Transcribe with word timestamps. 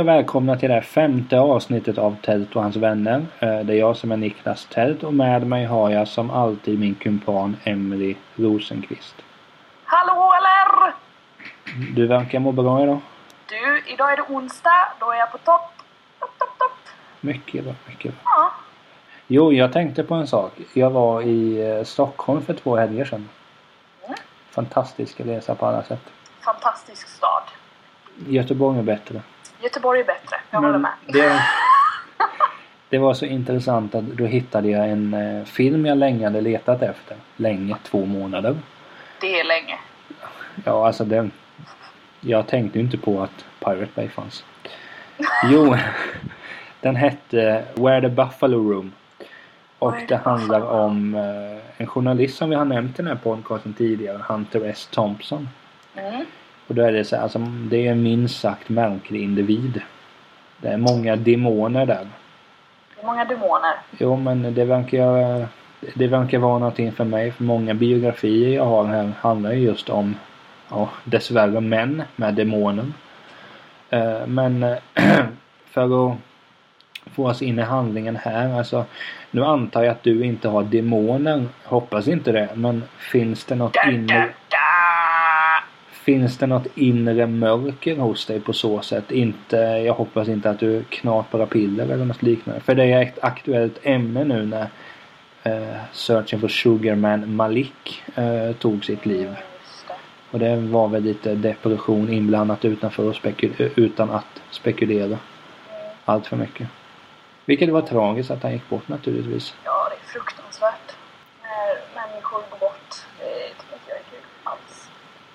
Hej 0.00 0.04
och 0.04 0.08
välkomna 0.08 0.56
till 0.56 0.68
det 0.68 0.74
här 0.74 0.80
femte 0.82 1.38
avsnittet 1.40 1.98
av 1.98 2.16
Tält 2.22 2.56
och 2.56 2.62
hans 2.62 2.76
vänner. 2.76 3.26
Eh, 3.38 3.60
Det 3.60 3.72
är 3.74 3.78
jag 3.78 3.96
som 3.96 4.12
är 4.12 4.16
Niklas 4.16 4.66
Tält 4.66 5.02
och 5.02 5.14
med 5.14 5.46
mig 5.46 5.64
har 5.64 5.90
jag 5.90 6.08
som 6.08 6.30
alltid 6.30 6.78
min 6.78 6.94
kumpan 6.94 7.56
Emily 7.64 8.16
Rosenqvist. 8.36 9.14
Hallå 9.84 10.32
eller? 10.38 10.94
Du 11.94 12.06
verkar 12.06 12.38
må 12.38 12.52
bra 12.52 12.82
idag. 12.82 13.00
Du, 13.48 13.82
idag 13.92 14.12
är 14.12 14.16
det 14.16 14.22
onsdag. 14.28 14.88
Då 15.00 15.10
är 15.10 15.18
jag 15.18 15.32
på 15.32 15.38
topp. 15.38 15.72
Topp, 16.20 16.30
topp, 16.38 16.58
topp. 16.58 16.78
Mycket 17.20 17.64
bra, 17.64 17.74
mycket 17.88 18.12
bra. 18.12 18.20
Ja. 18.24 18.50
Jo, 19.26 19.52
jag 19.52 19.72
tänkte 19.72 20.04
på 20.04 20.14
en 20.14 20.26
sak. 20.26 20.52
Jag 20.74 20.90
var 20.90 21.22
i 21.22 21.70
eh, 21.70 21.84
Stockholm 21.84 22.42
för 22.42 22.54
två 22.54 22.76
helger 22.76 23.04
sedan. 23.04 23.28
Mm. 24.04 24.18
Fantastisk 24.50 25.20
resa 25.20 25.54
på 25.54 25.66
alla 25.66 25.82
sätt. 25.82 26.02
Fantastisk 26.40 27.08
stad. 27.08 27.42
Göteborg 28.26 28.78
är 28.78 28.82
bättre. 28.82 29.22
Göteborg 29.62 30.00
är 30.00 30.04
bättre. 30.04 30.36
Jag 30.50 30.60
håller 30.60 30.78
med. 30.78 30.92
det, 31.06 31.42
det 32.88 32.98
var 32.98 33.14
så 33.14 33.24
intressant 33.24 33.94
att 33.94 34.04
då 34.04 34.24
hittade 34.24 34.68
jag 34.68 34.88
en 34.88 35.14
eh, 35.14 35.44
film 35.44 35.86
jag 35.86 35.98
länge 35.98 36.24
hade 36.24 36.40
letat 36.40 36.82
efter. 36.82 37.16
Länge, 37.36 37.76
två 37.82 38.06
månader. 38.06 38.56
Det 39.20 39.40
är 39.40 39.44
länge. 39.44 39.78
Ja, 40.64 40.86
alltså 40.86 41.04
den... 41.04 41.30
Jag 42.20 42.46
tänkte 42.46 42.78
ju 42.78 42.84
inte 42.84 42.98
på 42.98 43.22
att 43.22 43.44
Pirate 43.58 43.92
Bay 43.94 44.08
fanns. 44.08 44.44
Jo, 45.44 45.76
den 46.80 46.96
hette 46.96 47.64
Where 47.74 48.00
the 48.00 48.08
Buffalo 48.08 48.72
Room. 48.72 48.92
Och 49.78 49.94
det 50.08 50.16
handlar 50.16 50.60
om 50.60 51.14
eh, 51.14 51.80
en 51.80 51.86
journalist 51.86 52.36
som 52.36 52.50
vi 52.50 52.56
har 52.56 52.64
nämnt 52.64 52.98
i 52.98 53.02
den 53.02 53.06
här 53.06 53.22
podcasten 53.22 53.74
tidigare, 53.74 54.24
Hunter 54.28 54.64
S. 54.64 54.88
Thompson. 54.92 55.48
Mm. 55.94 56.26
Och 56.70 56.76
då 56.76 56.82
är 56.82 56.92
det 56.92 57.04
så 57.04 57.16
här, 57.16 57.22
alltså, 57.22 57.38
det 57.70 57.86
är 57.86 57.92
en 57.92 58.02
minst 58.02 58.40
sagt 58.40 58.68
märklig 58.68 59.22
individ. 59.22 59.82
Det 60.58 60.68
är 60.68 60.76
många 60.76 61.16
demoner 61.16 61.86
där. 61.86 62.06
Det 62.94 63.02
är 63.02 63.06
många 63.06 63.24
demoner. 63.24 63.74
Jo, 63.98 64.16
men 64.16 64.54
det 64.54 64.64
verkar, 64.64 65.46
det 65.94 66.06
verkar 66.06 66.38
vara 66.38 66.58
någonting 66.58 66.92
för 66.92 67.04
mig. 67.04 67.32
För 67.32 67.44
många 67.44 67.74
biografier 67.74 68.54
jag 68.56 68.64
har 68.64 68.84
här 68.84 69.12
handlar 69.20 69.52
ju 69.52 69.58
just 69.58 69.90
om, 69.90 70.16
ja, 70.70 70.88
dessvärre 71.04 71.60
män 71.60 72.02
med 72.16 72.34
demoner. 72.34 72.84
Eh, 73.90 74.26
Men 74.26 74.76
för 75.70 76.10
att 76.10 76.16
få 77.14 77.28
oss 77.28 77.42
in 77.42 77.58
i 77.58 77.62
handlingen 77.62 78.16
här, 78.16 78.58
alltså 78.58 78.84
nu 79.30 79.44
antar 79.44 79.82
jag 79.82 79.92
att 79.92 80.02
du 80.02 80.24
inte 80.24 80.48
har 80.48 80.62
demoner. 80.62 81.46
Hoppas 81.64 82.08
inte 82.08 82.32
det, 82.32 82.48
men 82.54 82.82
finns 82.98 83.44
det 83.44 83.54
något 83.54 83.76
inre 83.86 84.28
finns 86.04 86.38
det 86.38 86.46
något 86.46 86.66
inre 86.74 87.26
mörker 87.26 87.96
hos 87.96 88.26
dig 88.26 88.40
på 88.40 88.52
så 88.52 88.80
sätt? 88.80 89.10
Inte, 89.10 89.56
jag 89.56 89.94
hoppas 89.94 90.28
inte 90.28 90.50
att 90.50 90.58
du 90.58 90.82
knaprar 90.82 91.46
piller 91.46 91.84
eller 91.84 92.04
något 92.04 92.22
liknande. 92.22 92.60
För 92.60 92.74
det 92.74 92.84
är 92.84 93.02
ett 93.02 93.18
aktuellt 93.22 93.78
ämne 93.82 94.24
nu 94.24 94.46
när 94.46 94.66
eh, 95.42 95.76
Searching 95.92 96.40
for 96.40 96.48
Sugarman 96.48 97.34
Malik 97.36 98.02
eh, 98.14 98.52
tog 98.58 98.84
sitt 98.84 99.06
liv. 99.06 99.36
Och 100.30 100.38
det 100.38 100.56
var 100.56 100.88
väl 100.88 101.02
lite 101.02 101.34
depression 101.34 102.12
inblandat 102.12 102.64
utanför 102.64 103.08
och 103.08 103.14
spekul- 103.14 103.70
utan 103.76 104.10
att 104.10 104.42
spekulera 104.50 105.18
allt 106.04 106.26
för 106.26 106.36
mycket. 106.36 106.68
Vilket 107.44 107.68
var 107.70 107.82
tragiskt 107.82 108.30
att 108.30 108.42
han 108.42 108.52
gick 108.52 108.68
bort 108.68 108.88
naturligtvis. 108.88 109.54
Ja, 109.64 109.88
det 109.90 109.94
är 109.96 110.12
fruktansvärt. 110.12 110.94
När 111.42 112.02
människor 112.06 112.42
går 112.50 112.58
bort. 112.58 112.94
Eh, 113.18 113.24
Det 113.26 113.62
tycker 113.62 113.74
inte 113.74 113.88
jag 113.88 113.96
är 113.98 114.02
kul 114.10 114.20
alls. 114.44 114.88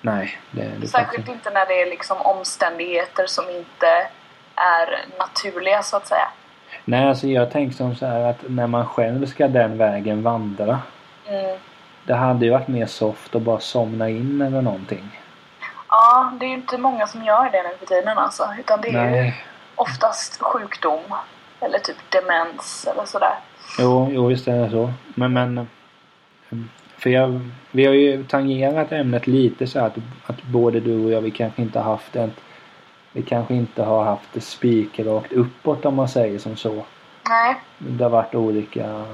Nej, 0.06 0.38
det, 0.50 0.72
det 0.80 0.88
Särskilt 0.88 1.28
inte 1.28 1.50
när 1.50 1.66
det 1.66 1.82
är 1.82 1.90
liksom 1.90 2.16
omständigheter 2.20 3.26
som 3.26 3.44
inte 3.50 4.08
är 4.54 5.04
naturliga 5.18 5.82
så 5.82 5.96
att 5.96 6.06
säga. 6.06 6.28
Nej, 6.84 7.08
alltså 7.08 7.26
jag 7.26 7.50
tänker 7.50 7.76
som 7.76 7.96
så 7.96 8.06
här 8.06 8.20
att 8.20 8.44
när 8.48 8.66
man 8.66 8.86
själv 8.86 9.26
ska 9.26 9.48
den 9.48 9.78
vägen 9.78 10.22
vandra. 10.22 10.78
Mm. 11.26 11.58
Det 12.04 12.14
hade 12.14 12.44
ju 12.44 12.50
varit 12.50 12.68
mer 12.68 12.86
soft 12.86 13.34
att 13.34 13.42
bara 13.42 13.60
somna 13.60 14.08
in 14.08 14.42
eller 14.42 14.62
någonting. 14.62 15.20
Ja, 15.88 16.32
det 16.40 16.46
är 16.46 16.48
ju 16.48 16.54
inte 16.54 16.78
många 16.78 17.06
som 17.06 17.24
gör 17.24 17.50
det 17.50 17.62
nu 17.62 17.76
för 17.78 17.86
tiden 17.86 18.18
alltså. 18.18 18.48
Utan 18.58 18.80
det 18.80 18.88
är 18.88 19.04
ju 19.04 19.10
Nej. 19.10 19.44
oftast 19.74 20.42
sjukdom. 20.42 21.14
Eller 21.60 21.78
typ 21.78 22.10
demens 22.10 22.88
eller 22.92 23.04
sådär. 23.04 23.34
Jo, 23.78 24.08
jo 24.10 24.26
visst 24.26 24.48
är 24.48 24.58
det 24.58 24.70
så. 24.70 24.92
Men, 25.14 25.32
men... 25.32 25.68
För 27.06 27.10
jag, 27.10 27.40
vi 27.70 27.86
har 27.86 27.94
ju 27.94 28.24
tangerat 28.24 28.92
ämnet 28.92 29.26
lite 29.26 29.66
så 29.66 29.80
att, 29.80 29.96
att 30.26 30.42
både 30.42 30.80
du 30.80 31.04
och 31.04 31.10
jag, 31.10 31.20
vi 31.20 31.30
kanske 31.30 31.62
inte 31.62 31.78
har 31.78 31.90
haft 31.92 32.16
ett... 32.16 32.30
Vi 33.12 33.22
kanske 33.22 33.54
inte 33.54 33.82
har 33.82 34.04
haft 34.04 34.28
det 34.32 34.40
spikrakt 34.40 35.32
uppåt 35.32 35.84
om 35.84 35.94
man 35.94 36.08
säger 36.08 36.38
som 36.38 36.56
så. 36.56 36.84
Nej. 37.28 37.56
Det 37.78 38.04
har 38.04 38.10
varit 38.10 38.34
olika 38.34 39.04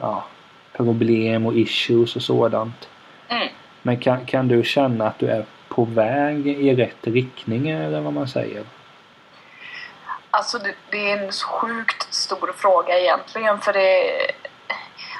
ja, 0.00 0.24
problem 0.72 1.46
och 1.46 1.54
issues 1.54 2.16
och 2.16 2.22
sådant. 2.22 2.88
Mm. 3.28 3.48
Men 3.82 4.00
kan, 4.00 4.26
kan 4.26 4.48
du 4.48 4.64
känna 4.64 5.06
att 5.06 5.18
du 5.18 5.26
är 5.26 5.44
på 5.68 5.84
väg 5.84 6.46
i 6.46 6.74
rätt 6.74 7.06
riktning 7.06 7.68
eller 7.68 8.00
vad 8.00 8.12
man 8.12 8.28
säger? 8.28 8.64
Alltså 10.30 10.58
det, 10.58 10.74
det 10.90 11.10
är 11.10 11.24
en 11.24 11.32
sjukt 11.32 12.14
stor 12.14 12.52
fråga 12.56 12.98
egentligen 12.98 13.58
för 13.58 13.72
det... 13.72 14.10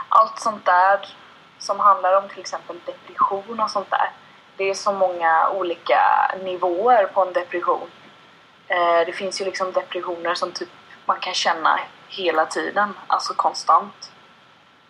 Allt 0.08 0.38
sånt 0.38 0.64
där 0.64 1.20
som 1.60 1.80
handlar 1.80 2.16
om 2.16 2.28
till 2.28 2.40
exempel 2.40 2.76
depression 2.86 3.60
och 3.60 3.70
sånt 3.70 3.90
där. 3.90 4.10
Det 4.56 4.70
är 4.70 4.74
så 4.74 4.92
många 4.92 5.48
olika 5.50 6.00
nivåer 6.42 7.06
på 7.06 7.22
en 7.22 7.32
depression. 7.32 7.90
Eh, 8.68 9.06
det 9.06 9.12
finns 9.12 9.40
ju 9.40 9.44
liksom 9.44 9.72
depressioner 9.72 10.34
som 10.34 10.52
typ 10.52 10.68
man 11.04 11.20
kan 11.20 11.34
känna 11.34 11.80
hela 12.08 12.46
tiden, 12.46 12.94
alltså 13.06 13.34
konstant. 13.34 14.12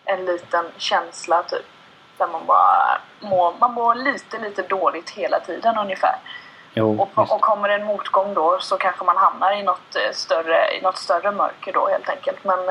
En 0.05 0.25
liten 0.25 0.65
känsla 0.77 1.43
typ. 1.43 1.65
Där 2.17 2.27
man 2.27 2.45
bara 2.45 3.01
mår, 3.19 3.53
man 3.59 3.73
mår 3.73 3.95
lite, 3.95 4.37
lite 4.39 4.61
dåligt 4.61 5.09
hela 5.09 5.39
tiden 5.39 5.77
ungefär. 5.77 6.15
Jo, 6.73 7.01
Och, 7.15 7.31
och 7.31 7.41
kommer 7.41 7.69
en 7.69 7.85
motgång 7.85 8.33
då 8.33 8.59
så 8.59 8.77
kanske 8.77 9.03
man 9.03 9.17
hamnar 9.17 9.51
i 9.51 9.63
något, 9.63 9.95
eh, 9.95 10.13
större, 10.13 10.77
i 10.77 10.81
något 10.81 10.97
större 10.97 11.31
mörker 11.31 11.73
då 11.73 11.87
helt 11.87 12.09
enkelt. 12.09 12.43
Men 12.43 12.69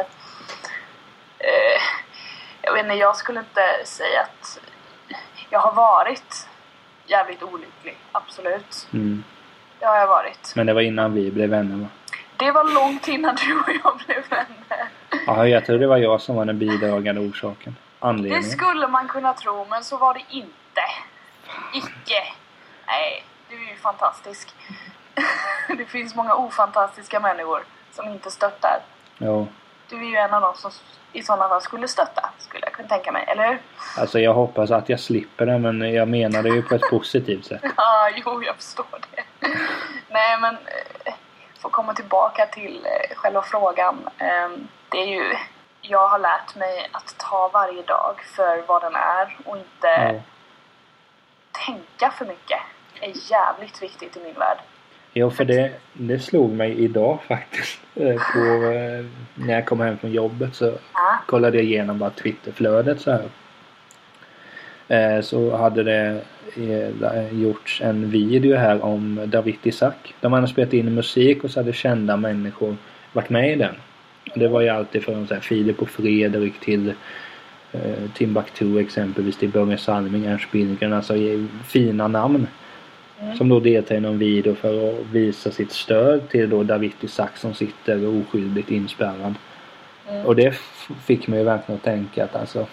eh, 1.39 1.81
jag 2.63 2.73
vet 2.73 2.83
inte, 2.85 2.95
jag 2.95 3.17
skulle 3.17 3.41
inte 3.41 3.61
säga 3.85 4.21
att 4.21 4.61
jag 5.51 5.61
har 5.61 5.73
varit 5.73 6.49
jävligt 7.07 7.43
olycklig. 7.43 7.97
Absolut. 8.13 8.89
Mm. 8.93 9.25
Det 9.79 9.87
har 9.87 9.97
jag 9.97 10.07
varit. 10.07 10.53
Men 10.57 10.67
det 10.67 10.73
var 10.73 10.81
innan 10.81 11.15
vi 11.15 11.31
blev 11.31 11.51
vänner 11.51 11.77
va? 11.77 11.87
Det 12.37 12.51
var 12.51 12.75
långt 12.75 13.09
innan 13.09 13.35
du 13.35 13.61
och 13.61 13.71
jag 13.85 14.01
blev 14.07 14.29
vänner. 14.29 14.89
Ja, 15.27 15.49
jag 15.49 15.67
tror 15.67 15.79
det 15.79 15.87
var 15.87 15.97
jag 15.97 16.21
som 16.21 16.37
var 16.37 16.45
den 16.45 16.59
bidragande 16.59 17.21
orsaken. 17.21 17.77
Det 18.01 18.07
Anledningen. 18.07 18.45
skulle 18.51 18.89
man 18.89 19.09
kunna 19.09 19.33
tro, 19.35 19.67
men 19.71 19.85
så 19.85 19.97
var 19.97 20.15
det 20.15 20.23
inte. 20.29 20.81
Icke. 21.75 22.23
Nej, 22.87 23.25
du 23.49 23.55
är 23.67 23.71
ju 23.71 23.77
fantastisk. 23.77 24.55
Det 25.79 25.85
finns 25.85 26.15
många 26.15 26.35
ofantastiska 26.35 27.21
människor 27.21 27.65
som 27.93 28.09
inte 28.09 28.31
stöttar. 28.31 28.81
Jo. 29.19 29.49
Du 29.89 29.97
är 29.97 30.11
ju 30.11 30.17
en 30.17 30.35
av 30.35 30.41
dem 30.41 30.55
som 30.57 30.71
i 31.13 31.23
sådana 31.23 31.49
fall 31.49 31.61
skulle 31.61 31.89
stötta, 31.89 32.31
skulle 32.39 32.67
jag 32.67 32.73
kunna 32.73 32.89
tänka 32.89 33.13
mig, 33.13 33.25
eller 33.29 33.49
hur? 33.49 33.59
Alltså 33.99 34.19
jag 34.21 34.35
hoppas 34.35 34.71
att 34.71 34.89
jag 34.89 35.01
slipper 35.01 35.47
det 35.47 35.59
men 35.59 35.95
jag 35.95 36.09
menar 36.09 36.43
det 36.43 36.49
ju 36.49 36.63
på 36.63 36.75
ett 36.75 36.81
positivt 36.91 37.47
sätt. 37.47 37.63
Ja, 37.77 38.11
jo, 38.17 38.43
jag 38.43 38.57
förstår 38.57 38.87
det. 39.11 39.23
Nej, 40.09 40.39
men 40.41 40.55
eh, 41.05 41.13
för 41.59 41.69
att 41.69 41.73
komma 41.73 41.95
tillbaka 41.95 42.47
till 42.47 42.87
eh, 42.87 43.17
själva 43.17 43.43
frågan. 43.43 44.09
Eh, 44.19 44.49
det 44.89 44.99
är 44.99 45.07
ju, 45.07 45.37
jag 45.81 46.09
har 46.09 46.19
lärt 46.19 46.55
mig 46.55 46.89
att 46.93 47.15
ta 47.19 47.49
varje 47.53 47.83
dag 47.83 48.15
för 48.37 48.63
vad 48.67 48.83
den 48.83 48.95
är 48.95 49.37
och 49.45 49.57
inte 49.57 49.89
Ja. 49.89 50.13
tänka 51.67 52.11
för 52.11 52.25
mycket. 52.25 52.61
är 53.01 53.13
jävligt 53.33 53.83
viktigt 53.83 54.17
i 54.17 54.21
min 54.21 54.35
värld. 54.35 54.59
Jo, 55.15 55.31
för 55.31 55.45
det, 55.45 55.71
det 55.93 56.19
slog 56.19 56.53
mig 56.53 56.79
idag 56.85 57.19
faktiskt. 57.29 57.79
Eh, 57.97 58.15
På, 58.33 58.39
eh, 58.73 59.05
när 59.35 59.55
jag 59.55 59.67
kom 59.67 59.81
hem 59.81 59.99
från 59.99 60.13
jobbet 60.13 60.55
så 60.55 60.65
Ja. 60.95 61.19
kollade 61.27 61.57
jag 61.57 61.65
igenom 61.67 61.99
bara 61.99 62.11
Twitterflödet 62.11 63.01
så 63.01 63.11
här. 63.11 63.23
Eh, 65.17 65.21
Så 65.23 65.57
hade 65.57 65.83
det 65.83 66.21
gjorts 67.33 67.81
en 67.85 68.11
video 68.11 68.57
här 68.57 68.85
om 68.85 69.21
David 69.27 69.57
Isaac. 69.63 69.93
Man 70.21 70.33
hade 70.33 70.49
spelat 70.49 70.73
in 70.73 70.95
musik 70.95 71.45
och 71.45 71.51
så 71.51 71.61
hade 71.61 71.73
kända 71.73 72.17
människor 72.17 72.77
varit 73.13 73.31
med 73.31 73.53
i 73.53 73.57
den. 73.57 73.75
Det 74.35 74.49
var 74.49 74.61
ju 74.61 74.69
alltid 74.69 75.03
från 75.05 75.27
så 75.27 75.35
här, 75.35 75.41
Filip 75.41 75.83
och 75.83 75.91
Fredrik 75.91 76.61
till 76.61 76.93
Timbuktu 78.15 78.79
exempelvis 78.81 79.37
till 79.37 79.49
Börje 79.49 79.79
Salming, 79.79 80.27
Ernst 80.27 80.51
Billgren. 80.53 80.93
Alltså 80.93 81.15
fina 81.67 82.09
namn. 82.09 82.47
Mm. 83.23 83.37
Som 83.37 83.49
då 83.49 83.61
deltar 83.61 83.95
i 83.95 84.01
någon 84.01 84.19
video 84.19 84.55
för 84.55 84.89
att 85.01 85.07
visa 85.07 85.51
sitt 85.51 85.73
stöd 85.73 86.29
till 86.29 86.51
då 86.51 86.63
David 86.63 86.93
Isaac 87.01 87.29
som 87.37 87.55
sitter 87.55 88.21
oskyldigt 88.21 88.71
inspärrad. 88.71 89.35
Mm. 90.09 90.27
Och 90.27 90.37
det 90.37 90.55
fick 91.05 91.29
mig 91.29 91.45
verkligen 91.45 91.77
att 91.79 91.85
tänka 91.85 92.25
att 92.25 92.37
alltså 92.37 92.67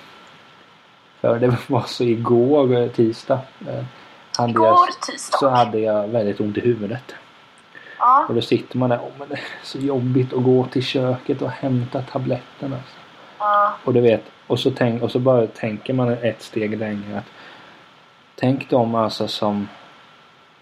För 1.21 1.39
det 1.39 1.57
var 1.67 1.83
så 1.87 2.03
igår, 2.03 2.75
eh, 2.77 2.87
tisdag. 2.87 3.39
eh, 3.67 4.49
Igår 4.49 5.05
tisdag. 5.05 5.37
så 5.37 5.49
hade 5.49 5.79
jag 5.79 6.07
väldigt 6.07 6.39
ont 6.39 6.57
i 6.57 6.61
huvudet. 6.61 7.15
Ja. 7.99 8.25
Och 8.29 8.35
då 8.35 8.41
sitter 8.41 8.77
man 8.77 8.89
där, 8.89 8.99
åh 9.03 9.11
men 9.19 9.27
det 9.29 9.35
är 9.35 9.41
så 9.63 9.77
jobbigt 9.79 10.33
att 10.33 10.43
gå 10.43 10.65
till 10.65 10.83
köket 10.83 11.41
och 11.41 11.49
hämta 11.49 12.01
tabletterna. 12.01 12.77
Ja. 13.39 13.73
Och 13.83 13.93
du 13.93 14.01
vet, 14.01 14.23
och 14.47 14.59
så, 14.59 14.71
tänk, 14.71 15.03
och 15.03 15.11
så 15.11 15.19
bara 15.19 15.47
tänker 15.47 15.93
man 15.93 16.09
ett 16.09 16.41
steg 16.41 16.77
längre 16.77 17.17
att 17.17 17.25
Tänk 18.35 18.69
de 18.69 18.95
alltså 18.95 19.27
som 19.27 19.67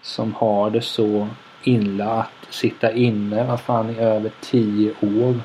som 0.06 0.34
har 0.34 0.70
det 0.70 0.82
så 0.82 1.28
illa 1.64 2.10
att 2.10 2.46
sitta 2.50 2.92
inne, 2.92 3.44
vad 3.44 3.60
fan, 3.60 3.90
i 3.90 3.98
över 3.98 4.30
tio 4.40 4.90
år. 4.90 5.40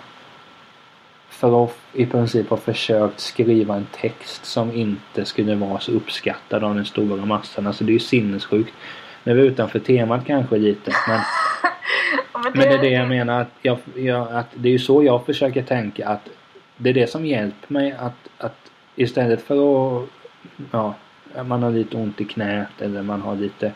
För 1.30 1.64
att 1.64 1.78
i 1.94 2.06
princip 2.06 2.50
ha 2.50 2.58
försökt 2.58 3.20
skriva 3.20 3.76
en 3.76 3.88
text 3.92 4.46
som 4.46 4.74
inte 4.74 5.26
skulle 5.26 5.56
vara 5.56 5.80
så 5.80 5.92
uppskattad 5.92 6.64
av 6.64 6.76
den 6.76 6.86
stora 6.86 7.26
massan. 7.26 7.68
Alltså 7.68 7.84
det 7.84 7.92
är 7.92 7.94
ju 7.94 8.00
sinnessjukt. 8.00 8.74
Nu 9.24 9.32
är 9.32 9.36
vi 9.36 9.42
utanför 9.42 9.80
temat 9.80 10.26
kanske 10.26 10.58
lite 10.58 10.92
men 11.08 11.20
Men 12.34 12.52
men 12.54 12.62
det 12.62 12.74
är 12.74 12.82
det 12.82 12.90
jag 12.90 13.08
menar. 13.08 13.42
Att, 13.42 13.52
jag, 13.62 13.78
jag, 13.96 14.32
att 14.32 14.48
det 14.54 14.70
är 14.70 14.74
ju 14.74 14.80
så 14.80 15.04
jag 15.04 15.26
försöker 15.26 15.64
tänka. 15.64 16.08
att 16.08 16.30
Det 16.78 16.90
är 16.90 16.94
det 16.94 17.08
som 17.08 17.26
hjälper 17.26 17.74
mig 17.74 17.92
att, 17.92 18.30
att 18.38 18.72
istället 18.96 19.42
för 19.42 19.56
att 19.56 20.10
ja, 20.72 20.96
man 21.44 21.64
har 21.64 21.72
lite 21.72 21.98
ont 21.98 22.22
i 22.22 22.26
knät 22.26 22.82
eller 22.82 23.02
man 23.02 23.22
har 23.22 23.36
lite 23.36 23.72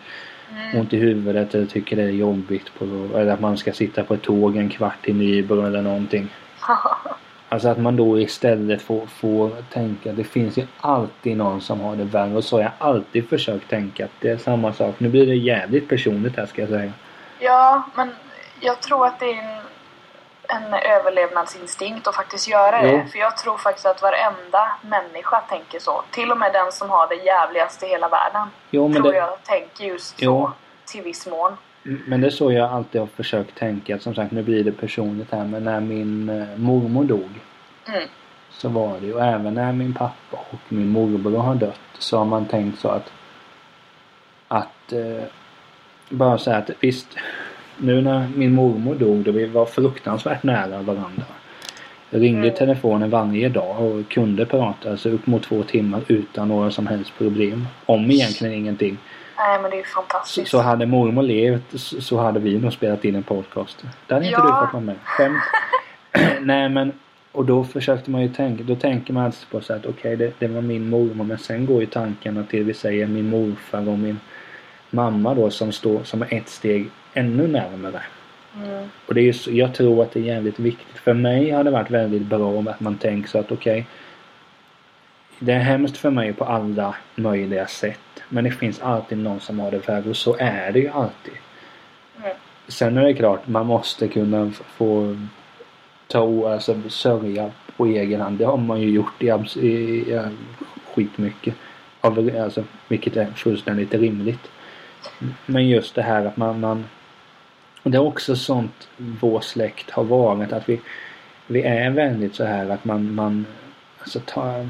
Mm. 0.56 0.80
ont 0.80 0.94
i 0.94 0.98
huvudet 0.98 1.56
eller 1.56 1.66
tycker 1.66 1.96
det 1.96 2.04
är 2.04 2.10
jobbigt 2.10 2.72
på, 2.80 2.86
eller 3.18 3.34
att 3.34 3.40
man 3.40 3.58
ska 3.58 3.72
sitta 3.72 4.04
på 4.04 4.14
ett 4.14 4.22
tåg 4.22 4.58
en 4.58 4.70
kvart 4.70 5.02
till 5.02 5.16
Nybro 5.16 5.66
eller 5.66 5.82
någonting. 5.82 6.30
Alltså 7.50 7.68
att 7.68 7.78
man 7.78 7.96
då 7.96 8.20
istället 8.20 8.82
får, 8.82 9.06
får 9.06 9.50
tänka 9.74 10.14
det 10.14 10.24
finns 10.24 10.58
ju 10.58 10.64
alltid 10.80 11.38
någon 11.38 11.62
som 11.62 11.82
har 11.82 11.96
det 11.96 12.04
värre 12.04 12.36
och 12.36 12.44
så 12.44 12.56
har 12.56 12.64
jag 12.64 12.72
alltid 12.78 13.30
försökt 13.30 13.70
tänka 13.70 14.06
att 14.06 14.12
det 14.20 14.30
är 14.30 14.38
samma 14.38 14.74
sak. 14.74 14.96
Nu 15.00 15.10
blir 15.10 15.26
det 15.28 15.36
jävligt 15.36 15.90
personligt 15.90 16.38
här 16.38 16.46
ska 16.46 16.62
jag 16.62 16.70
säga. 16.70 16.92
Ja, 17.40 17.84
men 17.96 18.10
jag 18.60 18.82
tror 18.82 19.06
att 19.06 19.20
det 19.20 19.26
är 19.26 19.44
en, 19.44 19.62
en 20.48 20.74
överlevnadsinstinkt 20.74 22.08
att 22.08 22.16
faktiskt 22.16 22.48
göra 22.48 22.82
det. 22.82 22.92
Jo. 22.92 23.06
För 23.12 23.20
jag 23.20 23.38
tror 23.38 23.58
faktiskt 23.58 23.86
att 23.86 24.02
varenda 24.02 24.68
människa 24.82 25.42
tänker 25.42 25.80
så. 25.80 26.04
Till 26.12 26.32
och 26.32 26.38
med 26.38 26.54
den 26.54 26.72
som 26.72 26.90
har 26.90 27.08
det 27.08 27.16
jävligaste 27.16 27.86
i 27.86 27.90
hela 27.90 28.10
världen. 28.10 28.48
Jo 28.70 28.94
tror 28.94 29.12
det, 29.12 29.18
jag 29.18 29.44
tänker 29.44 29.84
just 29.84 30.16
Jo. 30.18 30.32
så. 30.32 30.52
Till 30.92 31.04
viss 31.04 31.28
mån. 31.28 31.58
Men 31.84 32.22
det 32.22 32.28
är 32.28 32.32
så 32.32 32.52
jag 32.52 32.72
alltid 32.72 33.02
har 33.02 33.08
försökt 33.08 33.58
tänka. 33.58 34.00
Som 34.00 34.16
sagt, 34.16 34.32
nu 34.32 34.44
blir 34.44 34.64
det 34.64 34.72
personligt 34.72 35.32
här. 35.32 35.46
Men 35.46 35.64
när 35.64 35.80
min 35.80 36.30
eh, 36.30 36.58
mormor 36.58 37.04
dog. 37.04 37.30
Mm. 37.88 38.08
Så 38.50 38.70
var 38.70 39.00
det 39.00 39.06
ju. 39.06 39.14
Och 39.14 39.26
även 39.26 39.54
när 39.54 39.74
min 39.74 39.94
pappa 39.94 40.38
och 40.52 40.60
min 40.70 40.90
morbror 40.90 41.38
har 41.38 41.56
dött. 41.56 41.80
Så 42.00 42.18
har 42.18 42.26
man 42.26 42.46
tänkt 42.46 42.80
så 42.80 42.90
att. 42.90 43.12
Att. 44.48 44.92
Eh, 44.92 45.24
bara 46.10 46.38
säga 46.38 46.58
att 46.58 46.70
visst. 46.80 47.08
Nu 47.78 48.02
när 48.02 48.28
min 48.36 48.54
mormor 48.54 48.96
dog. 48.96 49.24
Då 49.24 49.32
vi 49.32 49.46
var 49.46 49.66
fruktansvärt 49.66 50.44
nära 50.44 50.82
varandra. 50.82 51.24
Jag 52.10 52.22
ringde 52.22 52.48
i 52.48 52.50
Mm. 52.50 52.58
telefonen 52.58 53.10
varje 53.10 53.50
dag 53.50 53.82
och 53.82 54.10
kunde 54.10 54.46
prata 54.46 54.92
alltså 54.92 55.10
upp 55.10 55.28
mot 55.28 55.44
två 55.44 55.64
timmar 55.64 56.02
utan 56.08 56.48
några 56.48 56.72
som 56.72 56.88
helst 56.88 57.14
problem. 57.18 57.68
Om 57.86 58.12
egentligen 58.12 58.54
ingenting. 58.54 58.98
Nej, 59.38 59.62
men 59.62 59.72
det 59.72 59.76
är 59.76 59.80
ju 59.80 59.84
Så, 59.84 60.02
fantastiskt. 60.02 60.52
så 60.52 60.62
hade 60.62 60.86
mormor 60.86 61.24
levt 61.24 61.80
så, 61.80 62.18
hade 62.18 62.40
vi 62.40 62.60
nog 62.60 62.74
spelat 62.74 63.06
in 63.06 63.16
en 63.16 63.24
podcast. 63.24 63.86
Det 64.08 64.14
hade 64.14 64.26
inte 64.26 64.40
Ja. 64.40 64.46
du 64.62 64.66
fått 64.66 64.74
vara 64.74 64.84
med. 64.84 64.96
Skämt. 65.04 65.42
Nej 66.42 66.70
men 66.70 66.92
och 67.32 67.46
då 67.46 67.64
försökte 67.64 68.12
man 68.12 68.22
ju 68.22 68.30
tänka. 68.30 68.64
Då 68.64 68.76
tänker 68.76 69.14
man 69.14 69.26
alltså 69.26 69.46
på 69.52 69.62
så 69.62 69.74
att 69.74 69.86
okej 69.86 70.16
det, 70.16 70.32
det 70.40 70.48
var 70.48 70.62
min 70.62 70.90
mormor 70.90 71.26
men 71.26 71.38
sen 71.38 71.66
går 71.66 71.80
ju 71.82 71.86
tankarna 71.86 72.44
till 72.44 72.64
vi 72.64 72.74
säger 72.74 73.08
min 73.08 73.30
morfar 73.30 73.90
och 73.90 74.00
min 74.00 74.20
mamma 74.90 75.34
då 75.34 75.50
som 75.50 75.72
står 75.72 76.04
som 76.04 76.22
är 76.22 76.34
ett 76.34 76.50
steg 76.50 76.90
ännu 77.16 77.48
närmare. 77.48 78.02
Mm. 78.64 78.90
Och 79.06 79.14
det 79.14 79.22
är 79.22 79.50
jag 79.50 79.74
tror 79.74 80.04
att 80.04 80.12
det 80.12 80.20
är 80.20 80.24
jävligt 80.24 80.60
viktigt. 80.60 80.98
För 80.98 81.14
mig 81.14 81.50
har 81.50 81.64
det 81.64 81.72
varit 81.72 81.92
väldigt 81.92 82.22
bra 82.22 82.60
att 82.60 82.80
man 82.80 82.96
tänker 82.96 83.30
så 83.30 83.40
att 83.40 83.52
okej. 83.52 83.88
det 85.40 85.52
är 85.52 85.60
hemskt 85.60 85.98
för 85.98 86.10
mig 86.10 86.34
på 86.34 86.46
alla 86.46 86.96
möjliga 87.16 87.68
sätt. 87.68 88.00
Men 88.30 88.44
det 88.44 88.52
finns 88.52 88.82
alltid 88.82 89.18
någon 89.18 89.40
som 89.40 89.60
har 89.60 89.72
det 89.72 89.88
värre 89.88 90.10
och 90.10 90.18
så 90.18 90.36
är 90.40 90.72
det 90.72 90.80
ju 90.80 90.90
alltid. 90.90 91.34
Mm. 92.18 92.38
Sen 92.68 92.98
är 92.98 93.04
det 93.04 93.14
klart, 93.14 93.48
man 93.48 93.66
måste 93.66 94.08
kunna 94.08 94.52
få 94.52 95.18
ta 96.08 96.52
alltså 96.54 96.82
sörja 96.90 97.52
på 97.78 97.86
egen 97.86 98.22
hand. 98.22 98.38
Det 98.38 98.46
har 98.46 98.58
man 98.58 98.82
ju 98.82 98.90
gjort 98.90 99.24
i, 99.24 99.26
i, 99.60 99.70
i 99.70 100.22
skitmycket. 100.94 101.56
Av, 102.02 102.32
alltså, 102.40 102.64
vilket 102.88 103.18
är 103.18 103.26
fullständigt 103.26 103.94
rimligt. 103.94 104.50
Men 105.46 105.68
just 105.68 105.96
det 105.96 106.02
här 106.02 106.26
att 106.26 106.38
man, 106.38 106.60
man 106.60 106.86
och 107.86 107.92
det 107.92 107.98
är 107.98 108.02
också 108.02 108.36
sånt 108.36 108.88
vår 108.98 109.42
släkt 109.42 109.92
har 109.92 110.04
varit 110.04 110.54
att 110.54 110.70
vi 110.70 110.82
vi 111.48 111.62
är 111.62 111.90
väldigt 111.90 112.36
så 112.36 112.44
här 112.44 112.70
att 112.70 112.86
man, 112.86 113.16
man 113.16 113.46
alltså 114.00 114.20
ta, 114.26 114.66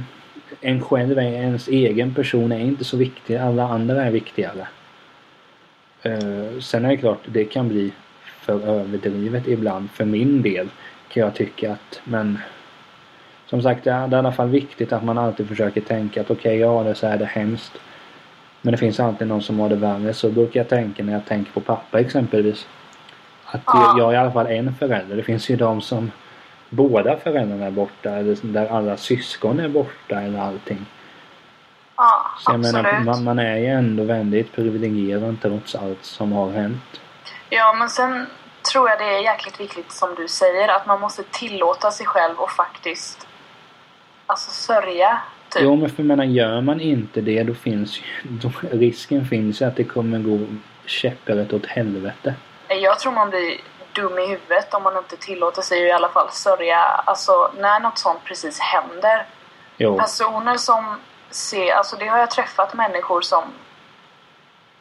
en 0.62 0.82
själv, 0.82 1.20
ens 1.20 1.68
egen 1.68 2.14
person 2.14 2.52
är 2.52 2.60
inte 2.60 2.84
så 2.84 2.98
viktig. 2.98 3.36
Alla 3.36 3.68
andra 3.68 4.04
är 4.04 4.12
viktigare. 4.12 4.68
Uh, 6.06 6.60
sen 6.60 6.86
är 6.86 6.90
det 6.90 6.98
klart, 6.98 7.20
det 7.26 7.46
kan 7.46 7.70
bli 7.70 7.92
för 8.24 8.68
överdrivet 8.68 9.48
ibland. 9.48 9.92
För 9.92 10.06
min 10.06 10.42
del 10.42 10.70
kan 11.10 11.24
jag 11.24 11.36
tycka 11.36 11.72
att, 11.72 12.02
men 12.04 12.40
som 13.46 13.62
sagt, 13.62 13.84
det 13.84 13.92
är, 13.92 14.08
det 14.08 14.16
är 14.16 14.18
i 14.18 14.20
alla 14.20 14.32
fall 14.32 14.50
viktigt 14.50 14.94
att 14.94 15.04
man 15.04 15.18
alltid 15.18 15.48
försöker 15.48 15.82
tänka 15.82 16.22
att 16.22 16.32
okej, 16.32 16.58
jag 16.58 16.68
har 16.68 16.84
det 16.84 16.96
så 16.96 17.08
här, 17.08 17.18
det 17.18 17.24
är 17.24 17.30
hemskt. 17.30 17.74
Men 18.62 18.72
det 18.72 18.78
finns 18.78 19.00
alltid 19.00 19.28
någon 19.28 19.42
som 19.42 19.60
har 19.60 19.70
det 19.70 19.76
värre. 19.76 20.14
Så 20.14 20.32
brukar 20.32 20.60
jag 20.60 20.70
tänka 20.70 21.04
när 21.04 21.14
jag 21.14 21.26
tänker 21.26 21.52
på 21.52 21.60
pappa 21.60 22.00
exempelvis. 22.00 22.68
Att 23.56 23.76
Ja. 23.76 23.96
jag, 23.98 24.10
är 24.10 24.14
i 24.14 24.18
alla 24.18 24.32
fall 24.32 24.48
en 24.48 24.76
förälder. 24.76 25.16
Det 25.16 25.24
finns 25.24 25.50
ju 25.50 25.56
de 25.56 25.82
som 25.82 26.12
båda 26.70 27.18
föräldrarna 27.18 27.66
är 27.66 27.72
borta. 27.72 28.10
Eller 28.10 28.38
där 28.42 28.68
alla 28.68 28.98
syskon 28.98 29.60
är 29.60 29.68
borta 29.68 30.22
eller 30.22 30.40
allting. 30.40 30.86
Ja, 31.98 32.26
Så 32.40 32.52
jag 32.52 32.60
absolut. 32.60 32.84
menar, 32.84 33.00
man, 33.00 33.24
man 33.24 33.40
är 33.40 33.58
ju 33.58 33.66
ändå 33.68 34.04
väldigt 34.04 34.52
privilegierad 34.56 35.38
trots 35.42 35.76
allt 35.76 36.06
som 36.06 36.32
har 36.32 36.52
hänt. 36.52 37.02
Ja, 37.50 37.74
men 37.80 37.90
sen 37.90 38.26
tror 38.72 38.90
jag 38.90 39.00
det 39.00 39.06
är 39.06 39.20
jäkligt 39.24 39.60
viktigt 39.60 39.92
som 39.92 40.16
du 40.16 40.28
säger 40.28 40.68
att 40.68 40.86
man 40.86 41.02
måste 41.02 41.24
tillåta 41.24 41.92
sig 41.92 42.06
själv 42.06 42.36
och 42.38 42.52
faktiskt 42.52 43.28
alltså 44.26 44.52
sörja. 44.52 45.22
Typ. 45.50 45.62
Jo 45.64 45.76
men 45.76 45.90
för 45.90 45.96
jag 46.04 46.08
menar, 46.08 46.24
gör 46.24 46.62
man 46.62 46.80
inte 46.82 47.22
det 47.22 47.44
då 47.44 47.54
finns 47.54 48.00
ju, 48.00 48.04
då, 48.30 48.52
risken 48.72 49.26
finns 49.26 49.62
ju 49.62 49.66
att 49.66 49.76
det 49.76 49.84
kommer 49.84 50.20
gå 50.20 50.40
käpprätt 50.86 51.54
åt 51.54 51.66
helvete. 51.66 52.34
Jag 52.68 53.00
tror 53.00 53.12
man 53.12 53.30
blir 53.30 53.62
dum 53.94 54.20
i 54.20 54.28
huvudet 54.28 54.74
om 54.74 54.84
man 54.84 54.98
inte 54.98 55.18
tillåter 55.18 55.62
sig 55.62 55.80
i 55.80 55.92
alla 55.92 56.10
fall 56.10 56.32
sörja. 56.32 56.80
Alltså 56.80 57.52
när 57.58 57.80
något 57.80 57.98
sånt 57.98 58.24
precis 58.24 58.60
händer. 58.60 59.26
Jo. 59.78 59.98
Personer 59.98 60.58
som 60.58 61.00
ser, 61.30 61.74
alltså 61.74 61.96
det 61.96 62.08
har 62.08 62.18
jag 62.18 62.32
träffat 62.32 62.74
människor 62.74 63.22
som 63.22 63.44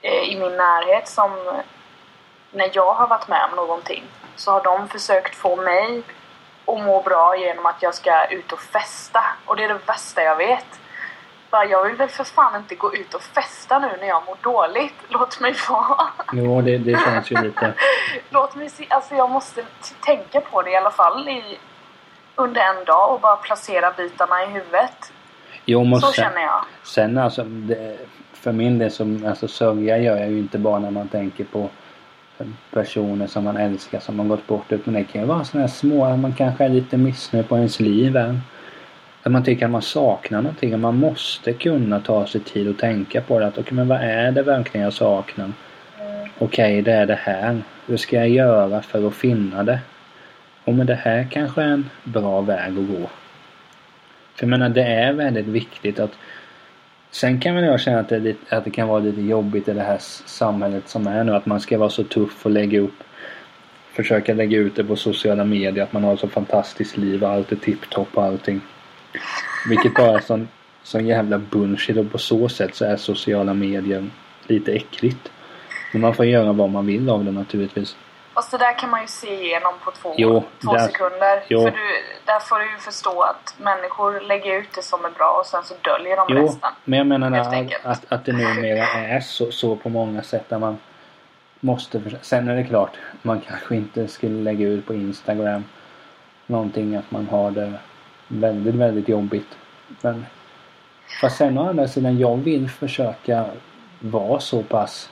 eh, 0.03 0.23
i 0.23 0.39
min 0.41 0.57
närhet 0.57 1.09
som 1.09 1.63
när 2.51 2.71
jag 2.73 2.95
har 2.95 3.07
varit 3.07 3.29
med 3.29 3.45
om 3.51 3.57
någonting 3.57 4.05
så 4.37 4.51
har 4.51 4.65
de 4.65 4.89
försökt 4.89 5.35
få 5.35 5.57
mig 5.57 6.03
att 6.67 6.81
må 6.81 7.03
bra 7.03 7.37
genom 7.37 7.67
att 7.67 7.83
jag 7.83 7.95
ska 7.95 8.27
ut 8.27 8.53
och 8.53 8.61
festa. 8.61 9.25
Och 9.47 9.57
det 9.57 9.65
är 9.65 9.69
det 9.69 9.81
värsta 9.87 10.23
jag 10.23 10.37
vet. 10.37 10.81
Bara, 11.55 11.65
jag 11.65 11.85
vill 11.85 11.97
väl 11.97 12.09
för 12.09 12.25
fan 12.25 12.57
inte 12.57 12.75
gå 12.75 12.95
ut 12.95 13.15
och 13.15 13.23
festa 13.23 13.79
nu 13.79 13.89
när 14.01 14.09
jag 14.09 14.23
mår 14.27 14.37
dåligt. 14.43 14.95
Låt 15.09 15.41
mig 15.41 15.55
vara. 15.69 16.07
Jo 16.33 16.63
det, 16.63 16.79
det 16.79 16.99
känns 17.05 17.31
ju 17.31 17.43
lite... 17.43 17.75
Låt 18.31 18.55
mig 18.55 18.71
se, 18.71 18.87
alltså 18.91 19.15
jag 19.15 19.31
måste 19.31 19.63
tänka 20.05 20.41
på 20.41 20.63
det 20.63 20.71
i 20.71 20.77
alla 20.77 20.91
fall 20.91 21.29
i, 21.29 21.59
under 22.35 22.61
en 22.61 22.85
dag 22.85 23.15
och 23.15 23.21
bara 23.21 23.37
placera 23.37 23.93
bitarna 23.97 24.43
i 24.43 24.47
huvudet. 24.47 25.13
Jo 25.65 25.85
men 25.85 26.01
Så 26.01 26.07
sen, 26.07 26.25
känner 26.25 26.43
jag. 26.43 26.65
sen 26.85 27.19
alltså 27.19 27.45
det, 27.45 27.99
för 28.33 28.53
min 28.53 28.79
del 28.79 28.91
som 28.91 29.27
alltså 29.29 29.49
sörja 29.49 29.99
gör 29.99 30.17
jag 30.17 30.31
ju 30.31 30.39
inte 30.39 30.59
bara 30.59 30.79
när 30.79 30.91
man 30.91 31.09
tänker 31.09 31.45
på 31.45 31.69
personer 32.71 33.27
som 33.27 33.45
man 33.45 33.57
älskar 33.57 34.01
som 34.01 34.19
har 34.19 34.27
gått 34.27 34.47
bort 34.47 34.73
utan 34.73 34.95
det 34.95 35.05
kan 35.05 35.21
ju 35.21 35.27
vara 35.27 35.45
sådana 35.45 35.67
här 35.67 35.75
små, 35.75 36.17
man 36.17 36.35
kanske 36.35 36.65
är 36.65 36.69
lite 36.69 36.97
missnöjd 36.97 37.49
på 37.49 37.57
ens 37.57 37.81
liv 37.81 38.17
än. 38.17 38.41
Att 39.25 39.33
man 39.33 39.45
tycker 39.45 39.65
att 39.65 39.71
man 39.71 39.83
saknar 39.83 40.43
någonting 40.43 40.75
och 40.75 40.81
man 40.81 40.97
måste 40.97 41.53
kunna 41.53 42.01
ta 42.01 42.27
sig 42.27 42.41
tid 42.41 42.69
och 42.69 42.79
tänka 42.79 43.21
på 43.21 43.39
det. 43.39 43.47
Att 43.47 43.59
okej, 43.59 43.75
men 43.75 43.89
vad 43.89 44.01
är 44.01 44.33
det 44.33 44.43
verkligen 44.43 44.85
jag 44.85 44.93
saknar? 44.93 45.53
Okej, 45.97 46.31
Okej, 46.39 46.83
det 46.83 46.93
är 46.93 47.07
det 47.07 47.19
här. 47.23 47.63
Hur 47.87 47.97
ska 47.97 48.17
jag 48.17 48.29
göra 48.29 48.83
för 48.83 49.07
att 49.07 49.15
finna 49.15 49.63
det? 49.63 49.79
Och 50.65 50.75
men 50.75 50.87
det 50.87 50.95
här 50.95 51.29
kanske 51.31 51.63
är 51.63 51.67
en 51.67 51.91
bra 52.05 52.41
väg 52.41 52.79
att 52.79 52.89
gå. 52.89 53.09
För 54.35 54.45
jag 54.45 54.49
menar, 54.49 54.69
det 54.69 54.83
är 54.83 55.13
väldigt 55.13 55.47
viktigt 55.47 55.99
att 55.99 56.13
Sen 57.11 57.41
kan 57.41 57.55
väl 57.55 57.65
jag 57.65 57.81
känna 57.81 58.01
att 58.01 58.09
det, 58.09 58.19
lite, 58.19 58.57
att 58.57 58.65
det 58.65 58.71
kan 58.71 58.89
vara 58.89 58.99
lite 58.99 59.21
jobbigt 59.21 59.69
i 59.69 59.73
det 59.73 59.83
här 59.83 59.99
samhället 60.27 60.89
som 60.89 61.07
är 61.07 61.25
nu. 61.25 61.35
Att 61.35 61.47
man 61.47 61.61
ska 61.61 61.79
vara 61.79 61.91
så 61.91 62.05
tuff 62.05 62.47
och 62.47 62.51
lägga 62.51 62.81
upp 62.81 63.05
Försöka 63.93 64.35
lägga 64.35 64.59
ut 64.59 64.77
det 64.77 64.85
på 64.85 64.97
sociala 64.97 65.45
medier 65.45 65.85
att 65.85 65.93
man 65.93 66.05
har 66.05 66.15
ett 66.15 66.21
så 66.21 66.29
fantastiskt 66.29 66.97
liv 66.97 67.25
och 67.25 67.31
allt 67.31 67.53
är 67.53 67.57
tipptopp 67.57 68.09
och 68.15 68.25
allting. 68.25 68.61
Vilket 69.69 69.95
bara 69.95 70.17
är 70.19 70.21
sån, 70.21 70.49
sån 70.83 71.07
jävla 71.07 71.39
bullshit 71.39 71.97
och 71.97 72.13
på 72.13 72.19
så 72.19 72.49
sätt 72.49 72.75
så 72.75 72.85
är 72.85 72.97
sociala 72.97 73.55
medier 73.55 74.11
lite 74.47 74.73
äckligt. 74.73 75.31
Men 75.93 76.03
man 76.03 76.15
får 76.15 76.25
göra 76.27 76.53
vad 76.53 76.71
man 76.71 76.87
vill 76.87 77.11
av 77.11 77.25
det 77.25 77.31
naturligtvis. 77.31 77.97
Fast 78.35 78.51
det 78.51 78.59
där 78.59 78.79
kan 78.79 78.91
man 78.91 79.01
ju 79.03 79.07
se 79.07 79.45
igenom 79.45 79.73
på 79.85 79.91
två, 79.91 80.15
Jo, 80.19 80.45
två 80.63 80.73
där- 80.73 80.79
sekunder. 80.87 81.43
jo. 81.49 81.63
För 81.63 81.71
du, 81.71 81.79
där 82.25 82.41
får 82.41 82.59
du 82.59 82.71
ju 82.71 82.77
förstå 82.79 83.23
att 83.23 83.55
människor 83.59 84.21
lägger 84.21 84.59
ut 84.59 84.69
det 84.75 84.83
som 84.83 85.05
är 85.05 85.11
bra 85.11 85.37
och 85.41 85.47
sen 85.47 85.65
så 85.65 85.75
döljer 85.83 86.17
de 86.17 86.27
Jo, 86.29 86.43
resten. 86.47 86.71
men 86.85 86.97
jag 86.99 87.07
menar 87.07 87.33
att, 87.41 87.85
att, 87.87 88.13
att 88.13 88.25
det 88.25 88.33
numera 88.33 88.85
är 88.87 89.21
så, 89.21 89.53
så 89.53 89.77
på 89.77 89.89
många 89.89 90.23
sätt 90.23 90.49
där 90.49 90.59
man 90.59 90.79
måste. 91.61 92.01
Sen 92.23 92.49
är 92.49 92.57
det 92.57 92.65
klart, 92.65 92.97
man 93.23 93.41
kanske 93.41 93.77
inte 93.77 94.09
skulle 94.09 94.43
lägga 94.43 94.67
ut 94.69 94.87
på 94.87 94.95
Instagram 94.95 95.65
någonting 96.47 96.97
att 96.97 97.11
man 97.11 97.29
har 97.31 97.51
det 97.51 97.73
väldigt, 98.29 98.75
väldigt 98.75 99.09
jobbigt. 99.09 99.49
Men 100.01 100.27
fast 101.21 101.37
sen 101.37 101.59
å 101.59 101.69
andra 101.69 101.89
sidan, 101.89 102.19
jag 102.19 102.37
vill 102.37 102.69
försöka 102.69 103.45
vara 104.01 104.41
så 104.41 104.63
pass 104.63 105.11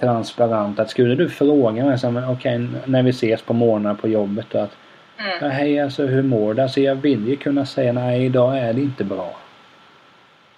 transparent 0.00 0.78
att 0.78 0.90
skulle 0.90 1.14
du 1.14 1.28
fråga 1.28 1.84
mig 1.84 1.98
så 1.98 2.06
här, 2.06 2.12
men 2.12 2.28
okej 2.28 2.68
när 2.84 3.02
vi 3.02 3.10
ses 3.10 3.42
på 3.42 3.52
morgonen 3.52 3.96
på 3.96 4.08
jobbet 4.08 4.46
då 4.50 4.58
att 4.58 4.76
Mm. 5.22 5.38
Ja, 5.40 5.48
hej 5.48 5.80
alltså 5.80 6.06
hur 6.06 6.22
mår 6.22 6.54
du? 6.54 6.62
Alltså 6.62 6.80
jag 6.80 6.94
vill 6.94 7.28
ju 7.28 7.36
kunna 7.36 7.66
säga 7.66 7.92
nej 7.92 8.24
idag 8.24 8.58
är 8.58 8.72
det 8.72 8.80
inte 8.80 9.04
bra. 9.04 9.36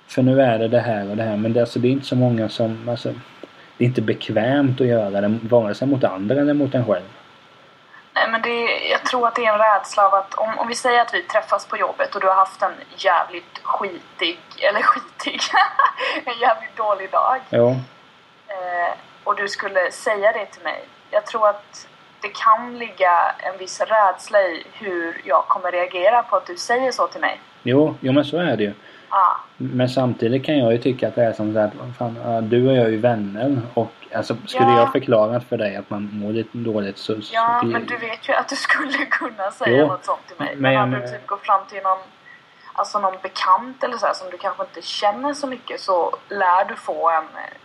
För 0.07 0.23
nu 0.23 0.41
är 0.41 0.59
det 0.59 0.69
det 0.69 0.81
här 0.81 1.11
och 1.11 1.17
det 1.17 1.23
här 1.23 1.37
men 1.37 1.53
det, 1.53 1.61
alltså, 1.61 1.79
det 1.79 1.89
är 1.89 1.93
inte 1.93 2.07
så 2.07 2.17
många 2.17 2.49
som 2.49 2.89
alltså, 2.89 3.13
Det 3.79 3.85
är 3.85 3.89
inte 3.89 4.03
bekvämt 4.03 4.81
att 4.81 4.87
göra 4.87 5.21
det 5.21 5.39
vare 5.43 5.75
sig 5.75 5.89
mot 5.89 6.05
andra 6.05 6.41
eller 6.41 6.55
mot 6.55 6.75
en 6.75 6.85
själv. 6.85 7.05
Nej 8.15 8.29
men 8.31 8.43
det, 8.43 8.89
jag 8.91 9.05
tror 9.05 9.29
att 9.29 9.35
det 9.35 9.45
är 9.45 9.53
en 9.53 9.59
rädsla 9.59 10.07
av 10.07 10.15
att 10.15 10.35
om, 10.35 10.59
om 10.59 10.69
vi 10.69 10.75
säger 10.75 11.01
att 11.01 11.15
vi 11.15 11.23
träffas 11.23 11.67
på 11.67 11.77
jobbet 11.77 12.15
och 12.15 12.21
du 12.21 12.27
har 12.27 12.35
haft 12.35 12.63
en 12.63 12.73
jävligt 12.97 13.59
skitig, 13.63 14.39
eller 14.59 14.83
skitig, 14.83 15.41
en 16.25 16.39
jävligt 16.39 16.77
dålig 16.77 17.11
dag. 17.11 17.41
Ja. 17.51 17.71
Eh, 18.49 18.95
och 19.25 19.37
du 19.37 19.49
skulle 19.49 19.91
säga 19.91 20.33
det 20.33 20.47
till 20.47 20.63
mig. 20.63 20.85
Jag 21.11 21.27
tror 21.27 21.49
att 21.49 21.89
det 22.21 22.29
kan 22.29 22.79
ligga 22.79 23.35
en 23.39 23.59
viss 23.59 23.81
rädsla 23.81 24.43
i 24.43 24.67
hur 24.73 25.23
jag 25.25 25.45
kommer 25.49 25.73
reagera 25.73 26.23
på 26.23 26.37
att 26.37 26.47
du 26.47 26.57
säger 26.57 26.93
så 26.93 27.07
till 27.07 27.21
mig. 27.21 27.41
Jo, 27.63 27.97
jo 28.01 28.13
men 28.13 28.25
så 28.25 28.37
är 28.37 28.57
det 28.57 28.63
ju. 28.63 28.73
Men 29.57 29.89
samtidigt 29.89 30.45
kan 30.45 30.59
jag 30.59 30.73
ju 30.73 30.79
tycka 30.79 31.09
att 31.09 31.15
det 31.15 31.25
är 31.25 31.33
som 31.33 31.53
så 31.53 31.59
här, 31.59 31.67
att 31.67 31.97
fan, 31.97 32.49
du 32.49 32.69
och 32.69 32.75
jag 32.77 32.85
är 32.85 32.89
ju 32.91 32.97
vänner 32.99 33.61
och 33.75 33.93
alltså 34.15 34.37
skulle 34.47 34.69
Ja. 34.69 34.79
jag 34.79 34.93
förklarat 34.93 35.45
för 35.45 35.57
dig 35.59 35.77
att 35.77 35.91
man 35.91 36.09
mår 36.13 36.33
lite 36.33 36.59
dåligt 36.59 36.99
så... 36.99 37.13
ja, 37.33 37.59
så 37.61 37.67
men 37.67 37.87
du 37.87 37.97
vet 37.97 38.29
ju 38.29 38.33
att 38.33 38.49
du 38.49 38.57
skulle 38.57 38.99
kunna 39.11 39.51
säga 39.51 39.79
Jo, 39.79 39.87
något 39.87 40.05
sånt 40.05 40.21
till 40.27 40.37
mig. 40.39 40.55
men 40.57 40.73
Men, 40.91 40.95
om 40.95 41.01
du 41.01 41.09
typ 41.09 41.27
går 41.27 41.37
fram 41.37 41.61
till 41.69 41.83
någon, 41.83 41.99
alltså 42.73 42.99
någon 42.99 43.15
bekant 43.23 43.85
eller 43.85 43.97
så 43.97 44.07
här, 44.07 44.15
som 44.15 44.31
du 44.31 44.39
kanske 44.39 44.63
inte 44.63 44.83
känner 44.83 45.35
så 45.35 45.47
mycket 45.47 45.81
så 45.81 46.17
lär 46.29 46.69
du 46.69 46.77
få 46.77 47.11
en 47.11 47.17
eh, 47.17 47.57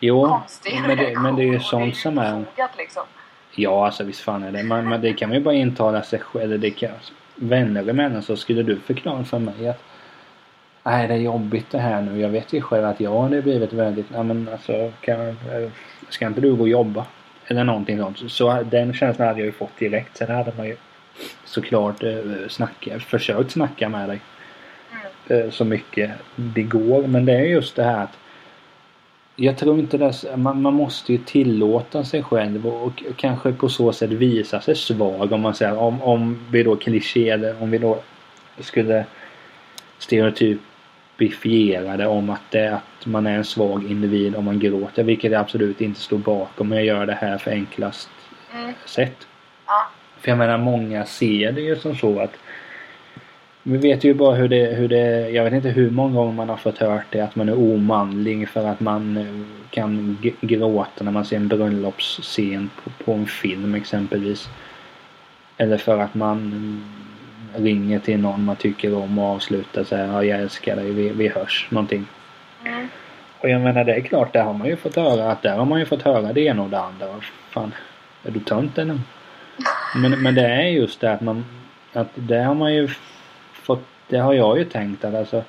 Jo, 0.00 0.28
konstig 0.28 0.82
men 0.86 0.96
det, 0.98 1.18
men 1.18 1.36
det 1.36 1.42
är 1.42 1.44
ju 1.46 1.50
reaktion 1.52 1.80
sånt 1.80 1.96
som 1.96 2.18
är... 2.18 2.44
liksom. 2.78 3.02
Ja, 3.54 3.86
alltså 3.86 4.04
visst 4.04 4.20
fan 4.20 4.42
är 4.42 4.52
det. 4.52 4.62
Men, 4.62 4.88
men 4.88 5.00
det 5.00 5.12
kan 5.12 5.28
man 5.28 5.38
ju 5.38 5.44
bara 5.44 5.54
intala 5.54 6.02
sig 6.02 6.18
själv. 6.20 6.60
Det 6.60 6.70
kan, 6.70 6.90
vänner 7.34 7.88
emellan 7.88 8.22
så 8.22 8.36
skulle 8.36 8.62
du 8.62 8.80
förklara 8.80 9.24
för 9.24 9.38
mig 9.38 9.68
att 9.68 9.82
Nej, 10.90 11.08
det 11.08 11.14
är 11.14 11.18
jobbigt 11.18 11.70
det 11.70 11.78
här 11.78 12.02
nu. 12.02 12.20
Jag 12.20 12.28
vet 12.28 12.52
ju 12.52 12.60
själv 12.60 12.84
att 12.84 13.00
jag 13.00 13.22
hade 13.22 13.42
blivit 13.42 13.72
väldigt... 13.72 14.06
Ja, 14.14 14.22
men 14.22 14.48
alltså, 14.52 14.92
kan, 15.00 15.20
eh, 15.28 15.70
ska 16.08 16.26
inte 16.26 16.40
du 16.40 16.54
gå 16.54 16.62
och 16.62 16.68
jobba? 16.68 17.06
Eller 17.46 17.64
någonting 17.64 17.98
sånt. 17.98 18.32
Så 18.32 18.62
den 18.62 18.94
känslan 18.94 19.28
hade 19.28 19.40
jag 19.40 19.46
ju 19.46 19.52
fått 19.52 19.78
direkt. 19.78 20.16
Sen 20.16 20.30
hade 20.30 20.52
man 20.56 20.66
ju 20.66 20.76
såklart 21.44 22.02
eh, 22.02 22.18
snacka, 22.48 23.00
försökt 23.00 23.50
snacka 23.50 23.88
med 23.88 24.08
dig 24.08 24.20
Mm. 25.28 25.44
eh, 25.46 25.50
så 25.50 25.64
mycket 25.64 26.10
det 26.36 26.62
går. 26.62 27.06
Men 27.06 27.24
det 27.26 27.32
är 27.32 27.44
just 27.44 27.76
det 27.76 27.84
här 27.84 28.02
att 28.04 28.18
jag 29.36 29.58
tror 29.58 29.78
inte 29.78 29.98
det 29.98 30.36
man, 30.36 30.62
man 30.62 30.74
måste 30.74 31.12
ju 31.12 31.18
tillåta 31.18 32.04
sig 32.04 32.22
själv 32.22 32.66
och, 32.66 32.86
och 32.86 33.16
kanske 33.16 33.52
på 33.52 33.68
så 33.68 33.92
sätt 33.92 34.10
visa 34.10 34.60
sig 34.60 34.76
svag 34.76 35.32
om 35.32 35.40
man 35.40 35.54
säger 35.54 35.78
om, 35.78 36.02
om 36.02 36.46
vi 36.50 36.62
då 36.62 36.76
klichéade, 36.76 37.54
om 37.60 37.70
vi 37.70 37.78
då 37.78 37.98
skulle 38.58 39.04
stereotypifiera 39.98 40.69
det 41.96 42.06
om 42.06 42.30
att, 42.30 42.50
det, 42.50 42.74
att 42.74 43.06
man 43.06 43.26
är 43.26 43.36
en 43.36 43.44
svag 43.44 43.90
individ 43.90 44.36
om 44.36 44.44
man 44.44 44.58
gråter 44.58 45.02
vilket 45.02 45.32
jag 45.32 45.40
absolut 45.40 45.80
inte 45.80 46.00
står 46.00 46.18
bakom 46.18 46.68
men 46.68 46.78
jag 46.78 46.86
gör 46.86 47.06
det 47.06 47.18
här 47.20 47.38
för 47.38 47.50
enklast 47.50 48.10
Mm. 48.54 48.72
sätt. 48.86 49.26
Ja. 49.66 49.88
För 50.20 50.30
jag 50.30 50.38
menar 50.38 50.58
många 50.58 51.04
ser 51.04 51.52
det 51.52 51.60
ju 51.60 51.76
som 51.76 51.96
så 51.96 52.20
att 52.20 52.36
vi 53.62 53.76
vet 53.76 54.04
ju 54.04 54.14
bara 54.14 54.34
hur 54.34 54.48
det, 54.48 54.74
hur 54.74 54.88
det, 54.88 55.30
jag 55.30 55.44
vet 55.44 55.52
inte 55.52 55.68
hur 55.68 55.90
många 55.90 56.14
gånger 56.14 56.32
man 56.32 56.48
har 56.48 56.56
fått 56.56 56.78
hört 56.78 57.06
det 57.10 57.20
att 57.20 57.36
man 57.36 57.48
är 57.48 57.58
omanlig 57.58 58.48
för 58.48 58.66
att 58.66 58.80
man 58.80 59.16
eh, 59.16 59.24
kan 59.70 60.18
gråta 60.40 61.04
när 61.04 61.12
man 61.12 61.24
ser 61.24 61.36
en 61.36 61.48
bröllopsscen 61.48 62.70
på, 62.84 63.04
på 63.04 63.12
en 63.12 63.26
film 63.26 63.74
exempelvis. 63.74 64.48
Eller 65.56 65.76
för 65.76 65.98
att 65.98 66.14
man 66.14 66.84
ringer 67.56 67.98
till 67.98 68.20
någon 68.20 68.44
man 68.44 68.56
tycker 68.56 68.94
om 68.94 69.18
och 69.18 69.26
avslutar 69.26 69.84
så 69.84 69.96
här, 69.96 70.06
ja, 70.06 70.24
jag 70.24 70.40
älskar 70.40 70.76
dig, 70.76 70.90
vi, 70.90 71.08
vi 71.08 71.28
hörs, 71.28 71.68
någonting. 71.70 72.06
Mm. 72.64 72.88
Och 73.40 73.48
jag 73.48 73.60
menar 73.60 73.84
det 73.84 73.94
är 73.94 74.00
klart, 74.00 74.32
där 74.32 74.42
har 74.42 74.54
man 74.54 74.68
ju 74.68 74.76
fått 74.76 74.96
höra 74.96 75.30
att 75.32 75.42
där 75.42 75.56
har 75.56 75.64
man 75.64 75.78
ju 75.78 75.86
fått 75.86 76.02
höra 76.02 76.32
det 76.32 76.40
ena 76.40 76.62
och 76.62 76.70
det 76.70 76.80
andra. 76.80 77.06
Fan, 77.50 77.74
är 78.24 78.30
du 78.30 78.40
tönt 78.40 78.78
eller? 78.78 79.00
Men, 79.96 80.22
men 80.22 80.34
det 80.34 80.46
är 80.46 80.62
just 80.62 81.00
det 81.00 81.12
att 81.12 81.20
man, 81.20 81.44
att 81.92 82.08
det 82.14 82.42
har 82.42 82.54
man 82.54 82.74
ju 82.74 82.88
fått, 83.52 83.84
det 84.08 84.18
har 84.18 84.34
jag 84.34 84.58
ju 84.58 84.64
tänkt 84.64 85.04
att 85.04 85.14
alltså, 85.14 85.44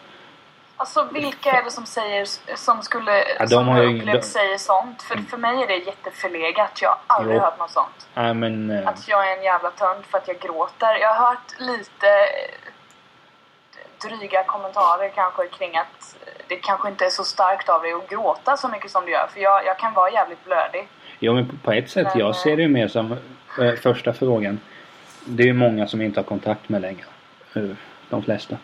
Alltså 0.82 1.04
vilka 1.12 1.52
är 1.52 1.64
det 1.64 1.72
som 1.72 1.86
säger, 1.86 2.26
som 2.58 2.82
skulle, 2.82 3.24
Ja, 3.40 3.48
som 3.48 3.68
har 3.68 3.84
upplevt 3.84 4.22
de- 4.22 4.28
säger 4.28 4.58
sånt? 4.58 5.02
För, 5.02 5.18
för 5.30 5.38
mig 5.38 5.64
är 5.64 5.68
det 5.68 5.76
jätteförlegat. 5.78 6.82
Jag 6.82 6.90
har 6.90 6.98
aldrig 7.18 7.36
Jo. 7.38 7.42
hört 7.42 7.60
något 7.60 7.72
sånt. 7.72 8.08
nej 8.14 8.34
men 8.34 8.70
eh, 8.70 8.88
Att 8.88 9.08
jag 9.08 9.32
är 9.32 9.38
en 9.38 9.44
jävla 9.44 9.72
tönt 9.72 10.06
för 10.08 10.18
att 10.18 10.28
jag 10.28 10.40
gråter. 10.40 10.96
Jag 11.02 11.14
har 11.14 11.28
hört 11.28 11.60
lite 11.60 12.08
eh, 12.08 12.72
dryga 14.08 14.44
kommentarer 14.44 15.10
kanske 15.16 15.48
kring 15.48 15.78
att 15.78 16.16
det 16.48 16.56
kanske 16.56 16.90
inte 16.90 17.06
är 17.06 17.10
så 17.10 17.24
starkt 17.24 17.70
av 17.70 17.82
dig 17.82 17.94
att 17.94 18.10
gråta 18.10 18.58
så 18.58 18.68
mycket 18.68 18.92
som 18.92 19.06
du 19.06 19.12
gör. 19.12 19.28
För 19.34 19.40
jag, 19.40 19.66
jag 19.66 19.78
kan 19.80 19.94
vara 19.94 20.12
jävligt 20.12 20.46
blödig. 20.46 20.88
Jo 21.20 21.34
men 21.34 21.60
på- 21.64 21.72
ett 21.72 21.90
sätt, 21.90 22.08
Men, 22.10 22.20
jag 22.20 22.30
eh, 22.30 22.34
ser 22.36 22.56
det 22.58 22.62
ju 22.62 22.70
mer 22.70 22.88
som 22.88 23.12
eh, 23.60 23.74
första 23.84 24.14
frågan. 24.14 24.60
Det 25.26 25.44
är 25.44 25.48
ju 25.48 25.54
många 25.54 25.88
som 25.88 26.02
inte 26.02 26.20
har 26.20 26.26
kontakt 26.26 26.70
med 26.70 26.82
längre. 26.82 27.06
Eh, 27.56 27.62
De 28.10 28.24
flesta. 28.24 28.58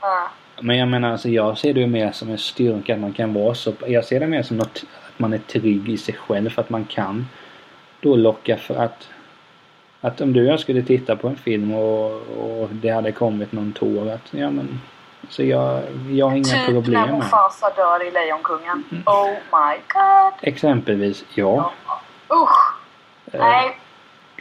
Ja. 0.00 0.28
Men 0.62 0.78
jag 0.78 0.88
menar 0.88 1.12
alltså 1.12 1.28
jag 1.28 1.58
ser 1.58 1.74
det 1.74 1.80
ju 1.80 1.86
mer 1.86 2.12
som 2.12 2.30
en 2.30 2.38
styrka 2.38 2.94
att 2.94 3.00
man 3.00 3.12
kan 3.12 3.34
vara 3.34 3.54
så. 3.54 3.72
Jag 3.86 4.04
ser 4.04 4.20
det 4.20 4.26
mer 4.26 4.42
som 4.42 4.56
något, 4.56 4.84
att 5.08 5.18
man 5.18 5.32
är 5.32 5.38
trygg 5.38 5.88
i 5.88 5.96
sig 5.96 6.14
själv 6.14 6.50
för 6.50 6.62
att 6.62 6.70
man 6.70 6.84
kan 6.84 7.26
då 8.00 8.16
locka 8.16 8.56
för 8.56 8.74
att 8.74 9.08
att 10.00 10.20
om 10.20 10.32
du 10.32 10.40
och 10.40 10.52
jag 10.52 10.60
skulle 10.60 10.82
titta 10.82 11.16
på 11.16 11.28
en 11.28 11.36
film 11.36 11.74
och, 11.74 12.10
och 12.12 12.68
det 12.70 12.90
hade 12.90 13.12
kommit 13.12 13.52
någon 13.52 13.72
tår 13.72 14.10
att 14.10 14.28
ja 14.30 14.50
men 14.50 14.80
så 15.28 15.42
jag, 15.42 15.82
jag 16.10 16.28
har 16.28 16.36
inga 16.36 16.44
Typ 16.44 16.66
när 16.66 16.72
problem 16.72 17.00
med 17.00 17.14
Mufasa 17.14 17.70
dör 17.70 18.06
i 18.06 18.10
Lejonkungen. 18.10 18.84
Mm. 18.90 19.02
Oh 19.06 19.30
my 19.30 19.76
god. 19.94 20.32
Exempelvis 20.40 21.24
ja. 21.34 21.72
Ja. 21.86 22.00
Usch. 22.36 22.74
Eh, 23.32 23.40
Nej. 23.40 23.78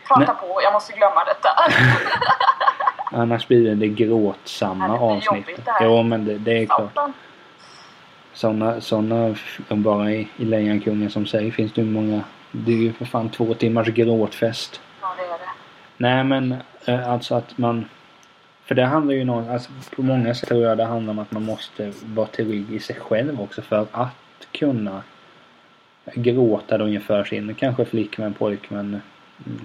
Prata 0.07 0.19
nej. 0.19 0.35
på, 0.41 0.61
jag 0.63 0.73
måste 0.73 0.93
glömma 0.93 1.23
detta. 1.23 1.49
Annars 3.11 3.47
blir 3.47 3.63
det 3.63 3.75
det 3.75 3.87
gråtsamma 3.87 4.87
Ja, 4.87 4.93
det 4.93 4.99
avsnittet. 4.99 5.65
det. 5.65 5.71
Jo 5.81 6.03
men 6.03 6.25
det, 6.25 6.37
det 6.37 6.57
är 6.57 6.65
klart. 6.65 6.97
Såna, 8.33 8.81
såna 8.81 9.35
bara 9.69 10.11
i, 10.11 10.27
i 10.37 10.45
Lejonkungen 10.45 11.09
som 11.09 11.25
säger 11.25 11.51
finns 11.51 11.73
det 11.73 11.81
ju 11.81 11.87
många. 11.87 12.23
Det 12.51 12.71
är 12.71 12.77
ju 12.77 12.93
för 12.93 13.05
fan 13.05 13.29
två 13.29 13.53
timmars 13.53 13.87
gråtfest. 13.87 14.81
Ja, 15.01 15.15
det 15.17 15.23
är 15.23 15.27
det. 15.27 15.51
Nej 15.97 16.23
men 16.23 16.55
eh, 16.85 17.09
alltså 17.09 17.35
att 17.35 17.57
man 17.57 17.85
För 18.65 18.75
det 18.75 18.85
handlar 18.85 19.13
ju 19.13 19.23
någon, 19.23 19.49
alltså 19.49 19.71
på 19.95 20.01
många 20.01 20.33
sätt 20.35 20.49
tror 20.49 20.63
jag 20.63 20.77
det 20.77 20.85
handlar 20.85 21.11
om 21.11 21.19
att 21.19 21.31
man 21.31 21.43
måste 21.45 21.93
vara 22.03 22.27
trygg 22.27 22.73
i 22.73 22.79
sig 22.79 22.95
själv 22.95 23.41
också 23.41 23.61
för 23.61 23.87
att 23.91 24.17
kunna 24.51 25.03
gråta 26.15 26.77
då 26.77 26.87
inför 26.87 27.23
sin 27.23 27.55
kanske 27.55 27.85
flickvän, 27.85 28.33
pojkvän, 28.33 29.01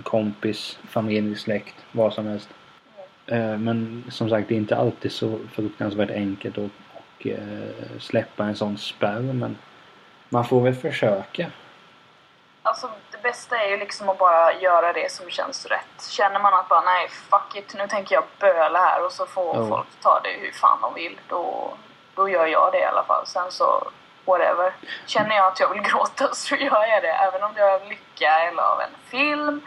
kompis, 0.02 0.78
familj, 0.88 1.36
släkt, 1.36 1.74
vad 1.92 2.12
som 2.12 2.26
helst. 2.26 2.48
Eh, 3.26 3.58
Men 3.58 4.04
som 4.10 4.30
sagt 4.30 4.48
det 4.48 4.54
är 4.54 4.56
inte 4.56 4.76
alltid 4.76 5.12
så 5.12 5.38
fruktansvärt 5.54 6.10
enkelt 6.10 6.58
att 6.58 6.70
och, 6.94 7.26
eh, 7.26 7.98
släppa 8.00 8.44
en 8.44 8.56
sån 8.56 8.78
spärr 8.78 9.20
men 9.20 9.56
man 10.28 10.44
får 10.44 10.60
väl 10.60 10.74
försöka. 10.74 11.46
Alltså 12.62 12.90
det 13.10 13.22
bästa 13.22 13.56
är 13.62 13.70
ju 13.70 13.76
liksom 13.76 14.08
att 14.08 14.18
bara 14.18 14.52
göra 14.54 14.92
det 14.92 15.12
som 15.12 15.30
känns 15.30 15.66
rätt. 15.66 16.08
Känner 16.10 16.40
man 16.40 16.54
att 16.54 16.68
bara 16.68 16.80
nej 16.80 17.08
fuck 17.08 17.56
it, 17.56 17.74
nu 17.78 17.86
tänker 17.88 18.14
jag 18.14 18.24
böla 18.40 18.78
här 18.78 19.04
och 19.04 19.12
så 19.12 19.26
får 19.26 19.56
Ja. 19.56 19.68
folk 19.68 19.86
ta 20.02 20.20
det 20.20 20.30
hur 20.40 20.52
fan 20.52 20.78
de 20.82 20.94
vill. 20.94 21.18
Då, 21.28 21.74
då 22.14 22.28
gör 22.28 22.46
jag 22.46 22.72
det 22.72 22.78
i 22.78 22.84
alla 22.84 23.04
fall. 23.04 23.26
Sen 23.26 23.50
så 23.52 23.90
whatever. 24.24 24.72
Känner 25.06 25.36
jag 25.36 25.46
att 25.46 25.60
jag 25.60 25.68
vill 25.74 25.82
gråta 25.92 26.34
så 26.34 26.54
gör 26.56 26.86
jag 26.86 27.02
det. 27.02 27.12
Även 27.12 27.42
om 27.42 27.50
det 27.54 27.60
är 27.60 27.74
av 27.74 27.88
lycka 27.88 28.30
eller 28.48 28.62
av 28.62 28.80
en 28.80 28.94
film. 29.10 29.60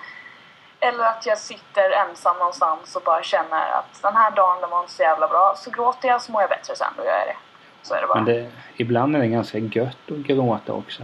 Eller 0.80 1.04
att 1.04 1.26
jag 1.26 1.38
sitter 1.38 1.92
ensam 1.92 2.38
någonstans 2.38 2.96
och 2.96 3.02
bara 3.02 3.24
känner 3.24 3.72
att 3.72 4.02
den 4.02 4.16
här 4.16 4.32
dagen 4.32 4.62
den 4.62 4.70
var 4.70 4.80
inte 4.82 4.92
så 4.94 5.02
jävla 5.04 5.28
bra. 5.28 5.54
Så 5.58 5.72
gråter 5.72 6.08
jag 6.08 6.22
så 6.22 6.32
mår 6.32 6.42
jag 6.42 6.50
bättre 6.50 6.76
sen. 6.76 6.94
Då 6.98 7.04
gör 7.04 7.12
jag 7.18 7.28
det. 7.28 7.36
Så 7.82 7.94
är 7.94 8.02
det 8.02 8.08
bara. 8.08 8.16
Men 8.22 8.26
det, 8.26 8.52
ibland 8.78 9.16
är 9.16 9.20
det 9.20 9.28
ganska 9.28 9.58
gött 9.58 10.12
att 10.12 10.18
gråta 10.18 10.74
också. 10.74 11.04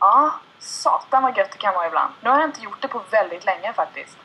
Ja, 0.00 0.32
Satan 0.58 1.22
vad 1.22 1.36
gött 1.38 1.50
det 1.52 1.58
kan 1.58 1.74
vara 1.74 1.86
ibland. 1.86 2.12
Nu 2.20 2.30
har 2.30 2.36
jag 2.40 2.48
inte 2.48 2.60
gjort 2.62 2.80
det 2.82 2.88
på 2.88 3.00
väldigt 3.10 3.46
länge 3.46 3.72
faktiskt. 3.72 4.18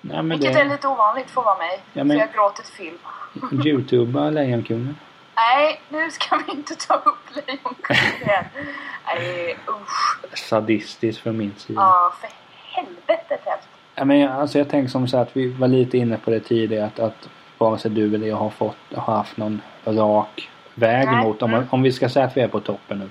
Nej, 0.00 0.22
Vilket 0.22 0.54
det... 0.54 0.60
är 0.60 0.64
lite 0.64 0.88
ovanligt 0.88 1.30
för 1.30 1.40
att 1.40 1.44
vara 1.44 1.58
mig. 1.58 1.82
Ja, 1.92 2.04
men- 2.04 2.16
För 2.16 2.26
jag 2.26 2.32
gråter 2.32 2.62
till 2.62 2.72
film. 2.74 2.98
Youtuba 3.66 4.30
Lejonkungen. 4.30 4.98
Nej, 5.36 5.80
nu 5.88 6.10
ska 6.10 6.36
vi 6.36 6.52
inte 6.52 6.74
ta 6.74 6.94
upp 6.94 7.18
Lejonkungen 7.46 8.22
igen. 8.22 8.44
Nej, 9.06 9.58
usch. 9.68 10.18
Sadistiskt 10.38 11.22
från 11.22 11.36
min 11.36 11.54
sida. 11.58 11.80
Ja, 11.80 12.12
för 12.20 12.30
helvetet 12.76 13.40
helst. 13.44 13.68
Ja, 13.94 14.04
men 14.04 14.28
alltså 14.28 14.58
jag 14.58 14.68
tänker 14.68 14.90
som 14.90 15.08
så 15.08 15.16
att 15.16 15.36
vi 15.36 15.48
var 15.52 15.68
lite 15.68 15.98
inne 15.98 16.16
på 16.16 16.30
det 16.30 16.40
tidigare 16.40 16.86
att, 16.86 16.98
att 17.00 17.28
vare 17.58 17.78
sig 17.78 17.90
du 17.90 18.14
eller 18.14 18.26
jag 18.26 18.36
har 18.36 18.50
fått 18.50 18.76
har 18.94 19.14
haft 19.14 19.36
någon 19.36 19.60
rak 19.84 20.50
väg 20.74 21.06
Nej. 21.06 21.24
mot 21.24 21.42
om, 21.42 21.66
om 21.70 21.82
vi 21.82 21.92
ska 21.92 22.08
säga 22.08 22.26
att 22.26 22.36
vi 22.36 22.40
är 22.40 22.48
på 22.48 22.60
toppen 22.60 22.98
nu. 22.98 23.10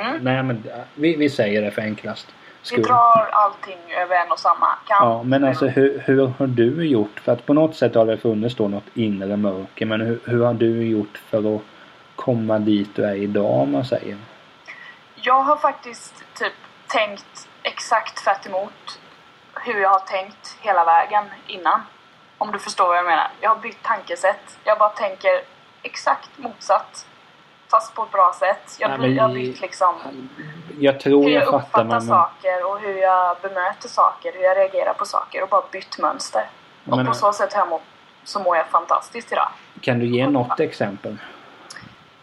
Mm. 0.00 0.24
Nej 0.24 0.42
men 0.42 0.64
vi, 0.94 1.16
vi 1.16 1.30
säger 1.30 1.62
det 1.62 1.70
för 1.70 1.82
enklast 1.82 2.26
Vi 2.60 2.66
skull. 2.66 2.82
drar 2.82 3.28
allting 3.32 3.78
över 4.02 4.16
en 4.16 4.32
och 4.32 4.38
samma 4.38 4.66
kam. 4.88 5.08
Ja 5.08 5.22
men 5.22 5.44
alltså 5.44 5.66
hur, 5.66 6.02
hur 6.06 6.26
har 6.38 6.46
du 6.46 6.86
gjort? 6.86 7.20
För 7.20 7.32
att 7.32 7.46
på 7.46 7.54
något 7.54 7.76
sätt 7.76 7.94
har 7.94 8.06
det 8.06 8.16
funnits 8.16 8.54
då 8.54 8.68
något 8.68 8.84
inre 8.94 9.36
mörker 9.36 9.86
men 9.86 10.00
hur, 10.00 10.20
hur 10.24 10.44
har 10.44 10.54
du 10.54 10.82
gjort 10.82 11.18
för 11.30 11.56
att 11.56 11.62
komma 12.16 12.58
dit 12.58 12.90
du 12.94 13.04
är 13.04 13.14
idag 13.14 13.60
om 13.60 13.72
man 13.72 13.84
säger? 13.84 14.16
Jag 15.14 15.42
har 15.42 15.56
faktiskt 15.56 16.24
typ 16.38 16.52
tänkt 16.86 17.48
exakt 17.62 18.24
tvärt 18.24 18.46
hur 19.64 19.80
jag 19.80 19.90
har 19.90 19.98
tänkt 20.00 20.56
hela 20.60 20.84
vägen 20.84 21.24
innan. 21.46 21.80
Om 22.38 22.52
du 22.52 22.58
förstår 22.58 22.86
vad 22.88 22.96
jag 22.96 23.04
menar. 23.04 23.30
Jag 23.40 23.50
har 23.50 23.56
bytt 23.56 23.82
tankesätt. 23.82 24.58
Jag 24.64 24.78
bara 24.78 24.88
tänker 24.88 25.30
exakt 25.82 26.30
motsatt. 26.36 27.06
Fast 27.70 27.94
på 27.94 28.02
ett 28.02 28.10
bra 28.10 28.34
sätt. 28.38 28.76
Jag, 28.78 29.00
Nej, 29.00 29.14
jag 29.14 29.22
har 29.22 29.34
bytt 29.34 29.60
liksom 29.60 29.94
Jag 30.78 31.00
tror 31.00 31.22
hur 31.22 31.30
jag 31.30 31.42
jag 31.42 31.50
fattar 31.50 31.58
uppfattar 31.58 31.84
men, 31.84 32.02
saker 32.02 32.64
och 32.70 32.80
hur 32.80 32.96
jag 32.96 33.36
bemöter 33.42 33.88
saker, 33.88 34.32
hur 34.32 34.40
jag 34.42 34.56
reagerar 34.56 34.94
på 34.94 35.04
saker 35.04 35.42
och 35.42 35.48
bara 35.48 35.62
bytt 35.72 35.98
mönster. 35.98 36.46
Och 36.90 36.96
Men- 36.96 37.06
på 37.06 37.14
så 37.14 37.32
sätt 37.32 37.52
har 37.52 37.60
jag 37.60 37.68
mått, 37.68 37.82
så 38.24 38.40
mår 38.40 38.56
jag 38.56 38.66
fantastiskt 38.66 39.32
idag. 39.32 39.48
kan 39.80 39.98
du 39.98 40.06
ge 40.06 40.26
något 40.26 40.60
exempel? 40.60 41.16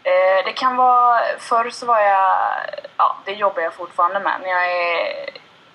Eh, 0.04 0.46
det 0.46 0.52
kan 0.52 0.76
vara, 0.76 1.20
förr 1.40 1.70
så 1.70 1.86
var 1.86 2.00
jag, 2.00 2.38
ja 2.98 3.18
det 3.26 3.32
jobbar 3.32 3.62
jag 3.62 3.74
fortfarande 3.74 4.20
med, 4.20 4.34
men 4.42 4.50
jag 4.50 4.72
är, 4.72 5.30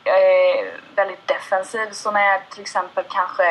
jag 0.04 0.22
är 0.22 0.80
väldigt 0.94 1.28
defensiv. 1.28 1.90
Så 1.90 2.10
när 2.10 2.20
jag 2.20 2.50
till 2.50 2.60
exempel 2.60 3.04
kanske 3.08 3.44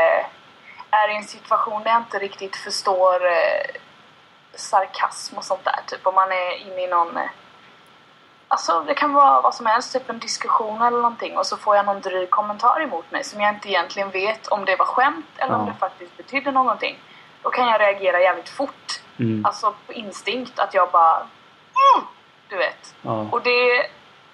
är 0.89 1.09
i 1.11 1.15
en 1.15 1.23
situation 1.23 1.83
där 1.83 1.91
jag 1.91 2.01
inte 2.01 2.19
riktigt 2.19 2.55
förstår 2.55 3.25
eh, 3.25 3.75
sarkasm 4.55 5.37
och 5.37 5.43
sånt 5.43 5.63
där, 5.63 5.79
typ 5.87 6.07
om 6.07 6.15
man 6.15 6.31
är 6.31 6.57
inne 6.57 6.83
i 6.83 6.87
någon 6.87 7.17
eh, 7.17 7.29
Alltså 8.47 8.83
det 8.87 8.93
kan 8.93 9.13
vara 9.13 9.41
vad 9.41 9.55
som 9.55 9.65
helst, 9.65 9.93
typ 9.93 10.09
en 10.09 10.19
diskussion 10.19 10.81
eller 10.81 10.97
någonting 10.97 11.37
och 11.37 11.45
så 11.45 11.57
får 11.57 11.75
jag 11.75 11.85
någon 11.85 12.01
dryg 12.01 12.29
kommentar 12.29 12.81
emot 12.81 13.11
mig 13.11 13.23
som 13.23 13.41
jag 13.41 13.53
inte 13.53 13.69
egentligen 13.69 14.09
vet 14.09 14.47
om 14.47 14.65
det 14.65 14.75
var 14.75 14.85
skämt 14.85 15.25
eller 15.37 15.55
om 15.55 15.65
det 15.65 15.73
faktiskt 15.79 16.17
betydde 16.17 16.51
någonting. 16.51 16.99
Då 17.41 17.49
kan 17.49 17.67
jag 17.67 17.81
reagera 17.81 18.21
jävligt 18.21 18.49
fort. 18.49 19.01
Mm. 19.19 19.45
Alltså 19.45 19.73
på 19.87 19.93
instinkt 19.93 20.59
att 20.59 20.73
jag 20.73 20.91
bara... 20.91 21.15
Mm, 21.15 22.07
du 22.47 22.57
vet. 22.57 22.95
Ja. 23.01 23.27
Och 23.31 23.41
det... 23.41 23.87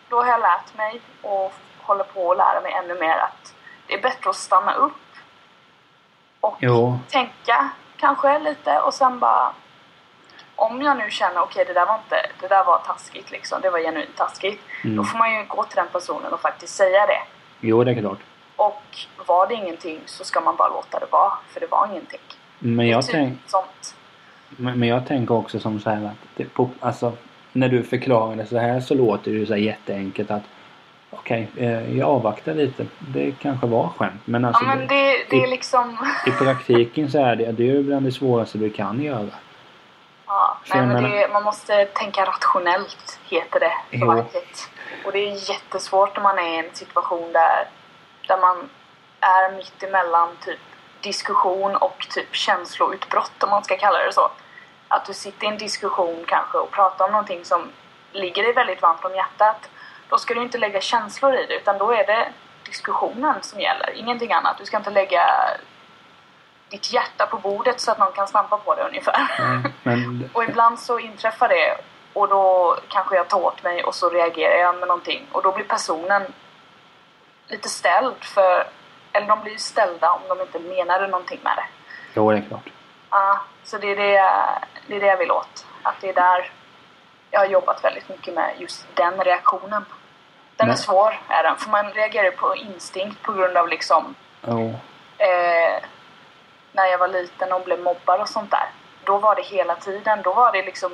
Då 0.09 0.21
har 0.21 0.27
jag 0.27 0.39
lärt 0.39 0.77
mig 0.77 1.01
och 1.21 1.53
håller 1.89 2.03
på 2.03 2.31
att 2.31 2.37
lära 2.37 2.61
mig 2.61 2.71
ännu 2.83 2.99
mer 2.99 3.17
att 3.17 3.53
det 3.87 3.93
är 3.93 4.01
bättre 4.01 4.29
att 4.29 4.35
stanna 4.35 4.73
upp 4.73 4.93
och 6.39 6.57
Jo. 6.59 6.99
tänka 7.09 7.69
kanske 7.97 8.39
lite 8.39 8.79
och 8.79 8.93
sen 8.93 9.19
bara... 9.19 9.51
Om 10.55 10.81
jag 10.81 10.97
nu 10.97 11.09
känner 11.09 11.41
okej 11.41 11.65
det 11.67 11.73
där 11.73 11.85
var 11.85 11.95
inte... 11.95 12.15
Det 12.41 12.47
där 12.47 12.63
var 12.63 12.79
taskigt 12.79 13.31
liksom. 13.31 13.61
Det 13.61 13.69
var 13.69 13.79
genuint 13.79 14.15
taskigt. 14.17 14.61
Mm. 14.83 14.97
Då 14.97 15.03
får 15.03 15.17
man 15.17 15.33
ju 15.33 15.45
gå 15.45 15.63
till 15.63 15.75
den 15.75 15.87
personen 15.91 16.33
och 16.33 16.39
faktiskt 16.41 16.75
säga 16.75 17.05
det. 17.05 17.21
Jo 17.59 17.83
det 17.83 17.91
är 17.91 17.99
klart. 17.99 18.19
Och 18.55 18.83
var 19.25 19.47
det 19.47 19.53
ingenting 19.53 20.01
så 20.05 20.23
ska 20.23 20.41
man 20.41 20.55
bara 20.55 20.67
låta 20.67 20.99
det 20.99 21.05
vara. 21.11 21.33
För 21.47 21.59
det 21.59 21.67
var 21.67 21.87
ingenting. 21.91 22.19
Men 22.59 22.87
jag, 22.87 23.03
typ 23.03 23.11
tänk, 23.11 23.39
sånt. 23.45 23.95
men 24.49 24.79
men 24.79 24.89
jag 24.89 25.07
tänker 25.07 25.35
också 25.35 25.59
som 25.59 25.79
så 25.79 25.89
här 25.89 26.05
att 26.05 26.27
det, 26.35 26.45
på, 26.45 26.69
alltså, 26.79 27.13
när 27.51 27.69
du 27.69 27.83
förklarar 27.83 28.35
det 28.35 28.45
så 28.45 28.57
här 28.57 28.79
så 28.79 28.93
låter 28.95 29.31
det 29.31 29.37
ju 29.37 29.45
så 29.45 29.55
jätteenkelt 29.55 30.31
att 30.31 30.43
okej, 31.11 31.47
eh, 31.57 31.97
jag 31.97 32.09
avvaktar 32.09 32.53
lite. 32.53 32.85
Det 32.99 33.31
kanske 33.41 33.67
var 33.67 33.89
skämt. 33.97 34.21
Men 34.25 34.45
alltså 34.45 34.63
Ja 34.63 34.67
men 34.75 34.87
det, 34.87 35.25
det 35.29 35.35
är 35.35 35.47
i- 35.47 35.49
liksom... 35.49 35.97
i 36.27 36.31
praktiken 36.31 37.11
så 37.11 37.17
är 37.25 37.35
det, 37.35 37.51
det 37.51 37.63
är 37.63 37.67
ju 37.73 37.83
bland 37.83 38.05
det 38.05 38.11
svåraste 38.11 38.57
du 38.57 38.69
kan 38.69 39.01
göra. 39.01 39.27
Ja, 40.27 40.57
nej, 40.73 40.85
men 40.85 41.03
det, 41.03 41.29
man 41.33 41.43
måste 41.43 41.85
tänka 41.85 42.25
rationellt, 42.25 43.19
heter 43.29 43.59
det 43.59 44.05
vackert. 44.05 44.69
Och 45.05 45.11
det 45.11 45.19
är 45.19 45.49
jättesvårt 45.49 46.15
när 46.15 46.23
man 46.23 46.39
är 46.39 46.53
i 46.53 46.57
en 46.67 46.75
situation 46.75 47.31
där, 47.33 47.67
där 48.27 48.37
man 48.41 48.69
är 49.19 49.55
mitt 49.57 49.83
emellan 49.83 50.29
typ 50.45 50.59
diskussion 51.01 51.75
och 51.75 52.07
typ 52.09 52.35
känsloutbrott, 52.35 53.43
om 53.43 53.49
man 53.49 53.63
ska 53.63 53.77
kalla 53.77 53.97
det 53.99 54.13
så. 54.13 54.31
Att 54.87 55.05
du 55.05 55.13
sitter 55.13 55.45
i 55.45 55.49
en 55.49 55.57
diskussion 55.57 56.23
kanske 56.27 56.57
och 56.57 56.71
pratar 56.71 57.05
om 57.05 57.11
någonting 57.11 57.45
som 57.45 57.69
ligger 58.11 58.43
dig 58.43 58.53
väldigt 58.53 58.81
varmt 58.81 59.05
om 59.05 59.15
hjärtat. 59.15 59.69
Då 60.09 60.17
ska 60.17 60.33
du 60.33 60.41
inte 60.41 60.57
lägga 60.57 60.81
känslor 60.81 61.35
i 61.35 61.45
det, 61.45 61.55
utan 61.55 61.77
då 61.77 61.91
är 61.91 62.05
det 62.05 62.27
diskussionen 62.63 63.35
som 63.41 63.59
gäller, 63.59 63.93
ingenting 63.95 64.33
annat. 64.33 64.57
Du 64.57 64.65
ska 64.65 64.77
inte 64.77 64.89
lägga 64.89 65.25
ditt 66.69 66.93
hjärta 66.93 67.25
på 67.25 67.37
bordet 67.37 67.81
så 67.81 67.91
att 67.91 67.99
någon 67.99 68.11
kan 68.11 68.27
stampa 68.27 68.57
på 68.57 68.75
det 68.75 68.83
ungefär. 68.83 69.31
Nej, 69.39 69.71
Men 69.83 70.29
Och 70.33 70.43
ibland 70.43 70.79
så 70.79 70.99
inträffar 70.99 71.47
det 71.47 71.77
och 72.13 72.27
då 72.27 72.75
kanske 72.87 73.15
jag 73.15 73.27
tar 73.27 73.39
åt 73.39 73.63
mig 73.63 73.83
och 73.83 73.95
så 73.95 74.09
reagerar 74.09 74.55
jag 74.55 74.75
med 74.75 74.87
någonting 74.87 75.27
och 75.31 75.43
då 75.43 75.51
blir 75.51 75.65
personen 75.65 76.33
lite 77.47 77.69
ställd 77.69 78.23
för 78.23 78.67
eller 79.11 79.27
de 79.27 79.41
blir 79.41 79.51
ju 79.51 79.57
ställda 79.57 80.11
om 80.11 80.21
de 80.27 80.41
inte 80.41 80.59
menade 80.59 81.07
någonting 81.07 81.39
med 81.43 81.53
det. 81.57 81.65
jo, 82.13 82.31
det 82.31 82.37
är 82.37 82.41
klart. 82.41 82.69
Ja, 83.09 83.39
så 83.63 83.77
det 83.77 83.91
är 83.91 83.95
det, 83.95 84.31
det 84.87 84.95
är 84.95 84.99
det 84.99 85.07
jag 85.07 85.17
vill 85.17 85.31
åt. 85.31 85.65
Att 85.83 85.95
det 86.01 86.09
är 86.09 86.13
där 86.13 86.51
jag 87.31 87.39
har 87.39 87.47
jobbat 87.47 87.83
väldigt 87.83 88.09
mycket 88.09 88.33
med 88.33 88.53
just 88.57 88.87
den 88.93 89.13
reaktionen. 89.17 89.85
Den 90.59 90.65
är 90.67 90.71
Men- 90.71 90.77
svår, 90.77 91.19
är 91.27 91.43
den. 91.43 91.57
För 91.57 91.69
man 91.69 91.91
reagerar 91.91 92.31
på 92.31 92.55
instinkt 92.55 93.21
på 93.21 93.31
grund 93.33 93.57
av 93.57 93.67
liksom 93.67 94.15
Jo. 94.47 94.69
eh, 95.17 95.83
när 96.71 96.85
jag 96.85 96.97
var 96.97 97.07
liten 97.07 97.51
och 97.51 97.61
blev 97.61 97.79
mobbad 97.79 98.21
och 98.21 98.29
sånt 98.29 98.51
där. 98.51 98.69
Då 99.03 99.17
var 99.17 99.35
det 99.35 99.41
hela 99.41 99.75
tiden. 99.75 100.21
Då 100.21 100.33
var 100.33 100.51
det 100.51 100.61
liksom 100.61 100.91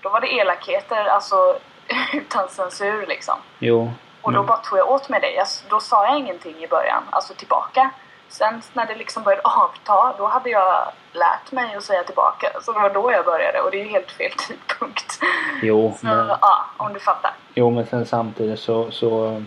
då 0.00 0.08
var 0.08 0.20
det 0.20 0.34
elakheter, 0.34 1.04
alltså 1.04 1.58
utan 2.12 2.48
censur 2.48 3.06
liksom. 3.06 3.34
Jo. 3.58 3.92
Och 4.22 4.32
då 4.32 4.42
bara 4.42 4.56
tog 4.58 4.78
jag 4.78 4.90
åt 4.90 5.08
mig 5.08 5.20
det. 5.20 5.30
Jag, 5.30 5.46
då 5.68 5.80
sa 5.80 6.06
jag 6.06 6.18
ingenting 6.18 6.56
i 6.64 6.66
början, 6.68 7.02
alltså 7.10 7.34
tillbaka. 7.34 7.90
Sen 8.38 8.62
när 8.72 8.86
det 8.86 8.94
liksom 8.94 9.22
började 9.22 9.42
avta, 9.42 10.14
då 10.18 10.26
hade 10.26 10.50
jag 10.50 10.92
lärt 11.12 11.52
mig 11.52 11.74
att 11.74 11.84
säga 11.84 12.02
tillbaka. 12.02 12.46
Så 12.62 12.72
det 12.72 12.78
var 12.78 12.90
då 12.90 13.12
jag 13.12 13.24
började 13.24 13.60
och 13.60 13.70
det 13.70 13.80
är 13.80 13.84
ju 13.84 13.90
helt 13.90 14.10
fel 14.12 14.30
tidpunkt. 14.48 15.20
Jo, 15.62 15.94
Så 16.00 16.06
men, 16.06 16.28
ja, 16.28 16.64
om 16.76 16.92
du 16.92 17.00
fattar. 17.00 17.32
jo, 17.54 17.70
men 17.70 17.86
sen 17.86 18.06
samtidigt 18.06 18.60
så, 18.60 18.90
så 18.90 19.42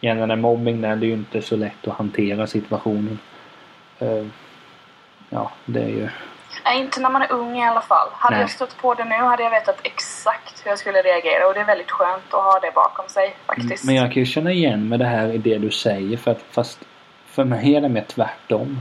gällande 0.00 0.36
mobbing 0.36 0.80
där, 0.80 0.96
det 0.96 1.06
är 1.06 1.08
ju 1.08 1.14
inte 1.14 1.42
så 1.42 1.56
lätt 1.56 1.88
att 1.88 1.96
hantera 1.96 2.46
situationen. 2.46 3.18
Eh, 3.98 4.26
ja, 5.30 5.50
det 5.64 5.80
är 5.80 5.88
ju... 5.88 6.08
Nej, 6.64 6.80
inte 6.80 7.00
när 7.00 7.10
man 7.10 7.22
är 7.22 7.32
ung 7.32 7.58
i 7.58 7.66
alla 7.68 7.80
fall. 7.80 8.08
Hade 8.12 8.36
Nej. 8.36 8.42
jag 8.42 8.50
stött 8.50 8.76
på 8.76 8.94
det 8.94 9.04
nu 9.04 9.16
hade 9.16 9.42
jag 9.42 9.50
vetat 9.50 9.80
exakt 9.82 10.64
hur 10.64 10.70
jag 10.70 10.78
skulle 10.78 11.02
reagera 11.02 11.48
och 11.48 11.54
det 11.54 11.60
är 11.60 11.64
väldigt 11.64 11.90
skönt 11.90 12.34
att 12.34 12.44
ha 12.44 12.60
det 12.60 12.70
bakom 12.74 13.08
sig 13.08 13.36
faktiskt. 13.46 13.84
Men 13.84 13.94
jag 13.94 14.12
kan 14.12 14.22
ju 14.22 14.26
känna 14.26 14.52
igen 14.52 14.88
med 14.88 14.98
det 14.98 15.06
här 15.06 15.28
i 15.28 15.38
det 15.38 15.58
du 15.58 15.70
säger 15.70 16.16
för 16.16 16.30
att 16.30 16.42
fast 16.50 16.78
för 17.36 17.44
mig 17.44 17.74
är 17.76 17.80
det 17.80 17.88
mer 17.88 18.04
tvärtom. 18.08 18.80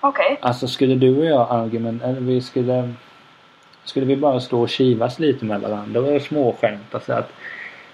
Okej. 0.00 0.38
Alltså 0.42 0.68
skulle 0.68 0.94
du 0.94 1.18
och 1.18 1.24
jag 1.24 1.46
argument, 1.50 2.02
eller 2.02 2.20
vi 2.20 2.40
skulle 2.40 2.94
skulle 3.84 4.06
vi 4.06 4.16
bara 4.16 4.40
stå 4.40 4.60
och 4.62 4.68
kivas 4.68 5.18
lite 5.18 5.44
med 5.44 5.60
varandra 5.60 6.00
och 6.00 6.22
småskämta 6.22 7.00
så 7.00 7.12
att 7.12 7.32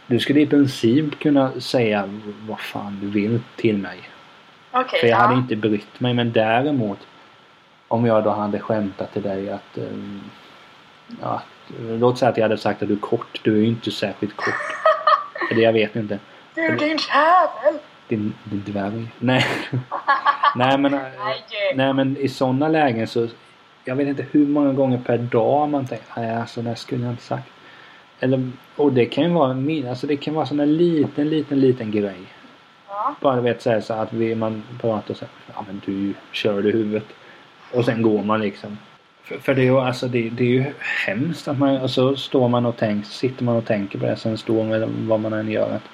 du 0.07 0.18
skulle 0.20 0.40
i 0.40 0.46
princip 0.46 1.18
kunna 1.18 1.61
säga 1.61 2.09
vad 2.49 2.61
fan 2.61 2.99
du 3.01 3.11
vill 3.11 3.40
till 3.57 3.79
mig. 3.79 3.99
Okej, 4.70 5.01
För 5.01 5.07
jag 5.07 5.18
ja. 5.18 5.22
hade 5.22 5.35
inte 5.38 5.57
brytt 5.57 6.01
mig 6.01 6.14
men 6.14 6.33
däremot 6.33 6.99
om 7.88 8.07
jag 8.07 8.25
då 8.25 8.31
hade 8.31 8.59
skämtat 8.59 9.12
till 9.12 9.22
dig 9.22 9.51
att 9.51 9.79
ehm, 9.79 10.20
ja, 11.22 11.29
att- 11.29 11.72
låt 11.88 12.18
säga 12.18 12.31
att 12.31 12.37
jag 12.37 12.44
hade 12.44 12.59
sagt 12.59 12.83
att 12.83 12.88
du 12.88 12.94
är 12.94 12.99
kort. 12.99 13.40
Du 13.42 13.53
är 13.53 13.61
ju 13.61 13.66
inte 13.66 13.90
särskilt 13.90 14.37
kort. 14.37 14.55
Eller 15.51 15.62
jag 15.62 15.72
vet 15.72 15.96
inte. 15.96 16.18
Du 16.55 16.77
din 16.77 16.99
jävel! 17.09 17.81
Din, 18.09 18.35
din 18.45 18.62
dvärg. 18.66 19.09
Nej. 19.19 19.45
nej 20.57 20.79
men. 20.79 20.92
Nej. 21.75 21.95
Men 21.95 22.16
i 22.16 22.29
sådana 22.29 22.69
lägen 22.69 23.07
så. 23.07 23.29
Jag 23.85 23.97
vet 23.97 24.09
inte 24.09 24.27
hur 24.31 24.47
många 24.47 24.73
gånger 24.73 24.99
per 24.99 25.19
dag 25.19 25.69
man 25.69 25.87
tänker. 25.87 26.07
Nej 26.16 26.35
alltså 26.35 26.62
det 26.62 26.77
skulle 26.77 27.05
jag 27.05 27.12
inte 27.12 27.23
sagt. 27.23 27.49
Eller, 28.21 28.51
och 28.77 28.92
det 28.92 29.07
kan 29.07 29.25
ju 29.25 29.31
vara 29.31 29.55
min, 29.55 29.88
alltså 29.88 30.07
det 30.07 30.16
kan 30.16 30.35
vara 30.35 30.47
sån 30.47 30.61
en 30.61 30.77
liten, 30.77 31.29
liten, 31.29 31.61
liten 31.61 31.90
grej. 31.90 32.21
Ja. 32.88 33.14
Bara 33.21 33.40
vet 33.40 33.62
säga 33.62 33.83
så 33.83 33.95
att 33.95 34.12
vi, 34.12 34.35
man 34.35 34.62
pratar 34.81 35.11
och 35.11 35.16
så 35.16 35.25
Ja 35.55 35.64
men 35.66 35.83
du 35.87 36.14
kör 36.33 36.66
i 36.66 36.73
huvudet. 36.73 37.07
Och 37.73 37.85
sen 37.85 38.03
går 38.03 38.23
man 38.23 38.40
liksom. 38.40 38.79
För, 39.23 39.38
för 39.38 39.55
det 39.55 39.61
är 39.61 39.64
ju 39.64 39.79
alltså 39.79 40.09
det, 40.09 40.31
det 40.31 40.45
är 40.45 40.49
ju 40.49 40.64
hemskt 41.07 41.49
att 41.49 41.59
man, 41.59 41.81
och 41.81 41.90
så 41.90 42.16
står 42.16 42.49
man 42.49 42.66
och 42.66 42.77
tänker, 42.77 43.09
sitter 43.09 43.45
man 43.45 43.57
och 43.57 43.64
tänker 43.64 43.99
på 43.99 44.07
det. 44.07 44.16
Sen 44.16 44.38
står 44.38 44.64
man 44.64 45.09
vad 45.09 45.21
man 45.21 45.33
än 45.33 45.51
gör. 45.51 45.71
Att, 45.71 45.88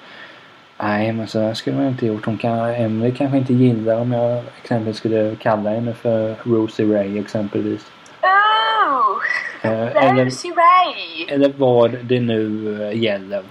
Nej, 0.77 1.13
men 1.13 1.27
så 1.27 1.55
skulle 1.55 1.75
man 1.75 1.87
inte 1.87 2.05
gjort. 2.05 2.25
Hon 2.25 2.37
kan, 2.37 2.59
Emily 2.59 3.11
kanske 3.11 3.37
inte 3.37 3.53
gillar 3.53 3.99
om 3.99 4.11
jag 4.11 4.43
exempelvis 4.61 4.97
skulle 4.97 5.35
kalla 5.35 5.69
henne 5.69 5.93
för 5.93 6.35
Rosie 6.43 6.85
Ray 6.85 7.19
exempelvis. 7.19 7.91
Oh! 8.21 9.71
Eh, 9.71 10.05
eller, 10.05 10.25
Rosie 10.25 10.51
Ray! 10.51 11.25
eller 11.27 11.53
vad 11.57 11.91
det 12.03 12.19
nu 12.19 12.73
eh, 12.83 12.97
gäller. 12.97 13.43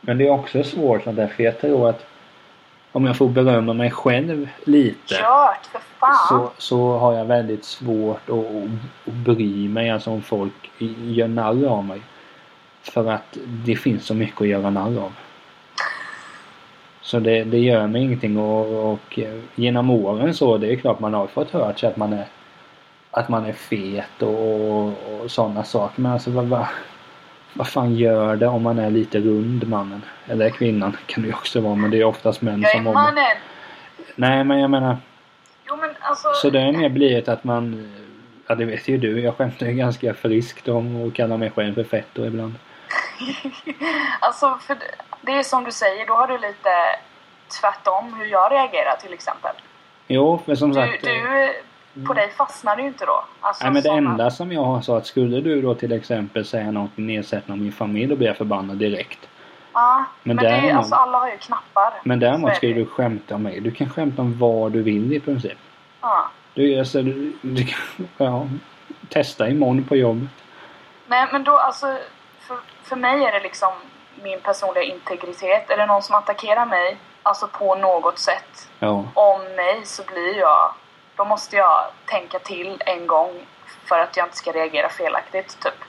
Men 0.00 0.18
det 0.18 0.26
är 0.26 0.30
också 0.30 0.62
svårt 0.62 1.04
sånt 1.04 1.16
där 1.16 1.26
för 1.26 1.42
jag 1.42 1.60
tror 1.60 1.88
att 1.88 2.06
om 2.92 3.06
jag 3.06 3.16
får 3.16 3.28
berömma 3.28 3.72
mig 3.72 3.90
själv 3.90 4.48
lite 4.64 5.14
Kört 5.14 5.66
för 5.72 5.80
fan! 6.00 6.28
så, 6.28 6.50
så 6.58 6.98
har 6.98 7.12
jag 7.12 7.24
väldigt 7.24 7.64
svårt 7.64 8.30
att, 8.30 8.46
att 9.06 9.14
bry 9.14 9.68
mig 9.68 9.90
alltså 9.90 10.10
om 10.10 10.22
folk 10.22 10.70
gör 11.02 11.28
narr 11.28 11.66
av 11.66 11.84
mig. 11.84 12.00
För 12.82 13.10
att 13.10 13.38
det 13.46 13.76
finns 13.76 14.06
så 14.06 14.14
mycket 14.14 14.40
att 14.40 14.48
göra 14.48 14.70
narr 14.70 14.98
av. 14.98 15.12
Så 17.06 17.18
det, 17.18 17.44
det 17.44 17.58
gör 17.58 17.86
mig 17.86 18.02
ingenting 18.02 18.38
och, 18.38 18.92
och 18.92 19.18
genom 19.54 19.90
åren 19.90 20.34
så 20.34 20.58
det 20.58 20.72
är 20.72 20.76
klart 20.76 21.00
man 21.00 21.14
har 21.14 21.26
fått 21.26 21.50
hört 21.50 21.78
sig 21.78 21.88
att 21.88 21.96
man 21.96 22.12
är 22.12 22.26
att 23.10 23.28
man 23.28 23.46
är 23.46 23.52
fet 23.52 24.22
och, 24.22 24.84
och, 24.86 25.30
sådana 25.30 25.64
saker. 25.64 26.02
Men 26.02 26.12
alltså 26.12 26.30
vad, 26.30 26.44
vad, 26.44 26.66
vad 27.52 27.68
fan 27.68 27.94
gör 27.94 28.36
det 28.36 28.46
om 28.46 28.62
man 28.62 28.78
är 28.78 28.90
lite 28.90 29.18
rund 29.18 29.68
mannen? 29.68 30.02
Eller 30.26 30.50
kvinnan 30.50 30.96
kan 31.06 31.22
det 31.22 31.28
ju 31.28 31.34
också 31.34 31.60
vara 31.60 31.74
men 31.74 31.90
det 31.90 32.00
är 32.00 32.04
oftast 32.04 32.42
män 32.42 32.62
jag 32.62 32.70
är 32.70 32.74
som 32.74 32.84
mobbar. 32.84 33.02
mannen! 33.02 33.36
Nej 34.14 34.44
men 34.44 34.60
jag 34.60 34.70
menar 34.70 34.96
Jo 35.68 35.76
men 35.76 35.90
alltså... 36.00 36.28
så 36.34 36.50
det 36.50 36.60
är 36.60 36.72
mer 36.72 36.88
blivit 36.88 37.28
att 37.28 37.44
man 37.44 37.92
Ja 38.46 38.54
det 38.54 38.64
vet 38.64 38.88
ju 38.88 38.98
du. 38.98 39.20
Jag 39.20 39.36
skämtar 39.36 39.66
ju 39.66 39.72
ganska 39.72 40.14
friskt 40.14 40.68
om 40.68 40.96
och 40.96 41.14
kallar 41.14 41.36
mig 41.36 41.50
själv 41.50 41.74
för 41.74 41.84
fetto 41.84 42.24
ibland. 42.24 42.54
alltså 44.20 44.58
för 44.60 44.76
det- 45.26 45.32
är 45.38 45.42
som 45.42 45.64
du 45.64 45.72
säger, 45.72 46.06
då 46.06 46.14
har 46.14 46.26
du 46.26 46.38
lite 46.38 46.70
tvärtom 47.60 48.14
hur 48.14 48.26
jag 48.26 48.52
reagerar 48.52 48.96
till 48.96 49.12
exempel. 49.12 49.52
Jo 50.06 50.42
men 50.44 50.56
som 50.56 50.68
Du, 50.68 50.74
sagt. 50.74 51.06
eh, 51.06 51.12
du, 51.12 52.06
på 52.06 52.12
dig 52.14 52.30
fastnar 52.30 52.76
det 52.76 52.82
ju 52.82 52.88
inte 52.88 53.06
då. 53.06 53.24
Alltså, 53.40 53.64
Nej 53.64 53.72
men 53.72 53.82
det 53.82 53.88
såna- 53.88 54.10
enda 54.10 54.30
som 54.30 54.52
jag 54.52 54.64
har 54.64 54.80
sa 54.80 54.96
att 54.98 55.06
skulle 55.06 55.40
du 55.40 55.62
då 55.62 55.74
till 55.74 55.92
exempel 55.92 56.44
säga 56.44 56.70
något 56.70 56.96
nedsättande 56.96 57.52
om 57.52 57.62
min 57.62 57.72
familj 57.72 58.06
då 58.06 58.16
blir 58.16 58.26
jag 58.26 58.36
förbannad 58.36 58.76
direkt. 58.76 59.28
Ja, 59.72 60.04
Men 60.22 60.36
men, 60.36 60.44
det 60.44 60.50
är, 60.50 60.54
däremot- 60.60 60.76
alltså 60.76 60.94
alla 60.94 61.18
har 61.18 61.30
ju 61.30 61.36
knappar. 61.38 61.92
Men 62.04 62.20
däremot 62.20 62.50
är 62.50 62.54
ska 62.54 62.66
ju 62.66 62.74
du 62.74 62.86
skämta 62.86 63.34
om 63.34 63.42
mig. 63.42 63.60
Du 63.60 63.70
kan 63.70 63.90
skämta 63.90 64.22
om 64.22 64.38
vad 64.38 64.72
du 64.72 64.82
vill 64.82 65.12
i 65.12 65.20
princip. 65.20 65.58
Ja. 66.00 66.28
Du, 66.54 66.78
alltså, 66.78 67.02
du, 67.02 67.32
du 67.42 67.64
kan, 67.66 67.78
ja, 68.16 68.46
testa 69.08 69.48
imorgon 69.48 69.84
på 69.84 69.96
jobbet. 69.96 70.28
Nej 71.06 71.26
men 71.32 71.44
då 71.44 71.56
alltså, 71.58 71.98
för, 72.40 72.56
för 72.82 72.96
mig 72.96 73.24
är 73.24 73.32
det 73.32 73.40
liksom 73.40 73.68
min 74.26 74.40
personliga 74.40 74.84
integritet. 74.84 75.68
Det 75.68 75.86
någon 75.86 76.02
som 76.02 76.14
attackerar 76.14 76.66
mig, 76.66 76.96
alltså 77.22 77.46
på 77.48 77.74
något 77.74 78.18
sätt, 78.18 78.68
Ja. 78.78 79.04
om 79.14 79.40
mig 79.56 79.80
så 79.84 80.02
blir 80.12 80.38
jag, 80.38 80.72
då 81.16 81.24
måste 81.24 81.56
jag 81.56 81.84
tänka 82.06 82.38
till 82.38 82.82
en 82.86 83.06
gång 83.06 83.30
för 83.88 83.98
att 83.98 84.16
jag 84.16 84.26
inte 84.26 84.36
ska 84.36 84.52
reagera 84.52 84.88
felaktigt 84.88 85.60
typ. 85.62 85.80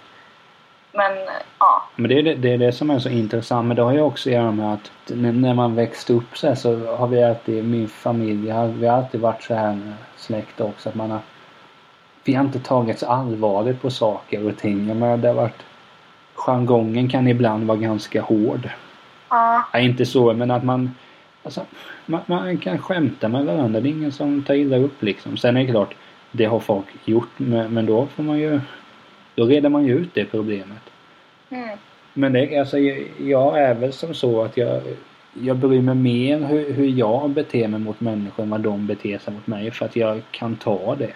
Men 0.91 1.12
ja, 1.60 1.84
Men 1.95 2.10
det 2.10 2.19
är 2.19 2.23
det, 2.23 2.36
det 2.36 2.54
är 2.54 2.58
det 2.58 2.71
som 2.71 2.89
är 2.89 3.00
så 3.00 3.10
intressant. 3.10 3.67
Men 3.67 3.76
det 3.76 3.84
har 3.84 3.91
ju 3.91 4.02
också 4.02 4.30
att 4.30 4.34
göra 4.34 4.52
med 4.52 4.73
att 4.73 4.91
när, 5.06 5.32
när 5.32 5.54
man 5.54 5.76
växte 5.76 6.13
upp 6.13 6.38
så, 6.38 6.47
här, 6.47 6.56
så 6.56 6.95
har 6.95 7.08
vi 7.08 7.23
alltid, 7.23 7.65
min 7.65 7.88
familj, 7.88 8.50
har, 8.50 8.67
vi 8.67 8.88
har 8.88 8.97
alltid 8.97 9.21
varit 9.21 9.43
så 9.43 9.54
här 9.54 9.73
med 9.73 9.93
släkt 10.15 10.62
också. 10.62 10.89
Att 10.89 10.95
man 10.95 11.12
har, 11.12 11.19
vi 12.23 12.34
har 12.34 12.43
inte 12.43 12.60
tagit 12.60 13.00
så 13.00 13.06
allvarligt 13.06 13.82
på 13.82 13.91
saker 13.91 14.47
och 14.47 14.58
ting. 14.58 14.88
Jag 14.88 14.97
menar, 14.97 15.17
det 15.17 15.28
har 15.28 15.36
varit, 15.36 15.63
jargongen 16.38 17.10
kan 17.10 17.28
ibland 17.28 17.67
vara 17.67 17.78
ganska 17.78 18.21
hård. 18.21 18.69
ja, 19.30 19.67
Nej, 19.73 19.86
inte 19.86 20.06
så, 20.06 20.34
men 20.34 20.52
att 20.52 20.63
man... 20.63 20.91
Alltså, 21.43 21.62
man, 22.06 22.21
man 22.26 22.58
kan 22.58 22.78
skämta 22.78 23.28
med 23.28 23.45
varandra. 23.45 23.80
Det 23.80 23.89
är 23.89 23.91
ingen 23.91 24.12
som 24.12 24.43
tar 24.43 24.54
illa 24.54 24.78
upp 24.78 25.04
liksom. 25.04 25.38
Sen 25.38 25.58
är 25.58 25.63
det 25.63 25.71
klart, 25.71 25.95
det 26.32 26.45
har 26.45 26.60
folk 26.60 26.86
gjort. 27.06 27.30
Men, 27.38 27.73
men 27.73 27.86
då 27.86 28.06
får 28.06 28.23
man 28.23 28.39
ju... 28.39 28.60
Då 29.36 29.45
reder 29.45 29.69
man 29.69 29.86
ju 29.86 29.97
ut 29.97 30.10
det 30.13 30.26
problemet. 30.26 30.82
mm, 31.50 31.78
Men 32.13 32.34
det, 32.34 32.58
alltså, 32.60 32.78
jag, 33.19 33.60
är 33.62 33.73
väl 33.73 33.93
som 33.93 34.13
så 34.13 34.43
att 34.43 34.58
jag... 34.58 34.82
Jag 35.41 35.58
bryr 35.58 35.82
mig 35.82 35.95
mer 35.95 36.39
hur, 36.39 36.73
hur 36.73 36.88
jag 36.88 37.30
beter 37.30 37.67
mig 37.67 37.80
mot 37.80 38.00
människor 38.00 38.43
än 38.43 38.50
vad 38.50 38.62
de 38.62 38.88
beter 38.88 39.17
sig 39.17 39.34
mot 39.34 39.47
mig. 39.47 39.71
För 39.71 39.86
att 39.86 39.95
jag 39.95 40.21
kan 40.32 40.56
ta 40.56 40.95
det. 40.95 41.13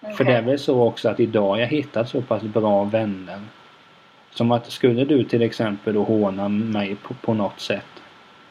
För 0.00 0.12
okej. 0.12 0.26
det 0.26 0.32
är 0.32 0.42
väl 0.42 0.58
så 0.58 0.82
också 0.82 1.08
att 1.08 1.20
idag 1.20 1.48
har 1.48 1.58
jag 1.58 1.66
hittat 1.66 2.08
så 2.08 2.20
pass 2.20 2.42
bra 2.42 2.84
vänner. 2.84 3.40
Som 4.36 4.52
att 4.52 4.72
skulle 4.72 5.04
du 5.04 5.24
till 5.24 5.42
exempel 5.42 5.94
då 5.94 6.02
håna 6.02 6.48
mig 6.48 6.96
på, 7.02 7.14
på 7.14 7.34
något 7.34 7.60
sätt. 7.60 8.02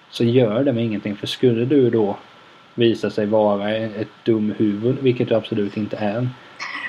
Så 0.10 0.24
gör 0.24 0.64
det 0.64 0.74
mig 0.74 0.86
ingenting. 0.86 1.16
För 1.16 1.28
skulle 1.28 1.66
du 1.66 1.90
då 1.90 2.18
visa 2.74 3.10
sig 3.10 3.26
vara 3.26 3.76
ett 3.76 4.08
dum 4.24 4.54
huvud, 4.58 4.98
vilket 5.02 5.30
du 5.30 5.36
absolut 5.36 5.78
inte 5.78 5.98
är. 5.98 6.30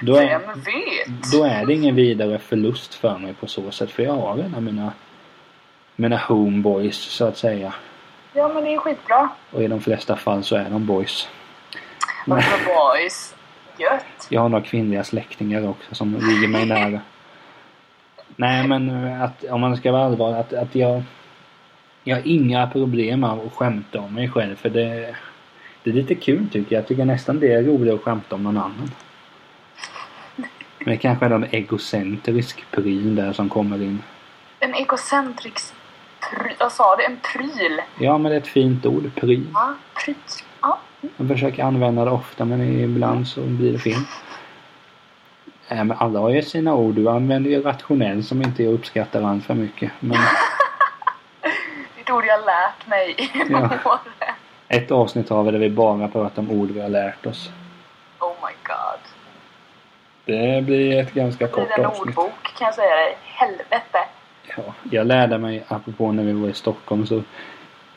Då 0.03 0.17
är, 0.17 0.29
Vem 0.29 0.41
vet? 0.41 1.33
då 1.33 1.45
är 1.45 1.67
det 1.67 1.73
ingen 1.73 1.95
vidare 1.95 2.39
förlust 2.39 2.95
för 2.95 3.19
mig 3.19 3.35
på 3.35 3.47
så 3.47 3.71
sätt. 3.71 3.91
För 3.91 4.03
jag 4.03 4.13
har 4.13 4.37
redan 4.37 4.65
mina, 4.65 4.93
mina 5.97 6.17
homeboys 6.17 6.97
så 6.97 7.25
att 7.25 7.37
säga. 7.37 7.75
Ja 8.33 8.49
men 8.49 8.65
det 8.65 8.75
är 8.75 8.79
skitbra. 8.79 9.29
Och 9.51 9.63
i 9.63 9.67
de 9.67 9.81
flesta 9.81 10.17
fall 10.17 10.45
så 10.45 10.57
är 10.57 10.71
de 10.71 10.87
boys. 10.87 11.29
Alltså 12.27 12.51
boys. 12.67 13.35
Gött. 13.79 14.27
Jag 14.29 14.41
har 14.41 14.49
några 14.49 14.65
kvinnliga 14.65 15.05
släktingar 15.05 15.69
också 15.69 15.95
som 15.95 16.15
ligger 16.15 16.49
mig 16.49 16.67
nära. 16.67 17.01
Nej 18.37 18.69
men 18.69 19.05
eh, 19.05 19.23
att 19.23 19.45
om 19.45 19.61
man 19.61 19.77
ska 19.77 19.93
vara 19.93 20.05
allvarlig 20.05 20.39
att, 20.39 20.53
att 20.53 20.75
jag 20.75 21.03
Jag 22.05 22.17
har 22.17 22.23
inga 22.27 22.67
problem 22.67 23.21
med 23.21 23.31
att 23.31 23.53
skämta 23.53 24.01
om 24.01 24.15
mig 24.15 24.29
själv 24.29 24.57
för 24.57 24.71
det 24.71 25.17
Det 25.83 25.91
är 25.91 25.95
lite 25.95 26.15
kul 26.15 26.49
tycker 26.53 26.75
jag. 26.75 26.83
Jag 26.83 26.89
tycker 26.89 27.05
nästan 27.05 27.41
det 27.41 27.53
är 27.53 27.63
roligt 27.63 27.95
att 27.95 28.03
skämta 28.03 28.35
om 28.35 28.43
någon 28.43 28.57
annan. 28.57 28.91
Men 30.79 30.89
det 30.95 30.97
kanske 30.97 31.25
är 31.25 31.31
någon 31.31 31.45
egocentrisk 31.51 32.65
pryl 32.71 33.15
där 33.15 33.33
som 33.33 33.49
kommer 33.49 33.83
in. 33.83 34.03
En 34.61 34.75
egocentrisk 34.75 35.75
pry... 36.31 36.51
Vad 36.61 36.73
sa 36.73 36.97
du? 36.97 37.05
En 37.05 37.19
pryl? 37.33 37.81
Ja 38.01 38.19
men 38.19 38.31
det 38.31 38.37
är 38.37 38.41
ett 38.41 38.47
fint 38.47 38.87
ord, 38.87 39.15
pryl. 39.15 39.47
Ja, 39.55 39.75
pryl. 40.05 40.15
Ja. 40.63 40.79
Jag 41.17 41.29
försöker 41.29 41.65
använda 41.65 42.05
det 42.05 42.11
ofta 42.11 42.45
men 42.45 42.61
ibland 42.61 43.29
så 43.29 43.41
blir 43.41 43.73
det 43.73 43.79
fel. 43.79 44.01
Nej 45.69 45.85
men 45.85 45.97
alla 46.01 46.21
har 46.21 46.31
ju 46.31 46.43
sina 46.43 46.75
ord. 46.75 46.95
Du 46.95 47.09
använder 47.09 47.51
ju 47.51 47.63
rationell 47.63 48.25
som 48.25 48.43
inte 48.43 48.63
jag 48.63 48.73
uppskattar 48.73 49.23
allt 49.23 49.45
för 49.45 49.55
mycket. 49.55 49.93
Men 50.01 50.19
Det 51.41 51.49
är 52.01 52.03
ett 52.05 52.11
ord 52.11 52.25
jag 52.27 52.41
lärt 52.45 52.87
mig 52.87 53.15
genom 53.35 53.63
Ja. 53.85 53.91
åren. 53.91 54.35
ett 54.69 54.91
avsnitt 54.91 55.29
har 55.29 55.43
vi 55.43 55.51
där 55.51 55.59
vi 55.59 55.71
bara 55.71 56.09
pratar 56.09 56.43
om 56.43 56.51
ord 56.51 56.71
vi 56.71 56.81
har 56.81 56.89
lärt 56.89 57.27
oss. 57.27 57.51
Oh 58.21 58.29
my 58.43 58.55
god. 58.63 59.01
Det 60.25 60.63
blir 60.65 61.01
ett 61.01 61.13
ganska 61.15 61.47
Det 61.47 61.53
blir 61.53 61.65
kort 61.67 61.79
en 61.79 61.85
avsnitt. 61.85 62.07
ordbok 62.19 62.43
kan 62.59 62.65
jag 62.67 62.75
säga 62.75 62.95
dig. 62.97 63.17
Helvete. 63.23 63.99
Ja, 64.57 64.63
jag 64.91 65.07
lärde 65.07 65.39
mig, 65.39 65.65
apropå 65.69 66.13
när 66.13 66.23
vi 66.25 66.33
var 66.33 66.49
i 66.49 66.55
Stockholm 66.55 67.07
så 67.07 67.23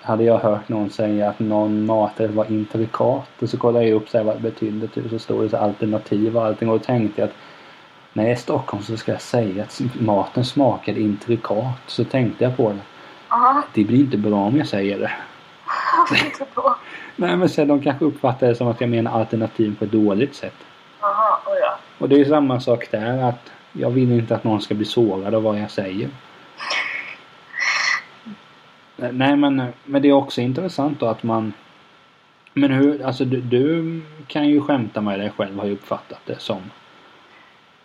hade 0.02 0.24
jag 0.24 0.38
hört 0.38 0.70
någon 0.70 0.90
säga 0.90 1.30
att 1.30 1.40
någon 1.40 1.86
maträtt 1.86 2.32
var 2.32 2.46
intrikat. 2.52 3.30
Och 3.42 3.50
så 3.50 3.58
kollade 3.58 3.86
jag 3.86 3.96
upp 3.96 4.10
så 4.10 4.18
här 4.18 4.26
vad 4.26 4.36
det 4.36 4.42
betydde. 4.42 4.88
Typ, 4.88 5.10
så 5.10 5.20
stod 5.20 5.44
det 5.44 5.50
så 5.50 5.58
alternativ 5.58 6.38
och 6.38 6.46
allting. 6.46 6.70
Och 6.70 6.80
då 6.80 6.86
tänkte 6.86 7.22
jag 7.22 7.30
att 7.30 7.36
när 8.20 8.26
jag 8.26 8.32
är 8.32 8.36
i 8.36 8.40
Stockholm 8.40 8.84
så 8.84 8.98
ska 8.98 9.12
jag 9.12 9.22
säga 9.22 9.64
att 9.64 9.82
maten 10.00 10.46
smakade 10.46 11.02
intrikat. 11.02 11.76
Så 11.88 12.04
tänkte 12.04 12.44
jag 12.44 12.58
på 12.58 12.70
det. 12.70 12.80
Aha, 13.28 13.64
Det 13.74 13.84
blir 13.84 14.00
inte 14.00 14.18
bra 14.18 14.36
om 14.36 14.58
jag 14.58 14.68
säger 14.68 15.00
det. 15.00 15.12
inte 16.26 16.46
bra. 16.56 16.80
Nej 17.16 17.36
men 17.38 17.50
sen 17.50 17.68
de 17.68 17.82
kanske 17.82 18.06
uppfattar 18.06 18.48
det 18.48 18.56
som 18.56 18.68
att 18.68 18.82
jag 18.82 18.90
menar 18.90 19.12
alternativ 19.12 19.76
på 19.80 19.86
ett 19.86 19.92
dåligt 19.92 20.36
sätt. 20.36 20.56
Aha, 21.00 21.42
oj 21.46 21.60
ja. 21.62 21.78
Och 21.98 22.10
det 22.10 22.22
är 22.22 22.26
samma 22.26 22.60
sak 22.60 22.92
där 22.92 23.24
att 23.24 23.52
jag 23.74 23.90
vill 23.90 24.12
inte 24.12 24.36
att 24.36 24.44
någon 24.44 24.62
ska 24.62 24.76
bli 24.76 24.86
sårad 24.86 25.36
av 25.36 25.44
vad 25.44 25.60
jag 25.60 25.72
säger. 25.72 26.10
Nej 28.96 29.36
men, 29.36 29.64
men 29.86 30.02
det 30.02 30.10
är 30.10 30.14
också 30.14 30.42
intressant 30.42 31.00
då 31.00 31.06
att 31.06 31.24
man 31.24 31.54
Men 32.54 32.72
hur, 32.72 33.06
alltså 33.06 33.26
du, 33.26 33.42
du 33.42 34.02
kan 34.28 34.48
ju 34.48 34.62
skämta 34.62 35.02
med 35.02 35.20
dig 35.20 35.32
själv 35.38 35.58
har 35.58 35.66
jag 35.66 35.74
uppfattat 35.74 36.22
det 36.26 36.40
som. 36.40 36.62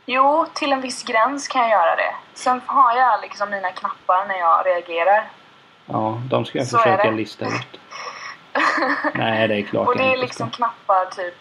Jo, 0.06 0.46
till 0.54 0.72
en 0.72 0.80
viss 0.80 1.02
gräns 1.02 1.48
kan 1.48 1.62
jag 1.62 1.70
göra 1.70 1.96
det. 1.96 2.14
Sen 2.34 2.60
har 2.66 2.96
jag 2.96 3.20
liksom 3.20 3.50
mina 3.50 3.72
knappar 3.72 4.26
när 4.28 4.38
jag 4.38 4.66
reagerar. 4.66 5.28
Ja, 5.86 6.20
de 6.30 6.44
ska 6.44 6.58
jag 6.58 6.66
Så 6.66 6.78
försöka 6.78 7.10
lista 7.10 7.44
ut. 7.46 7.80
Nej 9.14 9.48
det 9.48 9.54
är 9.54 9.62
klart 9.62 9.88
Och 9.88 9.96
det 9.96 10.04
är 10.04 10.16
liksom 10.16 10.48
ska. 10.50 10.56
knappar 10.56 11.04
typ... 11.06 11.34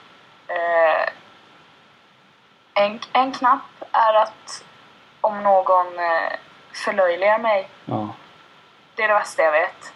Eh, 0.48 1.10
en, 2.84 3.00
en 3.14 3.32
knapp 3.32 3.84
är 3.92 4.14
att 4.14 4.64
om 5.22 5.44
någon 5.44 5.88
eh, 6.00 6.34
förlöjligar 6.86 7.40
mig. 7.40 7.70
Ja. 7.86 8.10
Det 8.96 9.04
är 9.04 9.08
det 9.08 9.14
värsta 9.14 9.44
jag 9.44 9.52
vet. 9.52 9.94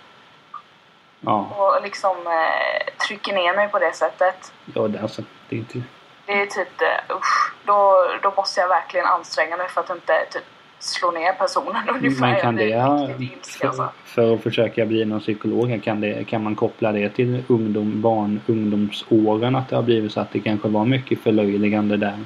Ja, 1.20 1.46
Och 1.58 1.84
liksom 1.84 2.28
eh, 2.28 2.94
trycker 3.08 3.34
ner 3.34 3.56
mig 3.56 3.70
på 3.70 3.80
det 3.80 3.94
sättet. 3.94 4.54
ja 4.76 4.88
det, 4.88 5.00
alltså, 5.02 5.22
det 5.50 5.56
är 5.56 5.60
inte... 5.60 5.82
Det 6.28 6.42
är 6.42 6.46
typ 6.46 6.78
det, 6.78 7.14
usch, 7.14 7.54
då, 7.66 8.08
då 8.22 8.34
måste 8.38 8.62
jag 8.62 8.68
verkligen 8.68 9.06
anstränga 9.06 9.58
mig 9.58 9.70
för 9.70 9.82
att 9.82 9.90
inte 9.90 10.26
typ 10.32 10.44
slå 10.80 11.12
ner 11.12 11.34
personen 11.34 11.90
ungefär. 11.96 12.22
Men 12.22 12.42
kan 12.42 12.56
det 12.56 12.66
blir 12.66 13.08
riktigt 13.08 13.38
ilsken 13.38 13.60
för, 13.60 13.68
alltså. 13.68 13.90
för 14.06 14.34
att 14.34 14.44
försöka 14.44 14.86
bli 14.86 15.06
någon 15.06 15.20
psykolog, 15.20 15.84
kan, 15.84 16.02
det, 16.02 16.28
kan 16.28 16.44
man 16.44 16.56
koppla 16.56 16.92
det 16.92 17.10
till 17.10 17.44
ungdom, 17.48 18.02
barn, 18.02 18.42
ungdomsåren? 18.48 19.56
Att 19.56 19.70
det 19.70 19.76
har 19.76 19.84
blivit 19.84 20.12
så 20.12 20.20
att 20.20 20.32
det 20.32 20.40
kanske 20.40 20.68
var 20.68 20.86
mycket 20.86 21.24
förlöjligande 21.24 21.98
där? 21.98 22.24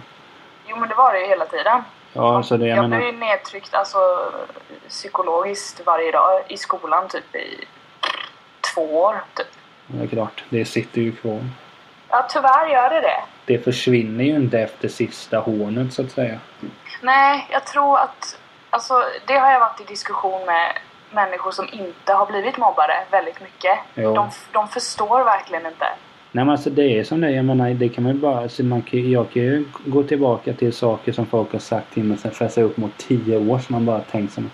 Jo 0.68 0.78
men 0.78 0.90
det 0.90 0.96
var 0.96 1.14
det 1.14 1.20
ju 1.20 1.28
hela 1.28 1.46
tiden. 1.46 1.84
Ja, 2.14 2.44
så 2.44 2.58
det 2.58 2.68
jag 2.68 2.78
jag 2.78 2.90
menar... 2.90 2.98
blev 2.98 3.14
ju 3.14 3.20
nedtryckt 3.20 3.74
alltså, 3.74 3.98
psykologiskt 4.90 5.82
varje 5.86 6.12
dag 6.12 6.42
i 6.48 6.58
skolan 6.58 7.08
typ 7.08 7.36
i 7.36 7.66
två 8.74 9.02
år. 9.02 9.24
Typ. 9.34 9.48
Är 10.02 10.08
klart, 10.08 10.44
det 10.50 10.66
sitter 10.66 11.02
ju 11.02 11.12
kvar. 11.12 11.40
Ja 12.10 12.28
tyvärr 12.30 12.68
gör 12.68 12.90
det 12.90 13.02
det. 13.02 13.22
Det 13.46 13.58
försvinner 13.58 14.24
ju 14.24 14.36
inte 14.36 14.60
efter 14.60 14.88
sista 14.88 15.40
hånet 15.40 15.94
så 15.94 16.02
att 16.02 16.12
säga. 16.12 16.40
Nej, 17.02 17.48
jag 17.52 17.66
tror 17.66 18.00
att... 18.00 18.38
Alltså, 18.70 18.94
det 19.28 19.34
har 19.34 19.52
jag 19.52 19.60
varit 19.60 19.82
i 19.82 19.84
diskussion 19.84 20.46
med 20.46 20.74
människor 21.12 21.52
som 21.52 21.68
inte 21.72 22.14
har 22.14 22.26
blivit 22.26 22.58
mobbare 22.58 22.94
väldigt 23.12 23.42
mycket. 23.42 23.80
Jo. 23.96 24.14
De, 24.14 24.30
de 24.52 24.68
förstår 24.68 25.24
verkligen 25.24 25.66
inte. 25.66 25.86
Nej 26.32 26.46
men 26.46 26.50
alltså 26.50 26.70
det 26.70 27.00
är 27.00 27.04
som 27.04 27.22
det. 27.22 27.32
Jag 27.32 27.46
menar 27.46 27.70
det 27.70 27.90
kan 27.90 28.04
man 28.04 28.14
ju 28.14 28.20
bara... 28.20 28.40
Alltså 28.40 28.64
man 28.64 28.82
kan, 28.82 29.12
jag 29.12 29.32
kan 29.32 29.42
ju 29.42 29.66
gå 29.86 30.04
tillbaka 30.04 30.54
till 30.54 30.74
saker 30.74 31.12
som 31.12 31.26
folk 31.26 31.52
har 31.52 31.60
sagt 31.60 31.94
till 31.94 32.04
mig 32.04 32.18
sen 32.18 32.50
så 32.50 32.62
upp 32.62 32.78
mot 32.78 32.98
tio 32.98 33.38
år 33.38 33.60
som 33.60 33.74
man 33.74 33.86
bara 33.86 34.00
tänkt 34.00 34.34
som... 34.34 34.52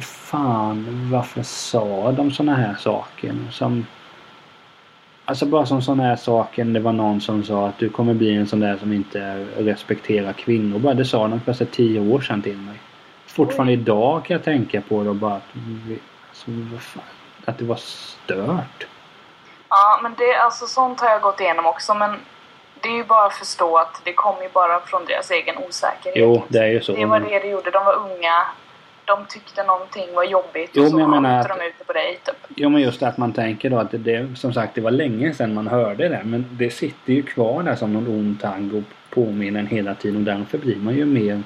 Fan, 0.00 1.08
varför 1.12 1.42
sa 1.42 2.12
de 2.12 2.30
såna 2.30 2.54
här 2.54 2.74
saker? 2.74 3.34
Som... 3.50 3.86
Alltså 5.28 5.46
bara 5.46 5.66
som 5.66 5.82
såna 5.82 6.02
här 6.02 6.16
saker. 6.16 6.64
Det 6.64 6.80
var 6.80 6.92
någon 6.92 7.20
som 7.20 7.44
sa 7.44 7.68
att 7.68 7.78
du 7.78 7.88
kommer 7.88 8.14
bli 8.14 8.36
en 8.36 8.46
sån 8.46 8.60
där 8.60 8.76
som 8.76 8.92
inte 8.92 9.46
respekterar 9.58 10.32
kvinnor. 10.32 10.78
Bara 10.78 10.94
det 10.94 11.04
sa 11.04 11.28
de 11.28 11.40
för 11.40 11.52
så 11.52 11.64
tio 11.64 12.14
år 12.14 12.20
sedan 12.20 12.42
till 12.42 12.56
mig. 12.56 12.80
Fortfarande 13.26 13.72
idag 13.72 14.24
kan 14.24 14.34
jag 14.34 14.44
tänka 14.44 14.80
på 14.80 15.02
det 15.02 15.10
och 15.10 15.16
bara 15.16 15.34
att... 15.34 15.42
Alltså, 16.28 16.50
fan, 16.80 17.02
att 17.44 17.58
det 17.58 17.64
var 17.64 17.76
stört. 17.76 18.86
Ja, 19.68 20.00
men 20.02 20.14
det, 20.18 20.36
alltså, 20.36 20.66
sånt 20.66 21.00
har 21.00 21.08
jag 21.08 21.20
gått 21.20 21.40
igenom 21.40 21.66
också. 21.66 21.94
Men 21.94 22.16
det 22.80 22.88
är 22.88 22.96
ju 22.96 23.04
bara 23.04 23.26
att 23.26 23.34
förstå 23.34 23.76
att 23.76 24.00
det 24.04 24.12
kommer 24.12 24.42
ju 24.42 24.48
bara 24.48 24.80
från 24.80 25.04
deras 25.04 25.30
egen 25.30 25.58
osäkerhet. 25.58 26.16
Jo, 26.16 26.42
det 26.48 26.58
är 26.58 26.66
ju 26.66 26.80
så. 26.80 26.92
Det 26.92 27.04
var 27.04 27.20
det 27.20 27.38
det 27.38 27.48
gjorde. 27.48 27.70
De 27.70 27.84
var 27.84 27.94
unga. 27.94 28.46
De 29.06 29.24
tyckte 29.28 29.62
någonting 29.64 30.14
var 30.14 30.24
jobbigt 30.24 30.70
Jo, 30.74 30.82
och 30.82 30.88
så 30.88 30.94
men 30.96 31.00
jag 31.02 31.10
menar 31.10 31.42
skjuter 31.42 31.54
att- 31.54 31.58
de 31.60 31.66
ut 31.66 31.74
det 31.78 31.84
på 31.84 31.92
dig 31.92 32.20
typ. 32.24 32.36
Jo 32.56 32.68
men 32.68 32.82
just 32.82 33.02
att 33.02 33.18
man 33.18 33.32
tänker 33.32 33.70
då 33.70 33.78
att 33.78 33.90
det, 33.90 33.98
det 33.98 34.36
som 34.38 34.52
sagt 34.52 34.74
det 34.74 34.80
var 34.80 34.90
länge 34.90 35.34
sedan 35.34 35.54
man 35.54 35.66
hörde 35.68 36.08
det 36.08 36.20
men 36.24 36.46
det 36.50 36.70
sitter 36.70 37.12
ju 37.12 37.22
kvar 37.22 37.62
där 37.62 37.76
som 37.76 37.92
någon 37.92 38.06
ond 38.08 38.40
tagg 38.42 38.74
och 38.74 38.82
påminner 39.14 39.60
en 39.60 39.66
hela 39.66 39.94
tiden 39.94 40.16
och 40.16 40.22
därför 40.38 40.58
blir 40.58 40.76
man 40.76 40.94
ju 40.94 41.04
mer 41.06 41.42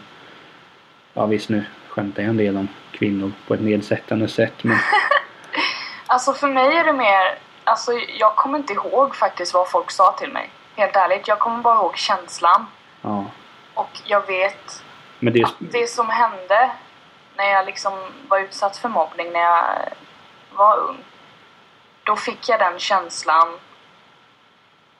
Ja 1.14 1.26
visst 1.26 1.48
nu 1.48 1.64
skämtar 1.88 2.22
jag 2.22 2.30
en 2.30 2.36
del 2.36 2.56
om 2.56 2.68
kvinnor 2.92 3.32
på 3.46 3.54
ett 3.54 3.60
nedsättande 3.60 4.28
sätt 4.28 4.64
men 4.64 4.76
Alltså 6.06 6.32
för 6.32 6.48
mig 6.48 6.76
är 6.76 6.84
det 6.84 6.92
mer, 6.92 7.38
alltså 7.64 7.92
jag 8.18 8.36
kommer 8.36 8.58
inte 8.58 8.72
ihåg 8.72 9.16
faktiskt 9.16 9.54
vad 9.54 9.70
folk 9.70 9.90
sa 9.90 10.12
till 10.18 10.32
mig. 10.32 10.50
Helt 10.76 10.96
ärligt, 10.96 11.28
jag 11.28 11.38
kommer 11.38 11.58
bara 11.62 11.74
ihåg 11.74 11.96
känslan. 11.96 12.66
ja. 13.02 13.24
Och 13.74 13.90
jag 14.04 14.26
vet 14.26 14.84
Men 15.18 15.32
det 15.32 15.44
att 15.44 15.54
det 15.58 15.86
som 15.90 16.08
hände 16.08 16.70
när 17.40 17.50
jag 17.50 17.66
liksom 17.66 17.92
var 18.28 18.38
utsatt 18.38 18.76
för 18.76 18.88
mobbning 18.88 19.32
när 19.32 19.40
jag 19.40 19.64
var 20.52 20.76
ung. 20.78 20.98
Då 22.04 22.16
fick 22.16 22.48
jag 22.48 22.60
den 22.60 22.78
känslan. 22.78 23.48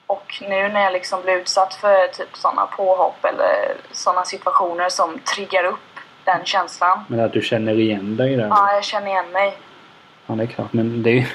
Och 0.07 0.41
nu 0.41 0.69
när 0.69 0.81
jag 0.81 0.93
liksom 0.93 1.21
blir 1.21 1.33
utsatt 1.33 1.73
för 1.73 2.07
typ 2.07 2.37
sådana 2.37 2.65
påhopp 2.65 3.25
eller 3.25 3.75
sådana 3.91 4.25
situationer 4.25 4.89
som 4.89 5.19
triggar 5.19 5.63
upp 5.63 5.79
den 6.23 6.45
känslan. 6.45 7.05
men 7.07 7.19
att 7.19 7.33
du 7.33 7.41
känner 7.41 7.79
igen 7.79 8.17
dig 8.17 8.35
där. 8.35 8.47
Ja, 8.47 8.73
jag 8.73 8.83
känner 8.83 9.07
igen 9.07 9.31
mig. 9.31 9.57
Ja 10.27 10.35
det 10.35 10.43
är 10.43 10.47
klart 10.47 10.73
men 10.73 11.03
det 11.03 11.09
är 11.09 11.27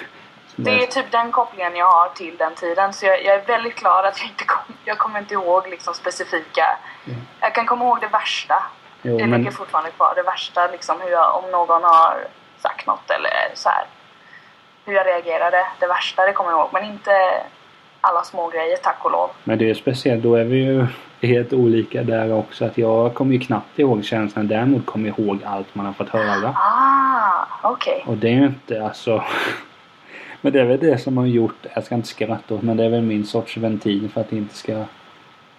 Det 0.57 0.83
är 0.83 0.87
typ 0.87 1.11
den 1.11 1.33
kopplingen 1.33 1.77
jag 1.77 1.91
har 1.91 2.09
till 2.09 2.37
den 2.37 2.55
tiden. 2.55 2.93
Så 2.93 3.07
jag, 3.07 3.25
jag 3.25 3.35
är 3.35 3.45
väldigt 3.47 3.75
glad 3.75 4.07
att 4.07 4.19
jag 4.21 4.29
inte 4.29 4.45
kom, 4.45 4.75
jag 4.85 4.99
kommer 4.99 5.19
inte 5.19 5.35
ihåg 5.35 5.69
liksom 5.69 5.95
specifika. 5.95 6.79
Mm. 7.07 7.21
Jag 7.41 7.55
kan 7.55 7.67
komma 7.67 7.85
ihåg 7.85 8.01
det 8.01 8.09
värsta. 8.09 8.63
Jo, 9.07 9.19
det 9.19 9.27
men- 9.27 9.39
ligger 9.41 9.51
fortfarande 9.51 9.91
kvar. 9.91 10.13
Det 10.17 10.23
värsta 10.23 10.67
liksom 10.67 11.01
hur 11.01 11.11
jag, 11.11 11.45
om 11.45 11.51
någon 11.51 11.83
har 11.85 12.15
sagt 12.59 12.87
något 12.87 13.11
eller 13.11 13.55
så 13.55 13.69
här. 13.69 13.85
Hur 14.85 14.93
jag 14.95 15.07
reagerade. 15.07 15.67
Det 15.81 15.87
värsta 15.87 16.27
det 16.27 16.33
kommer 16.33 16.51
jag 16.51 16.59
ihåg. 16.61 16.69
Men 16.73 16.85
inte 16.85 17.11
alla 18.01 18.23
små 18.23 18.49
grejer 18.49 18.77
tack 18.77 19.05
och 19.05 19.11
lov. 19.11 19.31
Men 19.45 19.59
det 19.59 19.71
är 19.71 19.75
speciellt, 19.75 20.23
då 20.23 20.35
är 20.35 20.45
vi 20.45 20.57
ju 20.57 20.87
helt 21.23 21.53
olika 21.53 22.03
där 22.03 22.33
också. 22.33 22.65
Att 22.65 22.79
jag 22.79 23.15
kommer 23.15 23.33
ju 23.33 23.41
knappt 23.41 23.79
ihåg 23.79 24.05
känslan. 24.05 24.49
Däremot 24.49 24.87
kommer 24.87 25.09
jag 25.09 25.19
ihåg 25.19 25.39
allt 25.47 25.75
man 25.75 25.87
har 25.87 25.93
fått 25.93 26.09
höra. 26.09 26.49
Ah, 26.59 27.47
okej. 27.63 28.05
Och 28.07 28.17
det 28.17 28.29
är 28.29 28.33
ju 28.33 28.47
inte 28.47 28.85
alltså... 28.85 29.25
Men 30.41 30.53
det 30.53 30.61
är 30.61 30.65
väl 30.65 30.81
det 30.81 30.99
som 30.99 31.17
har 31.17 31.27
gjort, 31.27 31.67
jag 31.75 31.85
ska 31.85 31.95
inte 31.95 32.09
skratta 32.09 32.55
åt 32.55 32.63
men 32.63 32.77
det 32.77 32.85
är 32.85 32.89
väl 32.89 33.03
min 33.03 33.27
sorts 33.27 33.57
ventil 33.57 34.11
för 34.15 34.21
att 34.21 34.31
det 34.31 34.37
inte 34.37 34.55
ska... 34.55 34.85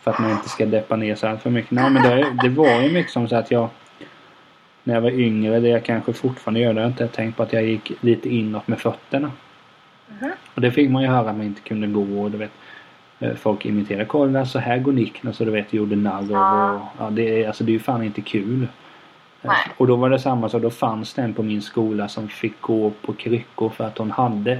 För 0.07 0.13
att 0.13 0.19
man 0.19 0.31
inte 0.31 0.49
ska 0.49 0.65
deppa 0.65 0.95
ner 0.95 1.15
sig 1.15 1.29
allt 1.29 1.41
för 1.41 1.49
mycket. 1.49 1.71
Nej 1.71 1.89
men 1.89 2.03
det, 2.03 2.25
det 2.43 2.49
var 2.49 2.81
ju 2.81 2.91
mycket 2.91 3.11
som 3.11 3.27
så 3.27 3.35
att 3.35 3.51
jag... 3.51 3.69
När 4.83 4.93
jag 4.93 5.01
var 5.01 5.09
yngre, 5.11 5.59
det 5.59 5.67
jag 5.67 5.83
kanske 5.85 6.13
fortfarande 6.13 6.59
gör, 6.59 6.73
det 6.73 6.79
har 6.79 6.83
jag 6.83 6.91
inte 6.91 7.07
tänkt 7.07 7.37
på 7.37 7.43
att 7.43 7.53
jag 7.53 7.63
gick 7.65 7.91
lite 8.01 8.29
inåt 8.29 8.67
med 8.67 8.79
fötterna. 8.79 9.31
Mhm. 10.19 10.31
Och 10.53 10.61
det 10.61 10.71
fick 10.71 10.89
man 10.89 11.01
ju 11.01 11.07
höra 11.07 11.29
att 11.29 11.35
man 11.37 11.45
inte 11.45 11.61
kunde 11.61 11.87
gå 11.87 12.21
och 12.23 12.31
du 12.31 12.37
vet. 12.37 12.51
eh, 13.19 13.33
Folk 13.35 13.65
imiterade. 13.65 14.05
Kolla 14.05 14.45
så 14.45 14.59
här 14.59 14.77
går 14.77 14.91
Niklas 14.91 15.39
och 15.39 15.45
du 15.45 15.51
vet 15.51 15.73
gjorde 15.73 15.95
narr 15.95 16.27
Ja. 16.31 16.71
och, 16.73 16.81
ja, 16.99 17.09
det, 17.09 17.43
är- 17.43 17.47
alltså, 17.47 17.63
det 17.63 17.71
är 17.71 17.73
ju 17.73 17.79
fan 17.79 18.03
inte 18.03 18.21
kul. 18.21 18.61
Eh, 18.63 18.67
Nej. 19.41 19.57
Och 19.77 19.87
då 19.87 19.95
var 19.95 20.09
det 20.09 20.19
samma 20.19 20.49
så 20.49 20.59
då 20.59 20.69
fanns 20.69 21.13
det 21.13 21.21
en 21.21 21.33
på 21.33 21.43
min 21.43 21.61
skola 21.61 22.07
som 22.07 22.27
fick 22.27 22.61
gå 22.61 22.91
på 23.01 23.13
kryckor 23.13 23.69
för 23.69 23.83
att 23.83 23.97
hon 23.97 24.11
hade 24.11 24.59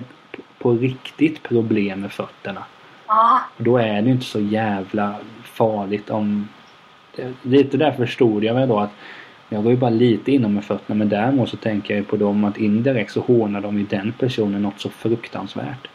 på 0.60 0.72
riktigt 0.72 1.44
problem 1.44 2.02
med 2.02 2.12
fötterna. 2.12 2.64
Och 3.58 3.64
då 3.64 3.78
är 3.78 4.02
det 4.02 4.10
inte 4.10 4.26
så 4.26 4.40
jävla 4.40 5.16
farligt 5.58 6.10
om... 6.10 6.50
Lite 7.42 7.78
där 7.78 7.92
förstod 7.92 8.44
jag 8.44 8.54
väl 8.54 8.70
då 8.70 8.80
att 8.80 8.92
jag 9.50 9.64
går 9.64 9.72
ju 9.72 9.78
bara 9.78 9.90
lite 9.90 10.32
inom 10.32 10.54
med 10.54 10.66
fötterna 10.66 10.96
men 10.96 11.10
däremot 11.10 11.50
så 11.50 11.58
tänker 11.58 11.94
jag 11.94 12.00
ju 12.00 12.06
på 12.06 12.16
dem 12.16 12.44
att 12.44 12.58
indirekt 12.58 13.12
så 13.12 13.22
hånar 13.22 13.62
de 13.62 13.78
ju 13.78 13.86
den 13.86 14.14
personen 14.20 14.62
något 14.62 14.80
så 14.80 14.90
fruktansvärt. 14.90 15.88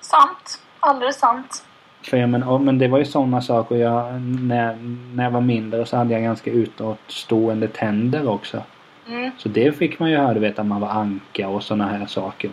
sant. 0.00 0.62
Alldeles 0.80 1.18
sant. 1.18 1.64
För 2.02 2.16
jag 2.16 2.28
men, 2.28 2.40
ja, 2.40 2.58
men 2.58 2.78
det 2.78 2.88
var 2.88 2.98
ju 2.98 3.04
sådana 3.04 3.42
saker. 3.42 3.76
Jag, 3.76 4.20
när, 4.20 4.76
när 5.14 5.24
jag 5.24 5.30
var 5.30 5.40
mindre 5.40 5.86
så 5.86 5.96
hade 5.96 6.14
jag 6.14 6.22
ganska 6.22 6.50
utåtstående 6.50 7.68
tänder 7.68 8.28
också. 8.28 8.62
Mm. 9.08 9.30
Så 9.38 9.48
det 9.48 9.72
fick 9.72 9.98
man 9.98 10.10
ju 10.10 10.16
höra, 10.16 10.34
du 10.34 10.40
vet 10.40 10.58
att 10.58 10.66
man 10.66 10.80
var 10.80 10.88
anka 10.88 11.48
och 11.48 11.62
sådana 11.62 11.88
här 11.88 12.06
saker. 12.06 12.50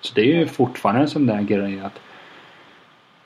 Så 0.00 0.14
det 0.14 0.20
är 0.20 0.38
ju 0.38 0.46
fortfarande 0.46 1.00
en 1.00 1.08
sån 1.08 1.26
där 1.26 1.42
grej 1.42 1.80
att 1.80 2.00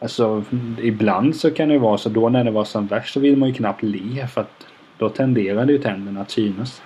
Alltså 0.05 0.45
ibland 0.79 1.37
så 1.37 1.51
kan 1.51 1.69
det 1.69 1.79
vara 1.79 1.99
så 1.99 2.09
då 2.09 2.29
när 2.29 2.45
det 2.45 2.51
var 2.51 2.65
som 2.65 2.87
värst 2.87 3.15
så 3.15 3.21
vill 3.21 3.37
man 3.37 3.49
ju 3.49 3.55
knappt 3.55 3.83
le 3.83 4.27
för 4.27 4.41
att 4.41 4.67
då 4.99 5.09
tenderade 5.09 5.73
ju 5.73 5.79
tänderna 5.79 6.21
att 6.21 6.31
synas. 6.31 6.83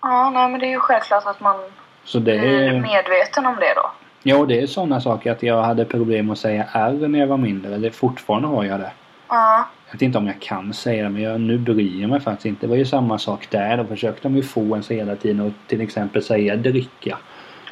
Ja, 0.00 0.30
nej 0.30 0.50
men 0.50 0.60
det 0.60 0.66
är 0.66 0.70
ju 0.70 0.78
självklart 0.78 1.26
att 1.26 1.40
man 1.40 1.56
Så 2.04 2.18
det 2.18 2.38
blir 2.38 2.62
är... 2.62 2.80
medveten 2.80 3.46
om 3.46 3.56
det 3.60 3.74
då. 3.76 3.90
Ja, 4.22 4.44
det 4.46 4.60
är 4.60 4.66
sådana 4.66 5.00
saker 5.00 5.32
att 5.32 5.42
jag 5.42 5.62
hade 5.62 5.84
problem 5.84 6.30
att 6.30 6.38
säga 6.38 6.66
R 6.72 7.08
när 7.08 7.18
jag 7.18 7.26
var 7.26 7.36
mindre. 7.36 7.78
Det, 7.78 7.90
fortfarande 7.90 8.48
har 8.48 8.64
jag 8.64 8.80
det. 8.80 8.92
Ja. 9.28 9.68
Jag 9.86 9.92
vet 9.92 10.02
inte 10.02 10.18
om 10.18 10.26
jag 10.26 10.40
kan 10.40 10.72
säga 10.72 11.02
det 11.02 11.08
men 11.08 11.22
jag, 11.22 11.40
nu 11.40 11.58
bryr 11.58 12.00
jag 12.00 12.10
mig 12.10 12.20
faktiskt 12.20 12.46
inte. 12.46 12.66
Det 12.66 12.70
var 12.70 12.76
ju 12.76 12.84
samma 12.84 13.18
sak 13.18 13.46
där. 13.50 13.76
Då 13.76 13.84
försökte 13.84 14.22
de 14.22 14.36
ju 14.36 14.42
få 14.42 14.74
en 14.74 14.82
så 14.82 14.94
hela 14.94 15.16
tiden 15.16 15.46
att 15.46 15.68
till 15.68 15.80
exempel 15.80 16.22
säga 16.22 16.56
dricka. 16.56 17.18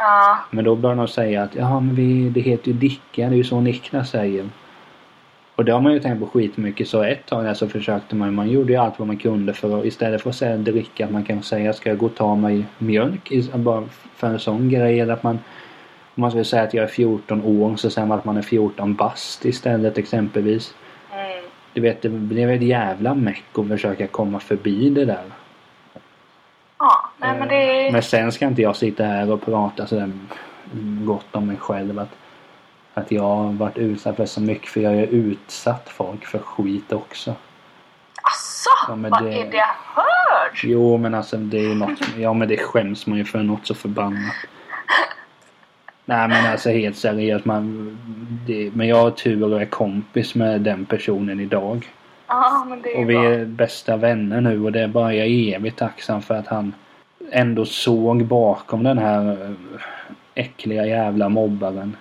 Ja. 0.00 0.38
Men 0.50 0.64
då 0.64 0.76
började 0.76 1.00
de 1.00 1.08
säga 1.08 1.42
att 1.42 1.54
ja 1.54 1.80
men 1.80 1.94
vi, 1.94 2.28
det 2.28 2.40
heter 2.40 2.68
ju 2.68 2.72
Dicka, 2.72 3.28
det 3.28 3.34
är 3.34 3.36
ju 3.36 3.44
så 3.44 3.60
Niklas 3.60 4.10
säger. 4.10 4.48
Och 5.54 5.64
det 5.64 5.72
har 5.72 5.80
man 5.80 5.92
ju 5.92 6.00
tänkt 6.00 6.20
på 6.20 6.26
skitmycket 6.26 6.88
så 6.88 7.02
ett 7.02 7.26
tag 7.26 7.44
där 7.44 7.54
så 7.54 7.68
försökte 7.68 8.16
man, 8.16 8.34
man 8.34 8.50
gjorde 8.50 8.72
ju 8.72 8.78
allt 8.78 8.98
vad 8.98 9.08
man 9.08 9.16
kunde 9.16 9.52
för 9.52 9.78
att 9.78 9.84
istället 9.84 10.22
för 10.22 10.30
att 10.30 10.36
säga 10.36 10.56
dricka 10.56 11.04
att 11.04 11.10
man 11.10 11.24
kan 11.24 11.42
säga 11.42 11.72
ska 11.72 11.88
jag 11.88 11.98
gå 11.98 12.06
och 12.06 12.14
ta 12.14 12.34
mig 12.34 12.64
mjölk 12.78 13.30
bara 13.54 13.84
för 14.16 14.26
en 14.26 14.38
sån 14.38 14.68
grej 14.68 15.00
eller 15.00 15.12
att 15.12 15.22
man 15.22 15.38
om 16.14 16.20
man 16.20 16.30
skulle 16.30 16.44
säga 16.44 16.62
att 16.62 16.74
jag 16.74 16.84
är 16.84 16.88
14 16.88 17.44
år 17.44 17.76
så 17.76 17.90
säger 17.90 18.08
man 18.08 18.18
att 18.18 18.24
man 18.24 18.36
är 18.36 18.42
14 18.42 18.94
bast 18.94 19.44
istället 19.44 19.98
exempelvis. 19.98 20.74
Mm. 21.12 21.44
Du 21.72 21.80
vet 21.80 22.02
det 22.02 22.08
blev 22.08 22.50
ett 22.50 22.62
jävla 22.62 23.14
meck 23.14 23.44
att 23.54 23.68
försöka 23.68 24.06
komma 24.06 24.40
förbi 24.40 24.90
det 24.90 25.04
där. 25.04 25.24
Nej 27.20 27.38
men 27.38 27.48
det 27.48 27.86
är... 27.86 27.92
Men 27.92 28.02
sen 28.02 28.32
ska 28.32 28.46
inte 28.46 28.62
jag 28.62 28.76
sitta 28.76 29.04
här 29.04 29.30
och 29.32 29.42
prata 29.44 29.86
sådär 29.86 30.10
gott 31.04 31.26
om 31.36 31.46
mig 31.46 31.56
själv. 31.56 31.98
Att, 31.98 32.10
att 32.94 33.10
jag 33.12 33.22
har 33.22 33.52
varit 33.52 33.78
utsatt 33.78 34.16
för 34.16 34.26
så 34.26 34.40
mycket. 34.40 34.68
För 34.68 34.80
jag 34.80 34.90
har 34.90 34.96
ju 34.96 35.06
utsatt 35.06 35.88
folk 35.88 36.24
för 36.26 36.38
skit 36.38 36.92
också. 36.92 37.30
Asså! 38.22 38.70
Ja, 38.88 38.94
vad 39.10 39.24
det- 39.24 39.32
är 39.40 39.50
det 39.50 39.56
jag 39.56 39.66
hör? 39.94 40.50
Jo 40.64 40.96
men 40.96 41.14
alltså 41.14 41.36
det 41.36 41.58
är 41.58 41.74
något. 41.74 42.00
Ja 42.18 42.32
men 42.32 42.48
det 42.48 42.56
skäms 42.56 43.06
man 43.06 43.18
ju 43.18 43.24
för 43.24 43.38
något 43.42 43.66
så 43.66 43.74
förbannat. 43.74 44.34
Nej 46.04 46.28
men 46.28 46.52
alltså 46.52 46.70
helt 46.70 46.96
seriöst. 46.96 47.44
Man, 47.44 47.98
det, 48.46 48.70
men 48.74 48.88
jag 48.88 48.96
har 48.96 49.10
tur 49.10 49.52
och 49.54 49.60
är 49.62 49.66
kompis 49.66 50.34
med 50.34 50.60
den 50.60 50.86
personen 50.86 51.40
idag. 51.40 51.88
Ja, 52.26 52.64
men 52.68 52.82
det 52.82 52.94
är 52.96 52.98
Och 53.02 53.10
vi 53.10 53.14
bra. 53.14 53.24
är 53.24 53.44
bästa 53.44 53.96
vänner 53.96 54.40
nu 54.40 54.64
och 54.64 54.72
det 54.72 54.80
är 54.80 54.88
bara 54.88 55.14
jag 55.14 55.26
är 55.26 55.56
evigt 55.56 55.78
tacksam 55.78 56.22
för 56.22 56.34
att 56.34 56.46
han 56.46 56.74
ändå 57.32 57.64
såg 57.64 58.24
bakom 58.24 58.82
den 58.82 58.98
här 58.98 59.32
eh, 59.32 59.50
äckliga 60.34 60.86
jävla 60.86 61.28
mobbaren. 61.28 61.96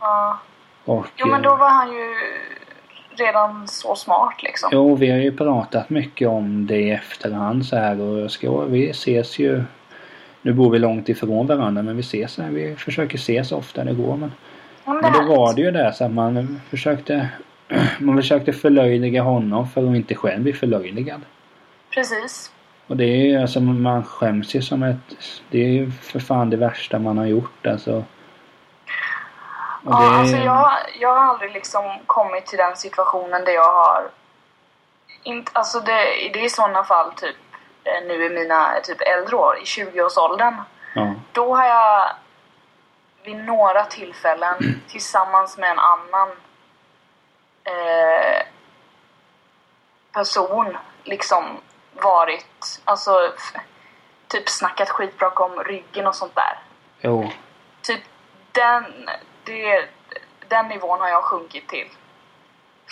Ja. 0.00 0.38
Och, 0.84 1.06
Jo, 1.16 1.26
men 1.26 1.44
eh, 1.44 1.50
då 1.50 1.56
var 1.56 1.68
han 1.68 1.92
ju 1.92 2.14
redan 3.16 3.68
så 3.68 3.96
smart 3.96 4.42
liksom. 4.42 4.70
Jo, 4.72 4.94
vi 4.94 5.10
har 5.10 5.18
ju 5.18 5.36
pratat 5.36 5.90
mycket 5.90 6.28
om 6.28 6.66
det 6.66 6.76
i 6.76 6.90
efterhand 6.90 7.66
så 7.66 7.76
här 7.76 8.00
och 8.00 8.20
jag 8.20 8.30
ska, 8.30 8.60
vi 8.60 8.90
ses 8.90 9.38
ju 9.38 9.62
Nu 10.42 10.52
bor 10.52 10.70
vi 10.70 10.78
långt 10.78 11.08
ifrån 11.08 11.46
varandra 11.46 11.82
men 11.82 11.96
vi 11.96 12.00
ses. 12.00 12.38
Vi 12.38 12.76
försöker 12.76 13.18
ses 13.18 13.52
ofta 13.52 13.84
det 13.84 13.94
går 13.94 14.16
men 14.16 14.32
Men, 14.84 14.96
Men 14.96 15.12
då 15.12 15.36
var 15.36 15.54
det 15.54 15.60
ju 15.60 15.70
det 15.70 15.92
så 15.92 16.04
att 16.04 16.12
man 16.12 16.60
försökte 16.70 17.28
Man 17.98 18.16
försökte 18.16 18.52
förlöjliga 18.52 19.22
honom 19.22 19.68
för 19.68 19.90
att 19.90 19.96
inte 19.96 20.14
själv 20.14 20.42
bli 20.42 20.52
förlöjligad. 20.52 21.20
Precis. 21.90 22.52
Och 22.86 22.96
det 22.96 23.04
är 23.04 23.26
ju 23.26 23.40
alltså 23.40 23.60
man 23.60 24.04
skäms 24.04 24.54
ju 24.54 24.62
som 24.62 24.82
ett 24.82 25.16
Det 25.50 25.58
är 25.58 25.68
ju 25.68 25.90
för 25.90 26.20
fan 26.20 26.50
det 26.50 26.56
värsta 26.56 26.98
man 26.98 27.18
har 27.18 27.26
gjort 27.26 27.66
alltså. 27.66 28.04
Och 29.84 29.92
Ja, 29.92 30.00
det 30.00 30.16
alltså 30.18 30.36
jag, 30.36 30.72
jag 31.00 31.14
har 31.14 31.20
aldrig 31.20 31.52
liksom 31.52 31.98
kommit 32.06 32.46
till 32.46 32.58
den 32.58 32.76
situationen 32.76 33.44
där 33.44 33.52
jag 33.52 33.72
har... 33.72 34.08
Inte, 35.22 35.50
alltså 35.54 35.80
det, 35.80 35.92
det 36.32 36.40
är 36.40 36.44
i 36.44 36.50
sådana 36.50 36.84
fall 36.84 37.12
typ 37.12 37.36
eh, 37.84 38.08
nu 38.08 38.24
i 38.24 38.30
mina 38.30 38.74
typ 38.82 39.00
äldre 39.00 39.36
år, 39.36 39.58
i 39.58 39.64
20-årsåldern. 39.64 40.54
Ja. 40.94 41.14
Då 41.32 41.54
har 41.56 41.64
jag 41.64 42.10
vid 43.24 43.36
några 43.36 43.84
tillfällen 43.84 44.82
tillsammans 44.88 45.58
med 45.58 45.70
en 45.70 45.78
annan 45.78 46.28
eh, 47.64 48.46
person 50.12 50.76
liksom 51.04 51.44
varit, 52.02 52.80
alltså 52.84 53.10
typ 54.28 54.48
snackat 54.48 54.88
skitbra 54.88 55.28
om 55.28 55.64
ryggen 55.64 56.06
och 56.06 56.14
sånt 56.14 56.34
där. 56.34 56.58
Jo. 57.00 57.30
Typ 57.82 58.00
den, 58.52 58.84
det, 59.44 59.84
den 60.48 60.68
nivån 60.68 61.00
har 61.00 61.08
jag 61.08 61.24
sjunkit 61.24 61.68
till. 61.68 61.86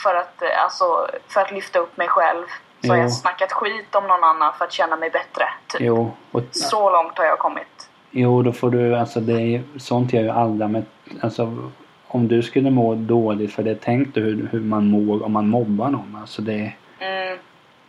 För 0.03 0.14
att, 0.14 0.43
eh, 0.43 0.62
alltså, 0.64 1.09
för 1.29 1.40
att 1.40 1.51
lyfta 1.53 1.79
upp 1.79 1.97
mig 1.97 2.09
själv. 2.09 2.47
Så 2.83 2.90
har 2.90 2.97
jag 2.97 3.12
snackat 3.12 3.53
skit 3.53 3.95
om 3.95 4.07
någon 4.07 4.25
annan 4.25 4.53
för 4.59 4.64
att 4.64 4.73
känna 4.73 4.97
mig 4.97 5.11
bättre. 5.11 5.45
Typ. 5.67 5.81
Jo. 5.81 6.12
Och, 6.33 6.43
Så 6.51 6.90
långt 6.90 7.19
har 7.19 7.25
jag 7.25 7.38
kommit. 7.38 7.88
jo 8.11 8.43
då 8.43 8.53
får 8.53 8.71
du 8.71 8.97
alltså 8.97 9.21
det 9.21 9.33
är, 9.43 9.62
sånt 9.79 10.12
gör 10.12 10.23
ju 10.23 10.31
alla 10.31 10.69
med 10.69 10.85
Alltså 11.23 11.71
om 12.07 12.29
du 12.29 12.43
skulle 12.43 12.71
må 12.71 12.95
dåligt 12.95 13.55
för 13.55 13.62
det 13.62 13.75
tänk 13.83 14.14
du 14.14 14.21
hur, 14.21 14.49
hur 14.53 14.61
man 14.61 14.90
mår 14.90 15.25
om 15.25 15.33
man 15.33 15.49
mobbar 15.49 15.88
någon. 15.88 16.19
Alltså 16.21 16.43
det 16.43 16.73
Mm, 16.99 17.38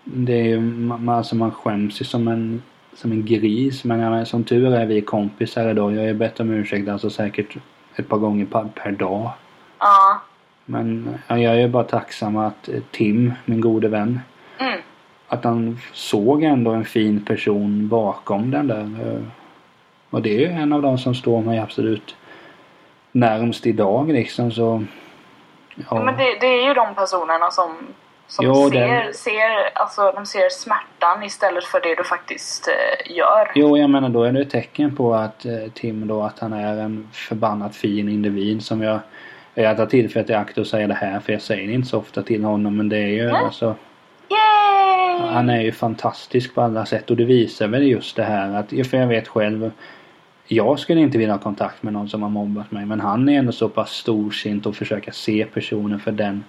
Det 0.05 0.33
är 0.33 0.43
ju, 0.43 0.59
man, 0.61 1.09
alltså 1.09 1.35
man 1.35 1.51
skäms 1.51 2.01
ju 2.01 2.05
som 2.05 2.27
en, 2.27 2.61
som 2.93 3.11
en 3.11 3.25
gris. 3.25 3.83
Men 3.83 3.97
menar, 3.99 4.25
som 4.25 4.43
tur 4.43 4.73
är 4.73 4.85
vi 4.85 5.01
kompisar 5.01 5.69
idag. 5.69 5.93
Jag 5.93 5.99
har 5.99 6.07
ju 6.07 6.13
bett 6.13 6.39
om 6.39 6.51
ursäkt 6.51 6.89
alltså 6.89 7.09
säkert 7.09 7.57
ett 7.95 8.09
par 8.09 8.17
gånger 8.17 8.45
per, 8.45 8.69
per 8.75 8.91
dag. 8.91 9.29
ja. 9.79 10.21
Men 10.67 11.09
ja, 11.27 11.37
jag 11.37 11.53
är 11.55 11.59
ju 11.59 11.67
bara 11.67 11.83
tacksam 11.83 12.37
att 12.37 12.69
Tim, 12.91 13.33
min 13.45 13.61
gode 13.61 13.87
vän, 13.87 14.19
Mm, 14.57 14.79
att 15.27 15.43
han 15.43 15.79
såg 15.93 16.43
ändå 16.43 16.71
en 16.71 16.85
fin 16.85 17.25
person 17.25 17.87
bakom 17.87 18.51
den 18.51 18.67
där. 18.67 19.21
Och 20.09 20.21
det 20.21 20.35
är 20.35 20.39
ju 20.39 20.45
en 20.45 20.73
av 20.73 20.81
de 20.81 20.97
som 20.97 21.15
står 21.15 21.41
mig 21.41 21.59
absolut 21.59 22.15
närmst 23.11 23.67
idag 23.67 24.09
liksom 24.11 24.51
så. 24.51 24.83
Ja, 25.75 26.03
Men 26.03 26.17
det, 26.17 26.37
det 26.41 26.47
är 26.47 26.67
ju 26.67 26.73
de 26.73 26.95
personerna 26.95 27.51
som, 27.51 27.71
som 28.27 28.45
Jo, 28.45 28.69
ser, 28.69 28.79
den- 28.79 29.13
ser, 29.13 29.69
alltså, 29.73 30.11
de 30.11 30.25
ser 30.25 30.49
smärtan 30.49 31.23
istället 31.23 31.63
för 31.63 31.81
det 31.81 31.95
du 31.95 32.03
faktiskt 32.03 32.67
eh, 32.67 33.15
gör. 33.17 33.51
Jo, 33.55 33.77
jag 33.77 33.89
menar 33.89 34.09
då 34.09 34.23
är 34.23 34.31
det 34.31 34.41
ett 34.41 34.49
tecken 34.49 34.95
på 34.95 35.13
att 35.13 35.45
eh, 35.45 35.51
Tim 35.73 36.07
då 36.07 36.23
att 36.23 36.39
han 36.39 36.53
är 36.53 36.77
en 36.77 37.09
förbannat 37.13 37.75
fin 37.75 38.09
individ 38.09 38.63
som 38.63 38.81
jag 38.81 38.99
jag 39.57 39.77
tar 39.77 39.85
tillfället 39.85 40.29
i 40.29 40.33
akt 40.33 40.57
att 40.57 40.67
säga 40.67 40.87
det 40.87 40.93
här 40.93 41.19
för 41.19 41.33
jag 41.33 41.41
säger 41.41 41.67
det 41.67 41.73
inte 41.73 41.87
så 41.87 41.97
ofta 41.97 42.23
till 42.23 42.43
honom 42.43 42.77
men 42.77 42.89
det 42.89 42.97
är 42.97 43.07
ju 43.07 43.31
Nej. 43.31 43.43
alltså 43.43 43.75
Yay! 44.29 45.27
Han 45.33 45.49
är 45.49 45.61
ju 45.61 45.71
fantastisk 45.71 46.55
på 46.55 46.61
alla 46.61 46.85
sätt 46.85 47.09
och 47.11 47.17
det 47.17 47.25
visar 47.25 47.67
väl 47.67 47.83
just 47.87 48.15
det 48.15 48.23
här 48.23 48.55
att, 48.55 48.87
för 48.89 48.97
jag 48.97 49.07
vet 49.07 49.27
själv 49.27 49.71
Jag 50.47 50.79
skulle 50.79 51.01
inte 51.01 51.17
vilja 51.17 51.33
ha 51.33 51.39
kontakt 51.41 51.83
med 51.83 51.93
någon 51.93 52.09
som 52.09 52.23
har 52.23 52.29
mobbat 52.29 52.71
mig 52.71 52.85
men 52.85 52.99
han 52.99 53.29
är 53.29 53.39
ändå 53.39 53.51
så 53.51 53.69
pass 53.69 53.91
storsint 53.91 54.65
och 54.65 54.75
försöka 54.75 55.11
se 55.11 55.45
personen 55.53 55.99
för 55.99 56.11
den 56.11 56.43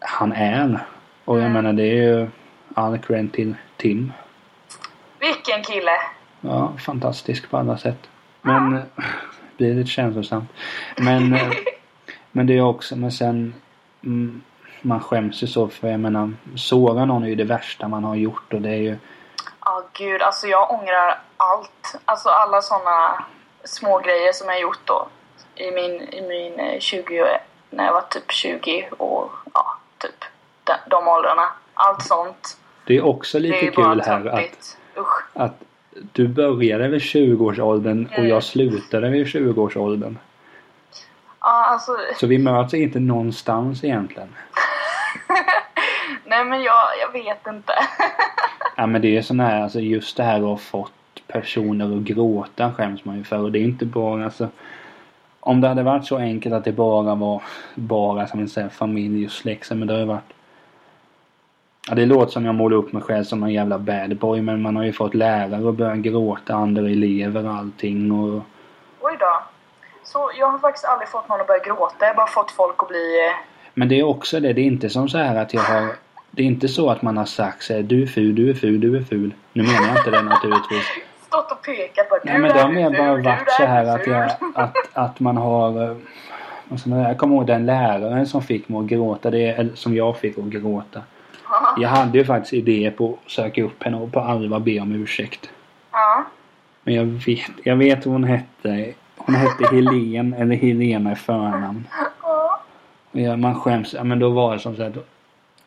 han 0.00 0.32
är. 0.32 0.86
Och 1.24 1.36
jag 1.36 1.40
Mm. 1.44 1.52
menar 1.52 1.72
det 1.72 1.82
är 1.82 1.94
ju 2.02 2.28
all 2.74 2.98
cred 2.98 3.32
till 3.32 3.54
Tim. 3.76 4.12
Vilken 5.18 5.62
kille! 5.62 5.92
Ja, 6.40 6.72
fantastisk 6.78 7.50
på 7.50 7.56
alla 7.56 7.78
sätt. 7.78 8.08
Men 8.42 8.76
eh, 8.76 8.82
blir 9.56 9.74
lite 9.74 9.90
känslosamt. 9.90 10.50
Men, 10.96 11.34
eh, 11.34 11.48
men 12.32 12.46
det 12.46 12.58
är 12.58 12.62
också, 12.62 12.96
men 12.96 13.12
sen 13.12 13.54
mm, 14.04 14.42
man 14.82 15.00
skäms 15.00 15.42
ju 15.42 15.46
så 15.46 15.68
för 15.68 15.88
jag 15.88 16.00
menar 16.00 16.32
såra 16.56 17.04
någon 17.04 17.24
är 17.24 17.28
ju 17.28 17.34
det 17.34 17.44
värsta 17.44 17.88
man 17.88 18.04
har 18.04 18.14
gjort 18.14 18.52
och 18.52 18.60
det 18.60 18.70
är 18.70 18.74
ju 18.82 18.96
Ja, 19.64 19.82
gud. 19.92 20.22
Alltså 20.22 20.46
jag 20.46 20.70
ångrar 20.70 21.18
allt. 21.36 21.96
Alltså 22.04 22.28
alla 22.28 22.62
såna 22.62 23.24
små 23.64 23.98
grejer 23.98 24.32
som 24.32 24.48
jag 24.48 24.60
gjort 24.60 24.80
då. 24.86 25.08
I 25.54 25.70
min, 25.70 25.92
i 26.02 26.22
min 26.28 26.60
eh, 26.60 26.78
20, 26.80 27.24
när 27.70 27.84
jag 27.84 27.92
var 27.92 28.00
typ 28.00 28.32
20 28.32 28.88
och 28.98 29.30
ja, 29.54 29.76
typ 30.00 30.24
de, 30.64 30.72
de 30.90 31.08
åldrarna. 31.08 31.42
Allt 31.74 32.02
sånt. 32.02 32.56
Det 32.86 32.96
är 32.96 33.04
också 33.04 33.38
är 33.38 33.42
lite 33.42 33.72
bara 33.76 33.94
kul 33.94 34.02
här 34.06 34.26
att, 34.26 34.76
att 35.32 35.62
du 36.12 36.28
började 36.28 36.88
vid 36.88 37.00
20-årsåldern 37.00 38.06
och 38.12 38.18
Mm. 38.18 38.30
jag 38.30 38.44
slutade 38.44 39.08
vid 39.10 39.26
20-årsåldern. 39.26 40.18
Ja, 41.40 41.64
alltså. 41.64 41.96
Så 42.20 42.26
vi 42.26 42.38
möts 42.38 42.74
inte 42.74 43.00
någonstans 43.00 43.84
egentligen. 43.84 44.34
Nej 46.24 46.44
men 46.44 46.62
jag, 46.62 46.84
jag 47.00 47.12
vet 47.12 47.46
inte. 47.46 47.72
Ja 48.76 48.86
men 48.86 49.02
det 49.02 49.16
är 49.16 49.22
sån 49.22 49.40
här, 49.40 49.62
alltså 49.62 49.80
just 49.80 50.16
det 50.16 50.22
här 50.22 50.36
att 50.36 50.42
ha 50.42 50.56
fått 50.56 50.92
personer 51.26 51.96
att 51.96 52.02
gråta 52.02 52.72
skäms 52.72 53.04
man 53.04 53.16
ju 53.18 53.24
för 53.24 53.38
och 53.38 53.52
det 53.52 53.58
är 53.58 53.62
inte 53.62 53.84
bara 53.86 54.24
alltså 54.24 54.48
Om 55.40 55.60
det 55.60 55.68
hade 55.68 55.82
varit 55.82 56.06
så 56.06 56.16
enkelt 56.16 56.54
att 56.54 56.64
det 56.64 56.72
bara 56.72 57.14
var 57.14 57.42
bara 57.74 58.26
som 58.26 58.38
här 58.56 58.68
familj 58.68 59.26
och 59.26 59.32
släkt 59.32 59.70
men 59.70 59.86
det 59.86 59.94
har 59.94 60.00
ju 60.00 60.06
varit 60.06 60.32
Ja 61.88 61.94
det 61.94 62.06
låter 62.06 62.32
som 62.32 62.44
jag 62.44 62.54
målar 62.54 62.76
upp 62.76 62.92
mig 62.92 63.02
själv 63.02 63.24
som 63.24 63.42
en 63.42 63.52
jävla 63.52 63.78
bad 63.78 64.16
boy 64.16 64.42
men 64.42 64.62
man 64.62 64.76
har 64.76 64.82
ju 64.84 64.92
fått 64.92 65.14
lärare 65.14 65.68
att 65.68 65.74
börja 65.74 65.96
gråta, 65.96 66.54
andra 66.54 66.82
elever 66.82 67.46
och 67.46 67.54
allting 67.54 68.12
och 68.12 68.42
Oj 69.00 69.16
då. 69.20 69.42
Så 70.04 70.30
jag 70.38 70.46
har 70.46 70.58
faktiskt 70.58 70.84
aldrig 70.84 71.08
fått 71.08 71.28
någon 71.28 71.40
att 71.40 71.46
börja 71.46 71.64
gråta. 71.64 71.94
Jag 72.00 72.06
har 72.08 72.14
bara 72.14 72.26
fått 72.26 72.50
folk 72.50 72.74
att 72.82 72.88
bli... 72.88 73.26
eh, 73.28 73.36
Men 73.74 73.88
det 73.88 74.00
är 74.00 74.02
också 74.02 74.40
det, 74.40 74.52
det 74.52 74.60
är 74.60 74.64
inte 74.64 74.90
som 74.90 75.08
så 75.08 75.18
här 75.18 75.36
att 75.36 75.54
jag 75.54 75.62
har 75.62 75.88
Det 76.30 76.42
är 76.42 76.46
inte 76.46 76.68
så 76.68 76.90
att 76.90 77.02
man 77.02 77.16
har 77.16 77.24
sagt 77.24 77.62
så 77.62 77.74
här, 77.74 77.82
du 77.82 78.02
är 78.02 78.06
ful, 78.06 78.34
du 78.34 78.50
är 78.50 78.54
ful, 78.54 78.80
du 78.80 78.96
är 78.96 79.02
ful. 79.02 79.34
Nu 79.52 79.62
menar 79.62 79.88
jag 79.88 79.96
inte 79.96 80.10
det 80.10 80.22
naturligtvis. 80.22 80.86
Stått 81.30 81.52
och 81.52 81.62
pekat 81.62 82.12
att 82.12 82.24
Nej 82.24 82.38
men 82.38 82.52
det 82.56 82.62
har 82.62 82.68
mer 82.68 82.90
bara 82.90 83.14
varit 83.14 83.50
så 83.50 83.64
här 83.64 83.84
att, 83.84 84.06
jag, 84.06 84.30
att, 84.54 84.76
att 84.92 85.20
man 85.20 85.36
har... 85.36 85.82
eh, 85.82 85.96
Jag 87.08 87.18
kommer 87.18 87.36
ihåg 87.36 87.46
den 87.46 87.66
läraren 87.66 88.26
som 88.26 88.42
fick 88.42 88.68
mig 88.68 88.78
att 88.80 88.86
gråta. 88.86 89.30
Det, 89.30 89.46
eller 89.46 89.74
som 89.74 89.94
jag 89.94 90.16
fick 90.16 90.38
att 90.38 90.44
gråta. 90.44 91.00
Jag 91.76 91.88
hade 91.88 92.18
ju 92.18 92.24
faktiskt 92.24 92.52
idéer 92.52 92.90
på 92.90 93.18
att 93.24 93.30
söka 93.30 93.62
upp 93.62 93.82
henne 93.82 93.96
och 93.96 94.12
på 94.12 94.20
allvar 94.20 94.60
be 94.60 94.80
om 94.80 94.92
ursäkt. 94.92 95.50
Ja. 95.92 96.24
Men 96.82 96.94
jag 96.94 97.04
vet, 97.04 97.50
jag 97.64 97.76
vet 97.76 98.04
hon 98.04 98.24
hette. 98.24 98.92
Hon 99.16 99.34
hette 99.34 99.74
Helen 99.74 100.34
eller 100.34 100.56
Helena 100.56 101.12
i 101.12 101.16
förnamn. 101.16 101.86
Ja. 103.12 103.36
Man 103.36 103.60
skäms. 103.60 103.94
Ja, 103.94 104.04
men 104.04 104.18
då 104.18 104.30
var 104.30 104.54
det 104.54 104.60
som 104.60 104.76
så 104.76 104.88
då, 104.88 105.00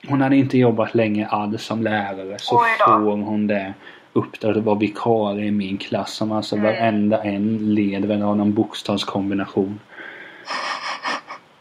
Hon 0.08 0.22
hade 0.22 0.36
inte 0.36 0.58
jobbat 0.58 0.96
länge 0.96 1.28
alls 1.28 1.64
som 1.64 1.84
lärare. 1.84 2.36
Så 2.40 2.62
får 2.86 3.02
hon 3.24 3.48
det 3.48 3.74
uppdraget 4.14 4.58
att 4.58 4.64
vara 4.64 4.76
vikarie 4.78 5.46
i 5.46 5.52
min 5.52 5.78
klass. 5.78 6.14
Som 6.14 6.32
alltså 6.32 6.56
Mm. 6.56 6.66
varenda 6.66 7.24
en 7.24 7.74
led 7.76 8.06
väl 8.06 8.22
av 8.22 8.38
någon 8.38 8.54
bokstavskombination. 8.54 9.80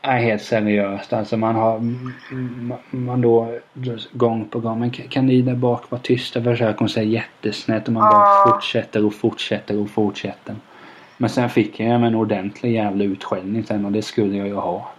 Nej, 0.04 0.24
helt 0.24 0.42
seriöst. 0.42 1.12
Alltså 1.12 1.36
man 1.36 1.54
har 1.54 1.80
man 2.90 3.20
då 3.20 3.58
gång 4.12 4.44
på 4.44 4.58
gång. 4.60 4.80
Men 4.80 4.90
kan 4.90 5.26
ni 5.26 5.42
där 5.42 5.54
bak 5.54 5.90
vara 5.90 6.00
tysta? 6.00 6.42
Försöker 6.42 6.78
hon 6.78 6.88
säga 6.88 7.04
jättesnett 7.04 7.86
och 7.86 7.92
man 7.92 8.00
bara 8.10 8.20
Ja. 8.20 8.50
fortsätter 8.54 9.04
och 9.06 9.14
fortsätter 9.14 9.78
och 9.80 9.90
fortsätter. 9.90 10.54
Men 11.16 11.30
sen 11.30 11.50
fick 11.50 11.80
jag 11.80 11.88
en 11.88 12.14
ordentlig 12.14 12.72
jävla 12.74 13.04
utskällning 13.04 13.64
sen 13.64 13.84
och 13.84 13.92
det 13.92 14.02
skulle 14.02 14.36
jag 14.36 14.46
ju 14.46 14.54
ha. 14.54 14.90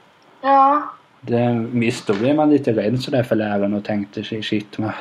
Ja. 0.41 0.81
Det, 1.21 1.65
visst, 1.71 2.07
då 2.07 2.13
blev 2.13 2.35
man 2.35 2.49
lite 2.49 2.71
rädd 2.73 3.01
sådär 3.01 3.23
för 3.23 3.35
läraren 3.35 3.73
och 3.73 3.83
tänkte 3.83 4.23
sig 4.23 4.43
shit 4.43 4.79
vad, 4.79 4.91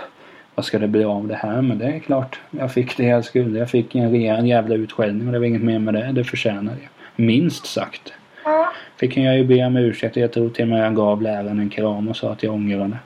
vad 0.54 0.64
ska 0.64 0.78
det 0.78 0.88
bli 0.88 1.04
av 1.04 1.28
det 1.28 1.34
här? 1.34 1.62
Men 1.62 1.78
det 1.78 1.84
är 1.86 1.98
klart, 1.98 2.40
jag 2.50 2.72
fick 2.72 2.96
det 2.96 3.04
jag 3.04 3.24
skulle. 3.24 3.58
Jag 3.58 3.70
fick 3.70 3.94
en 3.94 4.10
rejäl 4.10 4.46
jävla 4.46 4.74
utskällning 4.74 5.26
och 5.26 5.32
det 5.32 5.38
var 5.38 5.46
inget 5.46 5.62
mer 5.62 5.78
med 5.78 5.94
det. 5.94 6.12
Det 6.12 6.24
förtjänade 6.24 6.78
jag. 6.80 6.90
Minst 7.24 7.66
sagt. 7.66 8.12
Ja. 8.44 8.72
Fick 8.96 9.16
jag 9.16 9.36
ju 9.38 9.44
be 9.44 9.64
om 9.66 9.76
ursäkt 9.76 10.16
och 10.16 10.22
jag 10.22 10.32
tror 10.32 10.48
till 10.48 10.62
och 10.62 10.68
med 10.68 10.86
jag 10.86 10.94
gav 10.96 11.22
läraren 11.22 11.58
en 11.60 11.70
kram 11.70 12.08
och 12.08 12.16
sa 12.16 12.32
att 12.32 12.42
jag 12.42 12.54
ångrade. 12.54 12.98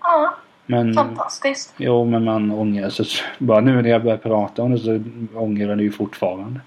Ja, 0.00 0.34
Men, 0.66 0.94
fantastiskt. 0.94 1.74
jo, 1.76 2.04
men 2.04 2.24
man 2.24 2.52
ångrar 2.52 2.90
sig. 2.90 3.06
Bara 3.38 3.60
nu 3.60 3.82
när 3.82 3.90
jag 3.90 4.02
börjar 4.02 4.18
prata 4.18 4.62
om 4.62 4.72
det 4.72 4.78
så 4.78 5.02
ångrar 5.34 5.68
jag 5.68 5.78
det 5.78 5.84
ju 5.84 5.92
fortfarande. 5.92 6.60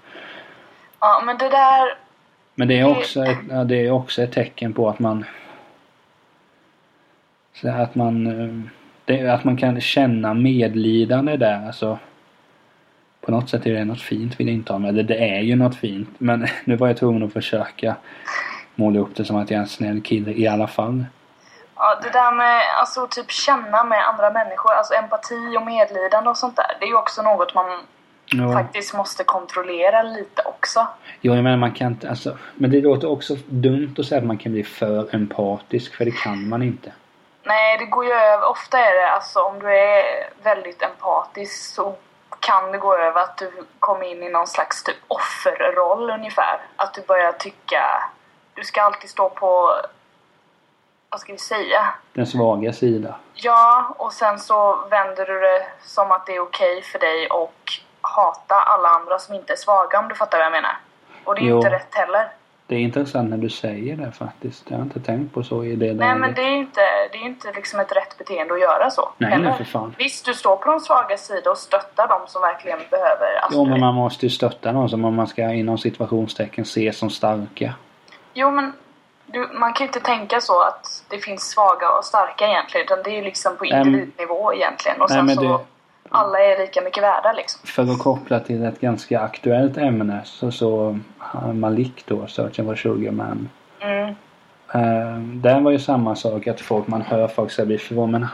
Ja, 1.00 1.22
men 1.26 1.38
det 1.38 1.48
där... 1.48 1.94
Men 2.54 2.68
det 2.68 2.78
är 2.78 2.84
också 2.98 3.24
ett, 3.24 3.68
det 3.68 3.86
är 3.86 3.90
också 3.90 4.22
ett 4.22 4.32
tecken 4.32 4.72
på 4.72 4.88
att 4.88 4.98
man 4.98 5.24
så 7.54 7.68
att 7.68 7.94
man 7.94 8.26
eh, 8.26 8.81
det, 9.04 9.28
att 9.28 9.44
man 9.44 9.56
kan 9.56 9.80
känna 9.80 10.34
medlidande 10.34 11.36
där 11.36 11.66
alltså 11.66 11.98
på 13.20 13.30
något 13.30 13.50
sätt 13.50 13.66
är 13.66 13.72
det 13.72 13.84
något 13.84 14.00
fint 14.00 14.40
vill 14.40 14.46
jag 14.46 14.54
inte 14.54 14.72
ha 14.72 14.78
med. 14.78 14.88
Eller 14.88 15.02
det 15.02 15.36
är 15.36 15.40
ju 15.40 15.56
något 15.56 15.76
fint. 15.76 16.08
Men 16.18 16.46
nu 16.64 16.76
var 16.76 16.86
jag 16.86 16.96
tvungen 16.96 17.22
att 17.22 17.32
försöka 17.32 17.96
måla 18.74 19.00
upp 19.00 19.16
det 19.16 19.24
som 19.24 19.36
att 19.36 19.50
jag 19.50 19.58
är 19.58 19.62
en 19.62 19.68
snäll 19.68 20.00
kille 20.02 20.32
i 20.32 20.48
alla 20.48 20.66
fall. 20.66 21.04
Ja, 21.76 22.00
det 22.02 22.10
där 22.10 22.32
med 22.32 22.60
alltså 22.80 23.06
typ 23.10 23.30
känna 23.30 23.84
med 23.84 24.08
andra 24.08 24.30
människor, 24.30 24.72
alltså 24.72 24.94
empati 24.94 25.56
och 25.58 25.66
medlidande 25.66 26.30
och 26.30 26.36
sånt 26.36 26.56
där. 26.56 26.66
Det 26.80 26.84
är 26.84 26.88
ju 26.88 26.96
också 26.96 27.22
något 27.22 27.54
man 27.54 27.66
Ja. 28.34 28.52
faktiskt 28.52 28.94
måste 28.94 29.24
kontrollera 29.24 30.02
lite 30.02 30.42
också. 30.44 30.86
Jo, 31.20 31.34
jag 31.34 31.44
menar 31.44 31.56
man 31.56 31.72
kan 31.72 31.92
inte, 31.92 32.10
alltså, 32.10 32.38
men 32.54 32.70
det 32.70 32.80
låter 32.80 33.10
också 33.10 33.36
dumt 33.48 33.94
att 33.98 34.06
säga 34.06 34.18
att 34.20 34.26
man 34.26 34.38
kan 34.38 34.52
bli 34.52 34.64
för 34.64 35.14
empatisk 35.14 35.94
för 35.94 36.04
det 36.04 36.10
kan 36.10 36.48
man 36.48 36.62
inte. 36.62 36.92
Nej, 37.52 37.78
det 37.78 37.84
går 37.84 38.04
ju 38.04 38.12
över. 38.12 38.46
Ofta 38.46 38.78
är 38.78 38.96
det 38.96 39.10
alltså 39.10 39.42
om 39.42 39.58
du 39.58 39.74
är 39.74 40.28
väldigt 40.42 40.82
empatisk 40.82 41.74
så 41.74 41.94
kan 42.40 42.72
det 42.72 42.78
gå 42.78 42.96
över 42.96 43.20
att 43.20 43.36
du 43.38 43.66
kommer 43.78 44.04
in 44.06 44.22
i 44.22 44.28
någon 44.28 44.46
slags 44.46 44.84
typ 44.84 44.96
offerroll 45.08 46.10
ungefär. 46.10 46.60
Att 46.76 46.94
du 46.94 47.02
börjar 47.02 47.32
tycka... 47.32 48.10
Du 48.54 48.64
ska 48.64 48.82
alltid 48.82 49.10
stå 49.10 49.28
på... 49.28 49.76
Vad 51.08 51.20
ska 51.20 51.32
vi 51.32 51.38
säga? 51.38 51.94
Den 52.12 52.26
svaga 52.26 52.72
sida. 52.72 53.14
Ja, 53.34 53.94
och 53.98 54.12
sen 54.12 54.38
så 54.38 54.76
vänder 54.90 55.26
du 55.26 55.40
det 55.40 55.66
som 55.80 56.12
att 56.12 56.26
det 56.26 56.36
är 56.36 56.40
okej 56.40 56.82
för 56.82 56.98
dig 56.98 57.28
och 57.28 57.72
hata 58.00 58.54
alla 58.54 58.88
andra 58.88 59.18
som 59.18 59.34
inte 59.34 59.52
är 59.52 59.56
svaga 59.56 59.98
om 59.98 60.08
du 60.08 60.14
fattar 60.14 60.38
vad 60.38 60.44
jag 60.44 60.52
menar. 60.52 60.76
Och 61.24 61.34
det 61.34 61.40
är 61.40 61.44
ju 61.44 61.56
inte 61.56 61.70
rätt 61.70 61.94
heller. 61.94 62.32
Det 62.66 62.74
är 62.74 62.78
intressant 62.80 63.30
när 63.30 63.36
du 63.36 63.48
säger 63.50 63.96
det 63.96 64.12
faktiskt. 64.12 64.64
Jag 64.70 64.76
har 64.76 64.82
inte 64.84 65.00
tänkt 65.00 65.34
på 65.34 65.42
så 65.42 65.64
i 65.64 65.76
det 65.76 65.86
Nej 65.86 65.94
läget. 65.94 66.18
men 66.20 66.34
det 66.34 66.42
är 66.42 66.50
inte, 66.56 66.80
det 67.12 67.18
är 67.18 67.22
inte 67.26 67.52
liksom 67.52 67.80
ett 67.80 67.92
rätt 67.96 68.18
beteende 68.18 68.54
att 68.54 68.60
göra 68.60 68.90
så. 68.90 69.10
Nej, 69.18 69.30
heller. 69.30 69.44
nej, 69.48 69.56
för 69.58 69.64
fan. 69.64 69.94
Visst, 69.98 70.24
du 70.24 70.34
står 70.34 70.56
på 70.56 70.70
de 70.70 70.80
svaga 70.80 71.16
sida 71.16 71.50
och 71.50 71.58
stöttar 71.58 72.08
de 72.08 72.20
som 72.26 72.42
verkligen 72.42 72.78
behöver. 72.90 73.36
Alltså, 73.42 73.58
Jo, 73.58 73.64
du- 73.64 73.70
men 73.70 73.80
man 73.80 73.94
måste 73.94 74.26
ju 74.26 74.30
stötta 74.30 74.72
någon 74.72 74.88
som 74.88 75.14
man 75.16 75.26
ska 75.26 75.42
inom 75.52 75.78
situationstecken 75.78 76.64
se 76.64 76.92
som 76.92 77.10
starka. 77.10 77.74
jo, 78.34 78.50
men 78.50 78.72
du, 79.26 79.48
man 79.52 79.72
kan 79.72 79.84
ju 79.84 79.88
inte 79.88 80.00
tänka 80.00 80.40
så 80.40 80.62
att 80.62 81.04
det 81.10 81.18
finns 81.18 81.42
svaga 81.50 81.90
och 81.90 82.04
starka 82.04 82.46
egentligen. 82.48 82.84
Utan 82.84 83.02
det 83.04 83.10
är 83.10 83.14
ju 83.16 83.22
liksom 83.22 83.56
på 83.56 83.64
individnivå 83.66 84.52
egentligen. 84.54 85.02
Och 85.02 85.10
Nej, 85.10 85.18
sen 85.18 85.34
så, 85.36 85.42
det- 85.58 85.64
alla 86.12 86.38
är 86.38 86.58
lika 86.60 86.80
mycket 86.80 87.02
värda 87.02 87.32
liksom. 87.32 87.60
För 87.64 87.82
att 87.82 87.98
koppla 87.98 88.40
till 88.40 88.64
ett 88.64 88.80
ganska 88.80 89.20
aktuellt 89.20 89.76
ämne 89.76 90.20
så 90.24 90.50
så 90.50 90.98
har 91.18 91.52
Malik 91.52 92.04
då, 92.06 92.26
Searching 92.26 92.66
for 92.66 92.76
Sugar 92.76 93.12
Man. 93.12 93.48
Mm. 93.80 94.08
Uh, 94.74 95.18
där 95.22 95.60
var 95.60 95.70
ju 95.70 95.78
samma 95.78 96.16
sak 96.16 96.46
att 96.46 96.60
folk, 96.60 96.86
man 96.86 97.02
hör 97.02 97.28
folk 97.28 97.50
säga 97.50 97.66
blir 97.66 97.78
förvånade. 97.78 98.18
Men, 98.18 98.30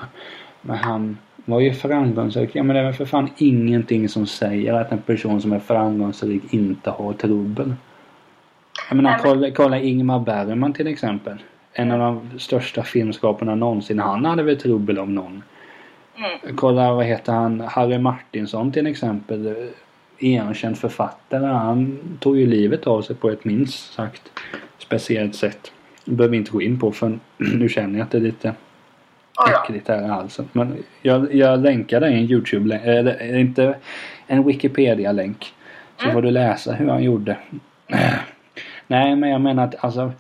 men 0.61 0.77
han 0.77 1.19
var 1.45 1.61
ju 1.61 1.75
framgångsrik. 1.75 2.51
Ja 2.53 2.63
men 2.63 2.75
det 2.75 2.81
är 2.81 2.85
väl 2.85 2.95
för 2.95 3.05
fan 3.05 3.31
ingenting 3.37 4.09
som 4.09 4.27
säger 4.27 4.75
att 4.75 4.93
en 4.93 5.03
person 5.03 5.41
som 5.43 5.53
är 5.53 5.59
framgångsrik 5.59 6.43
inte 6.55 6.91
har 6.91 7.13
trubbel. 7.13 7.75
Jag 8.89 8.97
menar 8.97 9.11
Nej, 9.11 9.21
men- 9.23 9.33
kolla, 9.33 9.51
kolla 9.51 9.79
Ingmar 9.79 10.19
Bergman 10.19 10.73
till 10.73 10.87
exempel. 10.87 11.43
En 11.73 11.91
av 11.93 11.99
de 11.99 12.39
största 12.39 12.83
filmskaparna 12.83 13.55
någonsin. 13.55 13.99
Han 13.99 14.25
hade 14.25 14.43
väl 14.43 14.61
trubbel 14.61 14.99
om 14.99 15.15
någon. 15.15 15.43
Mm. 16.19 16.57
Kolla 16.57 16.93
vad 16.95 17.05
heter 17.07 17.33
han? 17.33 17.61
Harry 17.61 17.99
Martinsson 17.99 18.73
till 18.73 18.87
exempel. 18.87 19.47
eh, 19.47 19.55
Erkänd 20.21 20.79
författare. 20.79 21.47
Han 21.47 21.99
tog 22.21 22.39
ju 22.39 22.47
livet 22.47 22.87
av 22.87 23.03
sig 23.03 23.17
på 23.17 23.31
ett 23.31 23.45
minst 23.45 23.93
sagt 23.93 24.23
speciellt 24.79 25.35
sätt. 25.35 25.73
Det 26.05 26.13
behöver 26.15 26.31
vi 26.33 26.37
inte 26.39 26.51
gå 26.51 26.63
in 26.63 26.81
på 26.81 26.93
för 26.93 27.19
nu 27.37 27.69
känner 27.69 27.99
jag 27.99 28.05
att 28.05 28.11
det 28.11 28.19
är 28.19 28.23
lite 28.23 28.55
äckligt 29.65 29.89
här 29.89 30.05
i 30.05 30.09
halsen. 30.09 30.49
Men 30.53 30.77
jag, 31.03 31.35
jag 31.35 31.61
länkar 31.61 32.01
dig 32.01 32.13
en 32.15 32.31
Youtube 32.31 32.77
eller 32.77 33.37
inte 33.37 33.75
en 34.27 34.45
Wikipedia-länk. 34.47 35.53
Så 35.97 36.03
Mm. 36.05 36.15
får 36.15 36.23
du 36.23 36.31
läsa 36.31 36.73
hur 36.73 36.89
han 36.89 37.03
gjorde. 37.05 37.37
Nej 38.87 39.17
men 39.17 39.31
jag 39.31 39.41
menar 39.41 39.65
att 39.65 39.85
alltså 39.85 40.13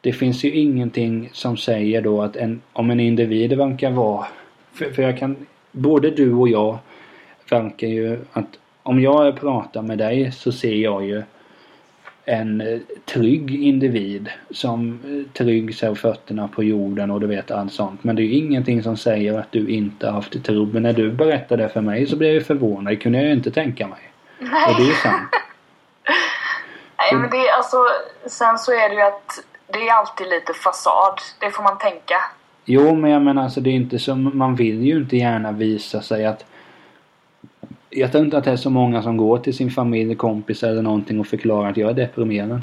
det 0.00 0.12
finns 0.12 0.44
ju 0.44 0.50
ingenting 0.54 1.28
som 1.32 1.56
säger 1.56 2.02
då 2.02 2.22
att 2.22 2.36
en, 2.36 2.60
om 2.72 2.90
en 2.90 3.00
individ 3.00 3.52
verkar 3.58 3.90
vara 3.90 4.26
för, 4.72 4.90
för 4.90 5.02
jag 5.02 5.18
kan 5.18 5.46
både 5.72 6.10
du 6.10 6.32
och 6.32 6.48
jag 6.48 6.78
verkar 7.50 7.86
ju 7.86 8.18
att 8.32 8.46
om 8.82 9.00
jag 9.00 9.40
pratar 9.40 9.82
med 9.82 9.98
dig 9.98 10.32
så 10.32 10.52
ser 10.52 10.74
jag 10.74 11.04
ju 11.04 11.22
en 12.24 12.60
eh, 12.60 12.78
trygg 13.04 13.64
individ 13.64 14.28
som 14.50 15.00
eh, 15.04 15.32
trygg 15.32 15.74
sig 15.74 15.96
fötterna 15.96 16.48
på 16.48 16.64
jorden 16.64 17.10
och 17.10 17.20
du 17.20 17.26
vet 17.26 17.50
allt 17.50 17.72
sånt. 17.72 18.04
Men 18.04 18.16
det 18.16 18.22
är 18.22 18.24
ju 18.24 18.34
ingenting 18.34 18.82
som 18.82 18.96
säger 18.96 19.38
att 19.38 19.52
du 19.52 19.68
inte 19.68 20.06
har 20.06 20.12
haft 20.12 20.44
trubbel. 20.44 20.82
När 20.82 20.92
du 20.92 21.12
berättade 21.12 21.62
det 21.62 21.68
för 21.68 21.80
mig 21.80 22.06
så 22.06 22.16
blev 22.16 22.34
jag 22.34 22.46
förvånad. 22.46 22.92
Det 22.92 22.96
kunde 22.96 23.18
jag 23.18 23.26
ju 23.26 23.32
inte 23.32 23.50
tänka 23.50 23.86
mig. 23.86 24.12
Och 24.40 24.76
det 24.76 24.82
är 24.82 24.86
ju 24.86 24.94
sant. 24.94 25.30
Nej, 26.98 27.20
men 27.20 27.30
det 27.30 27.48
är 27.48 27.52
alltså... 27.56 27.76
Sen 28.26 28.58
så 28.58 28.72
är 28.72 28.88
det 28.88 28.94
ju 28.94 29.00
att 29.00 29.44
det 29.66 29.88
är 29.88 29.92
alltid 29.92 30.28
lite 30.28 30.54
fasad. 30.54 31.18
Det 31.38 31.50
får 31.50 31.62
man 31.62 31.78
tänka. 31.78 32.16
Jo 32.72 32.94
men 32.94 33.10
jag 33.10 33.22
menar 33.22 33.42
alltså 33.42 33.60
det 33.60 33.70
är 33.70 33.74
inte 33.74 33.98
som, 33.98 34.38
man 34.38 34.54
vill 34.54 34.82
ju 34.84 34.96
inte 34.96 35.16
gärna 35.16 35.52
visa 35.52 36.02
sig 36.02 36.26
att 36.26 36.44
jag 37.90 38.12
tror 38.12 38.24
inte 38.24 38.38
att 38.38 38.44
det 38.44 38.50
är 38.50 38.56
så 38.56 38.70
många 38.70 39.02
som 39.02 39.16
går 39.16 39.38
till 39.38 39.56
sin 39.56 39.70
familj, 39.70 40.14
kompis 40.16 40.62
eller 40.62 40.82
någonting 40.82 41.20
och 41.20 41.26
förklarar 41.26 41.70
att 41.70 41.76
jag 41.76 41.90
är 41.90 41.94
deprimerad. 41.94 42.60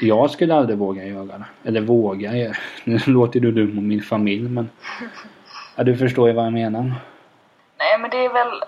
Jag 0.00 0.30
skulle 0.30 0.54
aldrig 0.54 0.78
våga 0.78 1.04
göra 1.04 1.24
det. 1.24 1.44
Eller 1.64 1.80
våga, 1.80 2.36
jag- 2.36 2.56
nu 2.84 2.98
låter 3.06 3.40
du 3.40 3.52
dum 3.52 3.78
om 3.78 3.88
min 3.88 4.02
familj 4.02 4.48
men 4.48 4.70
Ja 5.76 5.84
du 5.84 5.96
förstår 5.96 6.28
ju 6.28 6.34
vad 6.34 6.46
jag 6.46 6.52
menar. 6.52 6.82
Nej, 7.78 7.98
men 8.00 8.10
det 8.10 8.24
är 8.24 8.32
väl... 8.32 8.60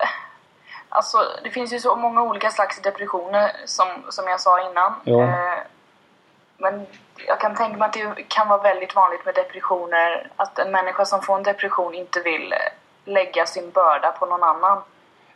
Alltså, 0.89 1.17
det 1.43 1.49
finns 1.49 1.73
ju 1.73 1.79
så 1.79 1.95
många 1.95 2.23
olika 2.23 2.49
slags 2.49 2.81
depressioner 2.81 3.51
som, 3.65 3.87
som 4.09 4.25
jag 4.27 4.39
sa 4.39 4.69
innan. 4.71 4.93
Ja. 5.03 5.23
Eh, 5.23 5.59
men 6.57 6.85
jag 7.27 7.39
kan 7.39 7.55
tänka 7.55 7.77
mig 7.77 7.85
att 7.85 7.93
det 7.93 8.23
kan 8.27 8.47
vara 8.47 8.61
väldigt 8.61 8.95
vanligt 8.95 9.25
med 9.25 9.35
depressioner 9.35 10.27
att 10.35 10.59
en 10.59 10.71
människa 10.71 11.05
som 11.05 11.21
får 11.21 11.37
en 11.37 11.43
depression 11.43 11.93
inte 11.93 12.19
vill 12.19 12.53
eh, 12.53 13.13
lägga 13.13 13.45
sin 13.45 13.71
börda 13.71 14.11
på 14.11 14.25
någon 14.25 14.43
annan. 14.43 14.81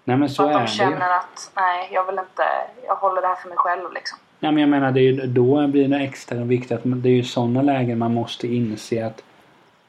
Nej 0.03 0.17
men 0.17 0.29
Så 0.29 0.43
att 0.43 0.49
är 0.49 0.53
de 0.53 0.61
det 0.61 0.67
känner 0.67 1.09
att 1.09 1.51
nej, 1.55 1.89
jag 1.91 2.05
vill 2.05 2.19
inte, 2.19 2.43
jag 2.85 2.95
håller 2.95 3.21
det 3.21 3.27
här 3.27 3.35
för 3.35 3.49
mig 3.49 3.57
själv 3.57 3.93
liksom. 3.93 4.19
Nej 4.39 4.51
men 4.51 4.61
jag 4.61 4.69
menar 4.69 4.91
det 4.91 4.99
är 4.99 5.11
ju, 5.11 5.27
då 5.27 5.67
blir 5.67 5.87
det 5.87 5.97
extra 5.97 6.37
viktigt 6.37 6.71
att 6.71 6.81
det 6.83 7.09
är 7.09 7.13
ju 7.13 7.23
sådana 7.23 7.61
lägen 7.61 7.97
man 7.97 8.13
måste 8.13 8.47
inse 8.47 9.05
att 9.05 9.23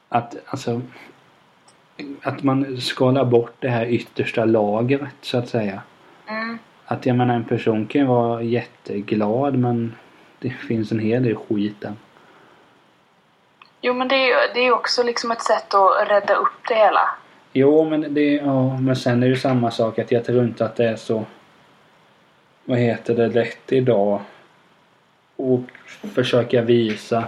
att 0.08 0.34
alltså 0.46 0.80
att 2.22 2.42
man 2.42 2.80
skalar 2.80 3.24
bort 3.24 3.54
det 3.58 3.68
här 3.68 3.86
yttersta 3.86 4.44
lagret 4.44 5.14
så 5.20 5.38
att 5.38 5.48
säga. 5.48 5.82
Mm. 6.26 6.58
Att 6.84 7.06
jag 7.06 7.16
menar 7.16 7.34
en 7.34 7.44
person 7.44 7.86
kan 7.86 8.00
ju 8.00 8.06
vara 8.06 8.42
jätteglad 8.42 9.58
men 9.58 9.94
det 10.40 10.50
finns 10.50 10.92
en 10.92 10.98
hel 10.98 11.22
del 11.22 11.36
skit 11.36 11.80
där. 11.80 11.94
Jo, 13.80 13.94
men 13.94 14.08
det 14.08 14.14
är 14.14 14.26
ju 14.26 14.52
det 14.54 14.60
är 14.60 14.72
också 14.72 15.02
liksom 15.02 15.30
ett 15.30 15.42
sätt 15.42 15.74
att 15.74 16.08
rädda 16.08 16.34
upp 16.34 16.68
det 16.68 16.74
hela. 16.74 17.10
Jo 17.52 17.84
men 17.90 18.14
det 18.14 18.34
ja, 18.34 18.80
men 18.80 18.96
sen 18.96 19.16
är 19.16 19.20
det 19.20 19.32
ju 19.32 19.36
samma 19.36 19.70
sak 19.70 19.98
att 19.98 20.12
jag 20.12 20.24
tror 20.24 20.44
inte 20.44 20.64
att 20.64 20.76
det 20.76 20.84
är 20.84 20.96
så 20.96 21.24
vad 22.64 22.78
heter 22.78 23.14
det 23.14 23.28
lätt 23.28 23.72
idag 23.72 24.20
och 25.36 25.60
försöka 26.14 26.62
visa 26.62 27.24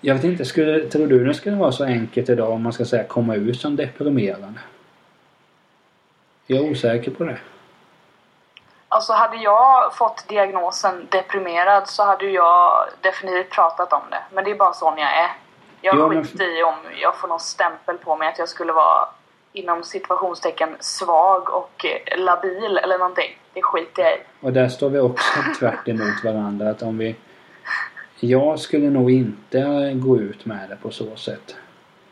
jag 0.00 0.14
vet 0.14 0.24
inte, 0.24 0.44
skulle, 0.44 0.88
tror 0.88 1.06
du 1.06 1.24
det 1.24 1.34
skulle 1.34 1.56
vara 1.56 1.72
så 1.72 1.84
enkelt 1.84 2.28
idag 2.28 2.50
om 2.50 2.62
man 2.62 2.72
ska 2.72 2.84
säga 2.84 3.04
komma 3.04 3.34
ut 3.34 3.60
som 3.60 3.76
deprimerad? 3.76 4.54
Jag 6.46 6.58
är 6.58 6.70
osäker 6.70 7.10
på 7.10 7.24
det. 7.24 7.38
Alltså 9.00 9.12
hade 9.12 9.36
jag 9.36 9.94
fått 9.94 10.28
diagnosen 10.28 11.06
deprimerad 11.10 11.88
så 11.88 12.04
hade 12.04 12.24
jag 12.26 12.86
definitivt 13.00 13.50
pratat 13.50 13.92
om 13.92 14.00
det. 14.10 14.22
Men 14.32 14.44
det 14.44 14.50
är 14.50 14.54
bara 14.54 14.72
sån 14.72 14.98
jag 14.98 15.08
är. 15.18 15.30
Jag 15.80 15.98
Ja, 15.98 16.08
men- 16.08 16.24
skiter 16.24 16.58
i 16.58 16.62
om 16.64 16.74
jag 17.02 17.16
får 17.16 17.28
någon 17.28 17.40
stämpel 17.40 17.98
på 17.98 18.16
mig 18.16 18.28
att 18.28 18.38
jag 18.38 18.48
skulle 18.48 18.72
vara 18.72 19.08
inom 19.52 19.82
situationstecken 19.82 20.76
svag 20.80 21.50
och 21.50 21.84
eh, 21.86 22.18
labil 22.18 22.78
eller 22.78 22.98
någonting. 22.98 23.38
Det 23.52 23.62
skiter 23.62 24.02
jag 24.02 24.12
i. 24.12 24.16
Och 24.42 24.52
där 24.52 24.68
står 24.68 24.88
vi 24.90 24.98
också 25.00 25.40
tvärt 25.58 25.88
emot 25.88 26.24
varandra. 26.24 26.70
Att 26.70 26.82
om 26.82 26.98
vi... 26.98 27.16
Jag 28.20 28.58
skulle 28.58 28.90
nog 28.90 29.10
inte 29.10 29.92
gå 29.94 30.16
ut 30.16 30.44
med 30.44 30.68
det 30.68 30.76
på 30.76 30.90
så 30.90 31.16
sätt. 31.16 31.56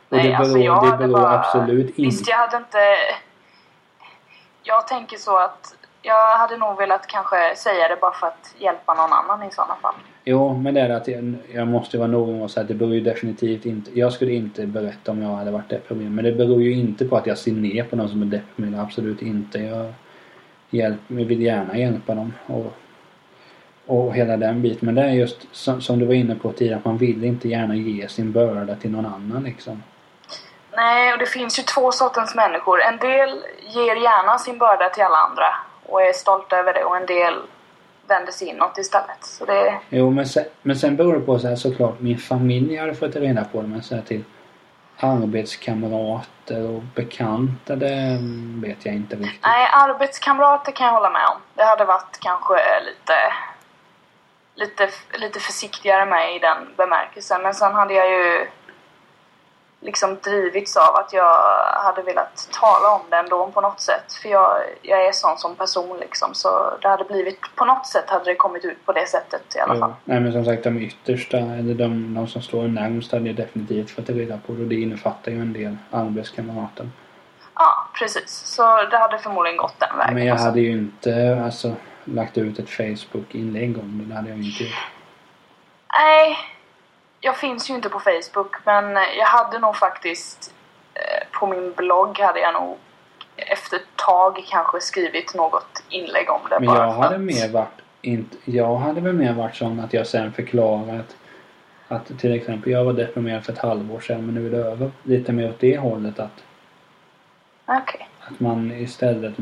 Och 0.08 0.16
Nej, 0.16 0.22
det 0.22 0.28
beror, 0.28 0.40
alltså 0.40 0.58
jag 0.58 0.82
det 0.84 0.86
hade 0.90 0.98
beror 1.08 1.12
bara- 1.20 1.38
absolut 1.38 1.86
Visst, 1.98 2.20
inte... 2.20 2.30
jag 2.30 2.38
hade 2.38 2.56
inte... 2.56 2.78
Jag 4.62 4.86
tänker 4.88 5.16
så 5.16 5.36
att 5.38 5.74
Jag 6.08 6.38
hade 6.38 6.56
nog 6.56 6.78
velat 6.78 7.06
kanske 7.06 7.56
säga 7.56 7.88
det 7.88 7.96
bara 8.00 8.12
för 8.12 8.26
att 8.26 8.54
hjälpa 8.58 8.94
någon 8.94 9.12
annan 9.12 9.42
i 9.42 9.50
sådana 9.50 9.74
fall. 9.74 9.94
Jo, 10.24 10.54
men 10.54 10.74
det 10.74 10.80
är 10.80 10.90
att 10.90 11.08
jag, 11.08 11.34
jag 11.52 11.68
måste 11.68 11.98
vara 11.98 12.08
noga 12.08 12.32
med 12.32 12.44
att 12.44 12.50
säga 12.50 12.62
att 12.62 12.68
det 12.68 12.74
beror 12.74 12.94
ju 12.94 13.00
definitivt 13.00 13.66
inte... 13.66 13.98
Jag 13.98 14.12
skulle 14.12 14.32
inte 14.32 14.66
berätta 14.66 15.12
om 15.12 15.22
jag 15.22 15.28
hade 15.28 15.50
varit 15.50 15.68
deprimerad. 15.68 16.12
Men 16.12 16.24
det 16.24 16.32
beror 16.32 16.62
ju 16.62 16.72
inte 16.72 17.04
på 17.04 17.16
att 17.16 17.26
jag 17.26 17.38
ser 17.38 17.52
ner 17.52 17.84
på 17.84 17.96
någon 17.96 18.08
som 18.08 18.22
är 18.22 18.26
deprimerad. 18.26 18.84
Absolut 18.84 19.22
inte. 19.22 19.58
Jag, 19.58 19.94
hjälp, 20.70 21.00
jag 21.06 21.24
vill 21.24 21.42
gärna 21.42 21.76
hjälpa 21.76 22.14
dem. 22.14 22.32
Och, 22.46 22.72
och 23.86 24.14
hela 24.14 24.36
den 24.36 24.62
biten. 24.62 24.86
Men 24.86 24.94
det 24.94 25.02
är 25.02 25.12
just 25.12 25.56
som, 25.56 25.80
som 25.80 25.98
du 25.98 26.06
var 26.06 26.14
inne 26.14 26.34
på 26.34 26.52
tidigare. 26.52 26.78
Att 26.78 26.84
man 26.84 26.98
vill 26.98 27.24
inte 27.24 27.48
gärna 27.48 27.74
ge 27.74 28.08
sin 28.08 28.32
börda 28.32 28.74
till 28.74 28.90
någon 28.90 29.06
annan 29.06 29.44
liksom. 29.44 29.82
Nej, 30.76 31.12
och 31.12 31.18
det 31.18 31.26
finns 31.26 31.58
ju 31.58 31.62
två 31.62 31.92
sorters 31.92 32.34
människor. 32.34 32.82
En 32.82 32.96
del 32.96 33.44
ger 33.74 33.96
gärna 33.96 34.38
sin 34.38 34.58
börda 34.58 34.88
till 34.88 35.02
alla 35.02 35.16
andra 35.16 35.67
och 35.88 36.02
är 36.02 36.12
stolta 36.12 36.56
över 36.56 36.74
det 36.74 36.84
och 36.84 36.96
en 36.96 37.06
del 37.06 37.34
vänder 38.06 38.32
sig 38.32 38.48
inåt 38.48 38.78
istället. 38.78 39.24
Så 39.24 39.44
det... 39.44 39.80
Jo, 39.88 40.10
men 40.10 40.26
sen, 40.26 40.44
men 40.62 40.76
sen 40.76 40.96
beror 40.96 41.14
det 41.14 41.20
på 41.20 41.38
så 41.38 41.48
här 41.48 41.56
såklart. 41.56 42.00
Min 42.00 42.18
familj 42.18 42.76
hade 42.76 42.94
fått 42.94 43.16
reda 43.16 43.44
på 43.44 43.62
det. 43.62 43.68
Men 43.68 43.82
så 43.82 43.94
här 43.94 44.02
till 44.02 44.24
arbetskamrater 44.96 46.76
och 46.76 46.82
bekanta, 46.82 47.76
det 47.76 48.18
vet 48.62 48.86
jag 48.86 48.94
inte 48.94 49.16
riktigt. 49.16 49.42
Nej, 49.42 49.68
arbetskamrater 49.72 50.72
kan 50.72 50.86
jag 50.86 50.94
hålla 50.94 51.10
med 51.10 51.26
om. 51.26 51.36
Det 51.54 51.64
hade 51.64 51.84
varit 51.84 52.18
kanske 52.20 52.54
lite, 52.86 53.14
lite, 54.54 54.88
lite 55.18 55.40
försiktigare 55.40 56.06
med 56.06 56.36
i 56.36 56.38
den 56.38 56.74
bemärkelsen. 56.76 57.42
Men 57.42 57.54
sen 57.54 57.74
hade 57.74 57.94
jag 57.94 58.10
ju 58.10 58.46
liksom 59.80 60.18
drivits 60.22 60.76
av 60.76 60.96
att 60.96 61.12
jag 61.12 61.34
hade 61.82 62.02
velat 62.02 62.48
tala 62.52 62.94
om 62.94 63.00
det 63.10 63.16
ändå 63.16 63.46
på 63.46 63.60
något 63.60 63.80
sätt. 63.80 64.12
För 64.22 64.28
jag, 64.28 64.56
jag 64.82 65.06
är 65.06 65.12
sån 65.12 65.38
som 65.38 65.54
person 65.54 65.98
liksom. 66.00 66.34
Så 66.34 66.78
det 66.82 66.88
hade 66.88 67.04
blivit, 67.04 67.40
på 67.56 67.64
något 67.64 67.86
sätt 67.86 68.10
hade 68.10 68.24
det 68.24 68.34
kommit 68.34 68.64
ut 68.64 68.86
på 68.86 68.92
det 68.92 69.06
sättet 69.08 69.56
i 69.56 69.58
alla 69.58 69.78
fall. 69.78 69.90
Ja. 69.90 69.96
Nej 70.04 70.20
men 70.20 70.32
som 70.32 70.44
sagt 70.44 70.64
de 70.64 70.78
yttersta, 70.78 71.38
eller 71.38 71.74
de, 71.74 72.14
de 72.14 72.28
som 72.28 72.42
står 72.42 72.62
närmst 72.62 73.12
hade 73.12 73.26
jag 73.26 73.36
definitivt 73.36 73.90
fått 73.90 74.08
reda 74.08 74.38
på 74.46 74.52
det. 74.52 74.62
Och 74.62 74.68
det 74.68 74.80
innefattar 74.80 75.32
ju 75.32 75.40
en 75.40 75.52
del 75.52 75.76
arbetskamrater. 75.90 76.90
Ja, 77.54 77.88
precis. 77.98 78.30
Så 78.30 78.62
det 78.90 78.98
hade 78.98 79.18
förmodligen 79.18 79.56
gått 79.56 79.74
den 79.78 79.98
vägen. 79.98 80.14
Men 80.14 80.26
jag 80.26 80.36
hade 80.36 80.60
ju 80.60 80.72
inte 80.72 81.42
alltså 81.44 81.74
lagt 82.04 82.38
ut 82.38 82.58
ett 82.58 82.70
Facebook-inlägg 82.70 83.78
om 83.78 83.98
det. 83.98 84.04
Det 84.04 84.14
hade 84.14 84.28
jag 84.28 84.38
ju 84.38 84.44
inte 84.44 84.64
gjort. 84.64 84.72
Nej, 85.92 86.36
jag 87.20 87.36
finns 87.36 87.70
ju 87.70 87.74
inte 87.74 87.88
på 87.88 88.00
Facebook 88.00 88.56
men 88.64 88.84
jag 89.18 89.26
hade 89.26 89.58
nog 89.58 89.76
faktiskt 89.76 90.54
eh, 90.94 91.38
på 91.38 91.46
min 91.46 91.72
blogg 91.76 92.18
hade 92.18 92.40
jag 92.40 92.54
nog 92.54 92.76
efter 93.36 93.76
ett 93.76 93.96
tag 93.96 94.44
kanske 94.50 94.80
skrivit 94.80 95.34
något 95.34 95.82
inlägg 95.88 96.30
om 96.30 96.40
det. 96.50 96.60
Men 96.60 96.74
jag 96.74 96.90
hade 96.92 97.14
att- 97.14 97.20
mer 97.20 97.48
varit 97.52 97.68
inte, 98.02 98.36
jag 98.44 98.76
hade 98.76 99.00
väl 99.00 99.12
mer 99.12 99.32
varit 99.32 99.56
sån 99.56 99.80
att 99.80 99.92
jag 99.92 100.06
sen 100.06 100.32
förklarat 100.32 101.16
att 101.88 102.18
till 102.18 102.34
exempel 102.34 102.72
jag 102.72 102.84
var 102.84 102.92
deprimerad 102.92 103.44
för 103.44 103.52
ett 103.52 103.58
halvår 103.58 104.00
sedan 104.00 104.26
men 104.26 104.34
nu 104.34 104.46
är 104.46 104.50
det 104.50 104.56
över. 104.68 104.90
Lite 105.02 105.32
mer 105.32 105.48
åt 105.50 105.60
det 105.60 105.78
hållet 105.78 106.18
att, 106.18 106.44
Okej. 107.66 108.08
att 108.20 108.40
man 108.40 108.72
istället 108.72 109.34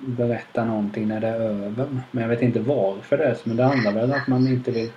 berättar 0.00 0.64
någonting 0.64 1.08
när 1.08 1.20
det 1.20 1.28
är 1.28 1.40
över. 1.40 1.86
Men 2.10 2.22
jag 2.22 2.28
vet 2.28 2.42
inte 2.42 2.60
varför 2.60 3.18
det 3.18 3.24
är 3.24 3.34
så 3.34 3.40
men 3.44 3.56
det 3.56 3.64
handlar 3.64 3.92
väl 3.92 4.04
om 4.12 4.16
att 4.20 4.28
man 4.28 4.46
inte 4.48 4.70
vill 4.70 4.92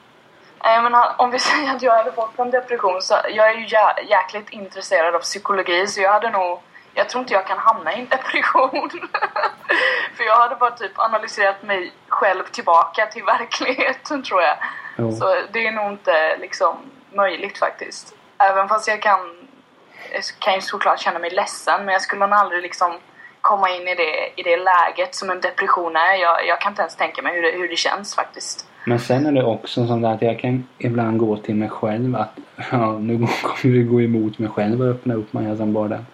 men 0.82 0.95
om 1.18 1.32
vi 1.32 1.39
säger 1.49 1.76
att 1.76 1.82
jag 1.82 1.93
hade 1.97 2.11
fått 2.11 2.39
en 2.39 2.51
depression 2.51 3.01
så 3.01 3.13
jag 3.30 3.49
är 3.49 3.53
ju 3.53 3.66
jä- 3.66 4.03
jäkligt 4.09 4.49
intresserad 4.49 5.16
av 5.16 5.20
psykologi 5.20 5.88
så 5.88 6.01
jag 6.01 6.11
hade 6.13 6.30
nog 6.30 6.59
jag 6.97 7.09
tror 7.09 7.22
inte 7.22 7.34
jag 7.34 7.47
kan 7.47 7.57
hamna 7.59 7.93
i 7.93 7.99
en 7.99 8.07
depression. 8.09 8.89
För 10.18 10.24
jag 10.24 10.36
hade 10.36 10.55
bara 10.55 10.72
typ 10.72 10.99
analyserat 10.99 11.63
mig 11.63 11.91
själv 12.07 12.43
tillbaka 12.43 13.05
till 13.05 13.24
verkligheten 13.38 14.24
tror 14.24 14.41
jag. 14.41 14.57
Jo. 14.97 15.11
Så 15.11 15.36
det 15.51 15.68
är 15.68 15.72
nog 15.72 15.91
inte 15.91 16.38
liksom 16.38 16.78
möjligt 17.13 17.57
faktiskt. 17.57 18.16
Även 18.38 18.68
fast 18.68 18.88
jag 18.88 19.01
kan, 19.01 19.47
jag 20.13 20.24
kan 20.39 20.53
ju 20.53 20.61
såklart 20.61 20.99
känna 20.99 21.20
mig 21.20 21.30
ledsen 21.30 21.86
men 21.86 21.93
jag 21.93 22.01
skulle 22.01 22.28
nog 22.28 22.39
aldrig 22.39 22.61
liksom 22.61 22.99
komma 23.41 23.70
in 23.70 23.88
i 23.88 23.95
det, 23.95 24.39
i 24.39 24.43
det 24.43 24.57
läget 24.57 25.16
som 25.16 25.30
en 25.30 25.41
depression 25.41 25.95
är. 25.95 26.13
Jag, 26.16 26.47
jag 26.47 26.61
kan 26.61 26.72
inte 26.72 26.82
ens 26.82 26.95
tänka 26.95 27.22
mig 27.22 27.34
hur 27.36 27.41
det, 27.41 27.51
hur 27.51 27.68
det 27.68 27.76
känns 27.76 28.16
faktiskt. 28.16 28.68
Men 28.88 28.99
sen 28.99 29.25
är 29.25 29.31
det 29.31 29.43
också 29.43 29.88
sånt 29.88 30.05
att 30.05 30.21
jag 30.21 30.39
kan 30.39 30.63
ibland 30.77 31.19
gå 31.19 31.38
till 31.38 31.55
mig 31.55 31.69
själv 31.69 32.15
att 32.15 32.39
ja, 32.71 32.97
nu 32.99 33.17
kommer 33.17 33.73
vi 33.75 33.83
gå 33.83 34.01
emot 34.01 34.39
mig 34.39 34.49
själv 34.49 34.81
och 34.81 34.88
öppna 34.88 35.13
upp 35.13 35.33
mig 35.33 35.57
som 35.57 35.73
bara 35.73 35.88
den. 35.88 36.05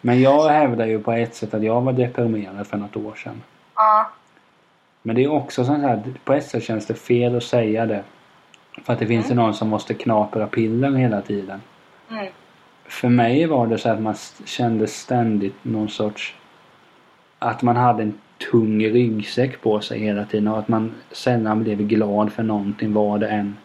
Men 0.00 0.20
jag 0.20 0.48
hävdar 0.48 0.86
ju 0.86 1.02
på 1.02 1.12
ett 1.12 1.34
sätt 1.34 1.54
att 1.54 1.62
jag 1.62 1.80
var 1.80 1.92
deprimerad 1.92 2.66
för 2.66 2.76
något 2.76 2.96
år 2.96 3.14
sedan. 3.14 3.42
Ja, 3.74 4.10
Men 5.02 5.16
det 5.16 5.24
är 5.24 5.32
också 5.32 5.64
sånt 5.64 5.82
här, 5.82 6.02
på 6.24 6.32
ett 6.32 6.46
sätt 6.46 6.62
känns 6.64 6.86
det 6.86 6.94
fel 6.94 7.36
att 7.36 7.42
säga 7.42 7.86
det. 7.86 8.02
För 8.84 8.92
att 8.92 8.98
det 8.98 9.06
finns 9.06 9.30
ju 9.30 9.34
någon 9.34 9.54
som 9.54 9.68
måste 9.68 9.94
knapra 9.94 10.46
piller 10.46 10.90
hela 10.90 11.20
tiden. 11.20 11.60
mm, 12.10 12.26
För 12.84 13.08
mig 13.08 13.46
var 13.46 13.66
det 13.66 13.78
så 13.78 13.88
att 13.90 14.00
man 14.00 14.14
kände 14.44 14.86
ständigt 14.86 15.56
någon 15.62 15.88
sorts... 15.88 16.34
Att 17.38 17.62
man 17.62 17.76
hade 17.76 18.02
en 18.02 18.18
tung 18.50 18.84
ryggsäck 18.84 19.60
på 19.60 19.80
sig 19.80 19.98
hela 19.98 20.24
tiden 20.24 20.48
och 20.48 20.58
att 20.58 20.68
man 20.68 20.92
sällan 21.10 21.62
blev 21.62 21.78
glad 21.78 22.32
för 22.32 22.42
någonting 22.42 22.92
vad 22.92 23.20
det 23.20 23.28
än 23.28 23.56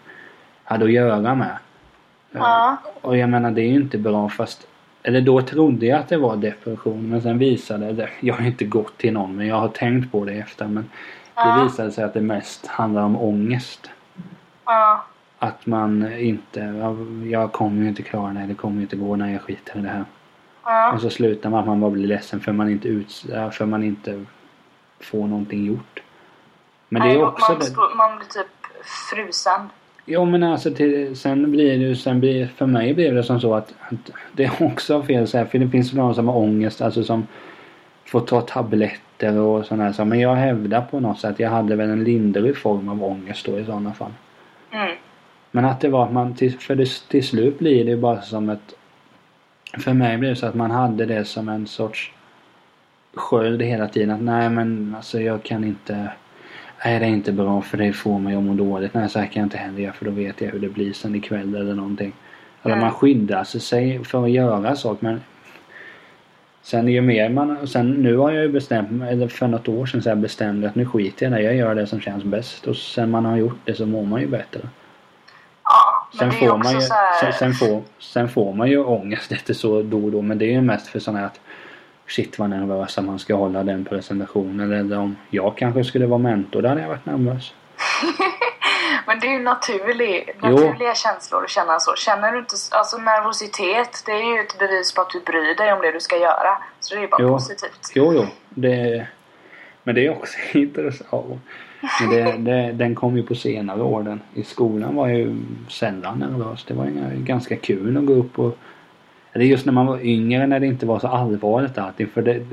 hade 0.64 0.86
att 0.86 0.92
göra 0.92 1.36
med. 1.36 1.58
ja, 2.32 2.78
Och 3.02 3.18
jag 3.18 3.30
menar 3.30 3.52
det 3.52 3.62
är 3.62 3.68
ju 3.70 3.76
inte 3.76 3.98
bra 3.98 4.30
fast... 4.30 4.68
Eller 5.04 5.22
då 5.22 5.42
trodde 5.42 5.86
jag 5.86 6.00
att 6.00 6.10
det 6.10 6.18
var 6.18 6.36
depression 6.36 7.10
men 7.10 7.22
sen 7.22 7.38
visade 7.38 7.94
det... 7.94 8.10
Jag 8.20 8.36
har 8.36 8.46
inte 8.46 8.66
gått 8.66 8.98
till 8.98 9.14
någon 9.14 9.36
men 9.36 9.48
jag 9.48 9.56
har 9.56 9.68
tänkt 9.68 10.12
på 10.12 10.26
det 10.26 10.34
efter 10.34 10.68
men 10.68 10.84
det 11.36 11.42
Ja. 11.42 11.64
visade 11.64 11.92
sig 11.92 12.04
att 12.04 12.14
det 12.14 12.22
mest 12.22 12.68
handlar 12.68 13.02
om 13.04 13.18
ångest. 13.18 13.90
ja, 14.66 15.06
Att 15.40 15.66
man 15.66 16.14
inte... 16.20 16.60
Jag, 17.32 17.52
kommer 17.52 17.82
ju 17.82 17.88
inte 17.90 18.04
klara 18.04 18.34
det, 18.34 18.46
det 18.48 18.54
kommer 18.54 18.76
ju 18.76 18.82
inte 18.82 18.96
gå 18.96 19.16
när 19.16 19.32
jag 19.34 19.42
skiter 19.42 19.80
i 19.80 19.82
det 19.82 19.90
här. 19.90 20.06
ja. 20.66 20.92
Och 20.94 21.02
så 21.02 21.10
slutar 21.10 21.50
man 21.50 21.60
att 21.60 21.68
man 21.68 21.80
bara 21.80 21.92
blir 21.92 22.08
ledsen 22.08 22.40
för 22.40 22.52
man 22.52 22.70
inte, 22.70 22.88
ut, 22.88 23.26
för 23.52 23.66
man 23.66 23.84
inte 23.84 24.26
får 25.00 25.28
någonting 25.28 25.66
gjort. 25.66 26.04
Men 26.90 27.02
det 27.02 27.14
är 27.14 27.24
också 27.24 27.52
man, 27.52 27.62
står- 27.62 27.96
man 27.96 28.18
blir 28.18 28.28
typ 28.28 28.48
frusen. 29.12 29.70
Jo 30.06 30.26
men 30.26 30.44
alltså 30.44 30.74
till, 30.74 31.16
sen 31.16 31.52
blir 31.52 31.90
det 31.90 31.96
sen 31.96 32.20
blir, 32.20 32.48
för 32.48 32.66
mig 32.66 32.94
blev 32.94 33.16
det 33.16 33.24
som 33.24 33.40
så 33.40 33.56
att, 33.56 33.74
att 33.80 34.12
det 34.34 34.44
är 34.44 34.64
också 34.64 35.04
fel 35.04 35.28
så 35.28 35.38
här, 35.38 35.46
för 35.46 35.60
det 35.60 35.70
finns 35.70 35.94
någon 35.94 36.16
som 36.16 36.28
har 36.28 36.38
ångest, 36.38 36.82
alltså 36.82 37.04
som 37.04 37.28
får 38.06 38.20
ta 38.20 38.42
tabletter 38.42 39.38
och 39.38 39.66
sådana 39.66 39.94
saker. 39.94 40.06
Men 40.06 40.20
jag 40.20 40.36
hävdar 40.36 40.82
på 40.82 41.00
något 41.00 41.20
sätt 41.20 41.32
att 41.32 41.40
jag 41.40 41.50
hade 41.50 41.76
väl 41.76 41.90
en 41.90 42.04
lindrig 42.04 42.58
form 42.58 42.90
av 42.90 43.04
ångest 43.04 43.46
då 43.46 43.60
i 43.60 43.66
sådana 43.66 43.94
fall. 43.94 44.14
Mm. 44.72 44.96
Men 45.52 45.66
att 45.66 45.82
det 45.82 45.90
var 45.90 46.06
att 46.06 46.14
man, 46.14 46.36
till, 46.36 46.60
för 46.60 46.76
det, 46.76 47.08
till 47.08 47.28
slut 47.28 47.60
blir 47.60 47.86
det 47.86 47.92
ju 47.92 47.98
bara 47.98 48.22
som 48.22 48.50
ett... 48.50 48.74
För 49.80 49.94
mig 49.94 50.18
blev 50.18 50.30
det 50.32 50.36
så 50.36 50.46
att 50.46 50.56
man 50.56 50.72
hade 50.72 51.06
det 51.06 51.26
som 51.26 51.50
en 51.50 51.68
sorts 51.68 52.14
sköld 53.14 53.62
hela 53.62 53.88
tiden. 53.88 54.12
Att 54.12 54.22
nej 54.22 54.50
men 54.50 54.96
alltså 54.96 55.22
jag 55.22 55.44
kan 55.44 55.64
inte... 55.64 56.12
Nej 56.86 57.00
det 57.00 57.06
är 57.06 57.10
inte 57.10 57.32
bra 57.32 57.62
för 57.62 57.78
det 57.78 57.94
får 57.94 58.20
mig 58.20 58.36
att 58.36 58.44
må 58.44 58.54
dåligt. 58.54 58.94
Nej 58.94 59.10
så 59.10 59.20
här 59.20 59.26
kan 59.26 59.40
jag 59.40 59.46
inte 59.46 59.58
heller 59.58 59.80
göra 59.80 59.94
för 59.94 60.06
då 60.06 60.12
vet 60.12 60.42
jag 60.42 60.52
hur 60.52 60.60
det 60.60 60.70
blir 60.70 60.94
sen 60.94 61.16
ikväll 61.16 61.56
eller 61.56 61.74
någonting. 61.74 62.14
Eller 62.64 62.76
Mm. 62.76 62.86
man 62.86 62.94
skyddar 62.94 63.44
sig 63.44 64.04
för 64.04 64.24
att 64.24 64.32
göra 64.32 64.76
saker 64.76 65.06
men... 65.06 65.22
Sen 66.62 66.88
ju 66.88 67.02
mer 67.02 67.30
man... 67.30 67.68
Sen 67.68 67.92
nu 67.92 68.18
har 68.18 68.32
jag 68.32 68.44
ju 68.44 68.50
bestämt 68.50 69.04
eller 69.04 69.28
för 69.28 69.48
något 69.48 69.68
år 69.68 69.86
sedan 69.86 70.02
så 70.02 70.10
här 70.10 70.16
bestämde 70.16 70.62
jag 70.62 70.70
att 70.70 70.76
nu 70.76 70.86
skiter 70.86 71.26
jag 71.26 71.34
i 71.34 71.36
det. 71.36 71.44
Jag 71.44 71.56
gör 71.56 71.76
det 71.76 71.88
som 71.88 72.00
känns 72.02 72.24
bäst. 72.24 72.68
Och 72.68 72.76
sen 72.76 73.12
man 73.12 73.26
har 73.26 73.38
gjort 73.38 73.60
det 73.66 73.74
så 73.76 73.86
mår 73.86 74.06
man 74.06 74.22
ju 74.22 74.28
bättre. 74.28 74.62
Ja, 75.64 76.18
Sen 76.20 76.32
får, 76.32 76.58
man 76.58 76.72
ju, 76.72 76.80
här... 76.80 77.22
sen, 77.22 77.34
sen, 77.34 77.54
får, 77.54 77.82
sen 78.00 78.30
får 78.30 78.54
man 78.54 78.70
ju 78.70 78.84
ångest 78.84 79.32
lite 79.32 79.54
så 79.54 79.82
då 79.82 80.06
och 80.06 80.12
då 80.12 80.22
men 80.22 80.38
det 80.38 80.46
är 80.46 80.52
ju 80.52 80.62
mest 80.62 80.88
för 80.88 81.00
sådana 81.00 81.20
här 81.20 81.26
att 81.26 81.40
Shit 82.10 82.40
vad 82.40 82.50
nervös 82.50 82.98
att 82.98 83.06
man 83.06 83.20
ska 83.20 83.36
hålla 83.36 83.64
den 83.64 83.86
presentationen 83.86 84.72
eller 84.72 85.00
om 85.00 85.16
jag 85.30 85.58
kanske 85.58 85.84
skulle 85.84 86.06
vara 86.06 86.18
mentor 86.18 86.62
då 86.62 86.70
hade 86.70 86.82
jag 86.82 86.88
varit 86.90 87.06
nervös. 87.06 87.54
Men 89.06 89.20
det 89.20 89.28
är 89.28 89.32
ju 89.32 89.40
naturlig, 89.40 90.30
Jo. 90.44 90.50
naturliga 90.50 90.96
känslor 90.96 91.44
att 91.44 91.50
känna 91.50 91.80
så. 91.80 91.96
Känner 91.96 92.32
du 92.32 92.40
inte... 92.40 92.56
Alltså 92.72 92.98
nervositet, 92.98 94.04
det 94.06 94.12
är 94.12 94.36
ju 94.36 94.42
ett 94.42 94.60
bevis 94.60 94.94
på 94.94 95.02
att 95.02 95.10
du 95.10 95.20
bryr 95.20 95.56
dig 95.56 95.74
om 95.74 95.82
det 95.82 95.92
du 95.92 96.00
ska 96.00 96.18
göra. 96.18 96.58
Så 96.80 96.94
det 96.94 97.00
är 97.00 97.02
ju 97.02 97.08
bara 97.08 97.22
Jo. 97.22 97.30
positivt. 97.30 97.92
Jo 97.96 98.14
jo, 98.14 98.26
det, 98.50 99.08
men 99.84 99.96
det 99.96 100.06
är 100.06 100.12
också 100.12 100.38
intressant. 100.58 101.42
Men 102.00 102.10
det, 102.10 102.52
det, 102.52 102.72
den 102.72 102.96
kom 102.96 103.18
ju 103.18 103.24
på 103.24 103.36
senare 103.36 103.82
år. 103.82 104.04
Den. 104.04 104.22
I 104.34 104.44
skolan 104.44 104.96
var 104.96 105.08
jag 105.08 105.18
ju 105.18 105.36
sällan 105.70 106.20
nervös. 106.20 106.66
Det 106.68 106.74
var 106.74 106.86
ju 106.86 107.18
ganska 107.18 107.56
kul 107.56 107.98
att 107.98 108.06
gå 108.06 108.14
upp 108.14 108.40
och 108.40 108.58
eller 109.34 109.46
just 109.46 109.66
när 109.66 109.74
man 109.74 109.86
var 109.86 110.00
yngre 110.06 110.48
när 110.48 110.60
det 110.60 110.66
inte 110.68 110.86
var 110.86 111.00
så 111.00 111.08
allvarligt 111.08 111.78
allting. 111.78 112.08
För 112.14 112.22
det, 112.22 112.46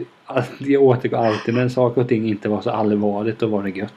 jag 0.59 0.83
återgår 0.83 1.19
alltid 1.27 1.55
när 1.55 1.69
saker 1.69 2.01
och 2.01 2.09
ting 2.09 2.29
inte 2.29 2.49
var 2.49 2.61
så 2.61 2.71
allvarligt. 2.71 3.39
Då 3.39 3.47
var 3.47 3.63
det 3.63 3.71
gött. 3.71 3.95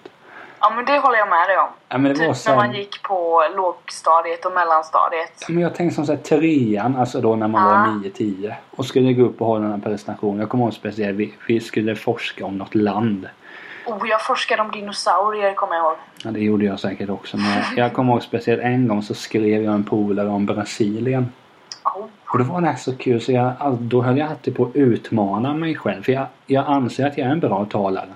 Ja 0.61 0.69
men 0.75 0.85
det 0.85 0.99
håller 0.99 1.17
jag 1.17 1.29
med 1.29 1.47
dig 1.47 1.57
om. 1.57 1.67
Ja, 1.89 1.97
men 1.97 2.13
det 2.13 2.19
var 2.19 2.33
typ 2.33 2.35
så 2.37 2.49
när 2.49 2.57
man 2.57 2.73
gick 2.73 3.03
på 3.03 3.43
lågstadiet 3.55 4.45
och 4.45 4.51
mellanstadiet. 4.53 5.31
Ja, 5.41 5.45
Men 5.49 5.63
jag 5.63 5.75
tänkte 5.75 5.95
som 5.95 6.05
såhär 6.05 6.19
trean, 6.19 6.95
alltså 6.95 7.21
då 7.21 7.35
när 7.35 7.47
man 7.47 7.61
Ja. 7.61 7.69
var 7.69 8.09
9-10 8.09 8.53
och 8.71 8.85
skulle 8.85 9.13
gå 9.13 9.23
upp 9.23 9.41
och 9.41 9.47
hålla 9.47 9.67
här 9.67 9.77
presentationen. 9.77 10.39
Jag 10.39 10.49
kommer 10.49 10.63
ihåg 10.63 10.73
speciellt, 10.73 11.17
vi, 11.17 11.33
vi 11.47 11.59
skulle 11.59 11.95
forska 11.95 12.45
om 12.45 12.57
något 12.57 12.75
land. 12.75 13.27
Oh, 13.85 14.07
jag 14.09 14.21
forskade 14.25 14.61
om 14.61 14.71
dinosaurier 14.71 15.53
kommer 15.53 15.75
jag 15.75 15.85
ihåg. 15.85 15.97
Ja, 16.23 16.31
det 16.31 16.39
gjorde 16.39 16.65
jag 16.65 16.79
säkert 16.79 17.09
också. 17.09 17.37
Men 17.37 17.45
jag, 17.51 17.85
jag 17.85 17.93
kommer 17.93 18.13
ihåg 18.13 18.23
speciellt 18.23 18.61
en 18.61 18.87
gång 18.87 19.01
så 19.03 19.13
skrev 19.13 19.63
jag 19.63 19.73
en 19.73 19.83
polare 19.83 20.27
om 20.29 20.45
Brasilien. 20.45 21.31
Och 22.27 22.37
det 22.37 22.43
var 22.43 22.61
det 22.61 22.75
så 22.77 22.97
kul 22.97 23.21
så 23.21 23.31
jag, 23.31 23.77
då 23.79 24.01
höll 24.01 24.17
jag 24.17 24.29
alltid 24.29 24.55
på 24.55 24.63
att 24.63 24.75
utmana 24.75 25.53
mig 25.53 25.75
själv. 25.75 26.03
För 26.03 26.11
jag, 26.11 26.25
jag 26.45 26.65
anser 26.67 27.07
att 27.07 27.17
jag 27.17 27.27
är 27.27 27.31
en 27.31 27.39
bra 27.39 27.65
talare. 27.65 28.09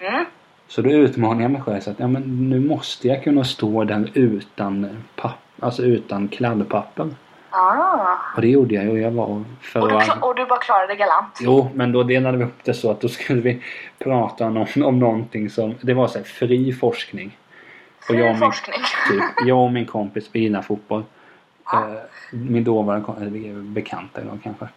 Mm. 0.00 0.24
Så 0.68 0.82
då 0.82 0.90
utmanar 0.90 1.42
jag 1.42 1.50
mig 1.50 1.62
själv 1.62 1.80
så 1.80 1.90
att 1.90 2.00
ja, 2.00 2.06
men 2.06 2.50
nu 2.50 2.60
måste 2.60 3.08
jag 3.08 3.24
kunna 3.24 3.44
stå 3.44 3.84
där 3.84 4.10
utan 4.14 4.96
papp, 5.16 5.38
alltså 5.60 5.82
utan 5.82 6.28
kladdpapper. 6.28 7.08
Ah. 7.50 8.16
Och 8.36 8.40
det 8.40 8.48
gjorde 8.48 8.74
jag 8.74 8.84
ju. 8.84 9.00
Jag 9.00 9.10
var 9.10 9.44
för 9.60 9.80
Och, 9.80 9.88
du, 9.88 9.96
och 10.20 10.36
du 10.36 10.46
bara 10.46 10.58
klarade 10.58 10.86
det 10.86 10.96
galant. 10.96 11.38
Jo, 11.40 11.70
men 11.74 11.92
då 11.92 12.02
delade 12.02 12.38
vi 12.38 12.44
upp 12.44 12.64
det 12.64 12.74
så 12.74 12.90
att 12.90 13.00
då 13.00 13.08
skulle 13.08 13.40
vi 13.40 13.62
prata 13.98 14.46
om, 14.46 14.66
om 14.84 14.98
någonting 14.98 15.50
som... 15.50 15.74
Det 15.80 15.94
var 15.94 16.06
så 16.06 16.18
här, 16.18 16.24
fri 16.24 16.72
forskning. 16.72 17.36
Och 17.98 18.04
Fri 18.04 18.18
jag 18.18 18.26
och 18.26 18.32
min, 18.32 18.40
forskning. 18.40 18.80
typ, 19.10 19.46
jag 19.46 19.58
och 19.58 19.72
min 19.72 19.86
kompis, 19.86 20.30
gillar 20.32 20.62
fotboll. 20.62 21.04
Ja. 21.72 21.90
Eh, 21.90 21.98
min 22.30 22.64
dåvarande 22.64 23.38
är 23.38 23.54
bekanta 23.54 24.20
idag 24.20 24.38
kanske. 24.42 24.68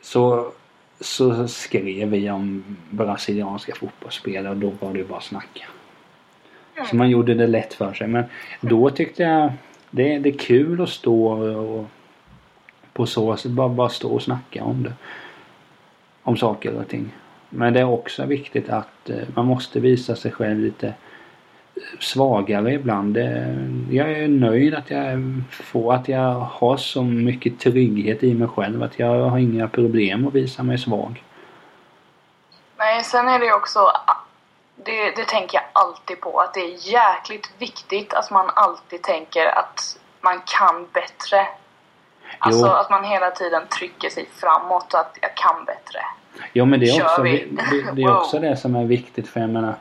Så, 0.00 0.52
så 1.00 1.48
skrev 1.48 2.08
vi 2.08 2.30
om 2.30 2.64
brasilianska 2.90 3.74
fotbollsspelare 3.74 4.50
och 4.50 4.56
då 4.56 4.72
var 4.80 4.92
det 4.92 4.98
ju 4.98 5.04
bara 5.04 5.20
snacka. 5.20 5.64
Mm. 6.74 6.86
Så 6.88 6.96
man 6.96 7.10
gjorde 7.10 7.34
det 7.34 7.46
lätt 7.46 7.74
för 7.74 7.94
sig. 7.94 8.08
Men 8.08 8.24
då 8.60 8.90
tyckte 8.90 9.22
jag 9.22 9.52
det, 9.90 10.18
det 10.18 10.28
är 10.28 10.38
kul 10.38 10.82
att 10.82 10.88
stå 10.88 11.26
och 11.56 11.86
på 12.92 13.06
så 13.06 13.36
sätt 13.36 13.50
bara, 13.50 13.68
bara 13.68 13.88
stå 13.88 14.10
och 14.10 14.22
snacka 14.22 14.64
om 14.64 14.82
det. 14.82 14.92
Om 16.22 16.36
saker 16.36 16.74
och 16.74 16.88
ting. 16.88 17.10
Men 17.50 17.72
det 17.72 17.80
är 17.80 17.84
också 17.84 18.26
viktigt 18.26 18.68
att 18.68 19.10
eh, 19.10 19.22
man 19.34 19.46
måste 19.46 19.80
visa 19.80 20.16
sig 20.16 20.32
själv 20.32 20.58
lite 20.58 20.86
eh, 20.88 20.94
svagare 22.00 22.72
ibland. 22.72 23.16
Jag 23.90 24.10
är 24.12 24.28
nöjd 24.28 24.74
att 24.74 24.90
jag 24.90 25.42
får 25.50 25.94
att 25.94 26.08
jag 26.08 26.34
har 26.34 26.76
så 26.76 27.02
mycket 27.02 27.60
trygghet 27.60 28.22
i 28.22 28.34
mig 28.34 28.48
själv 28.48 28.82
att 28.82 28.98
jag 28.98 29.28
har 29.28 29.38
inga 29.38 29.68
problem 29.68 30.28
att 30.28 30.34
visa 30.34 30.62
mig 30.62 30.78
svag. 30.78 31.22
Nej, 32.76 33.04
sen 33.04 33.28
är 33.28 33.38
det 33.38 33.44
ju 33.46 33.54
också... 33.54 33.78
Det, 34.76 35.10
det 35.16 35.24
tänker 35.24 35.58
jag 35.58 35.64
alltid 35.72 36.20
på. 36.20 36.40
Att 36.40 36.54
det 36.54 36.60
är 36.60 36.92
jäkligt 36.92 37.50
viktigt 37.58 38.14
att 38.14 38.30
man 38.30 38.50
alltid 38.54 39.02
tänker 39.02 39.46
att 39.58 39.98
man 40.20 40.40
kan 40.46 40.88
bättre. 40.92 41.46
Alltså 42.38 42.66
Jo. 42.66 42.72
att 42.72 42.90
man 42.90 43.04
hela 43.04 43.30
tiden 43.30 43.62
trycker 43.78 44.08
sig 44.08 44.28
framåt 44.32 44.94
och 44.94 45.00
att 45.00 45.18
jag 45.20 45.34
kan 45.34 45.64
bättre. 45.64 45.98
Ja 46.52 46.64
men 46.64 46.80
det 46.80 46.86
är, 46.86 46.98
Kör 46.98 47.04
också, 47.04 47.22
det, 47.22 47.44
det 47.92 48.02
är 48.02 48.06
Wow. 48.08 48.16
också 48.16 48.38
det 48.38 48.56
som 48.56 48.76
är 48.76 48.84
viktigt 48.84 49.28
för 49.28 49.40
jag 49.40 49.50
menar 49.50 49.74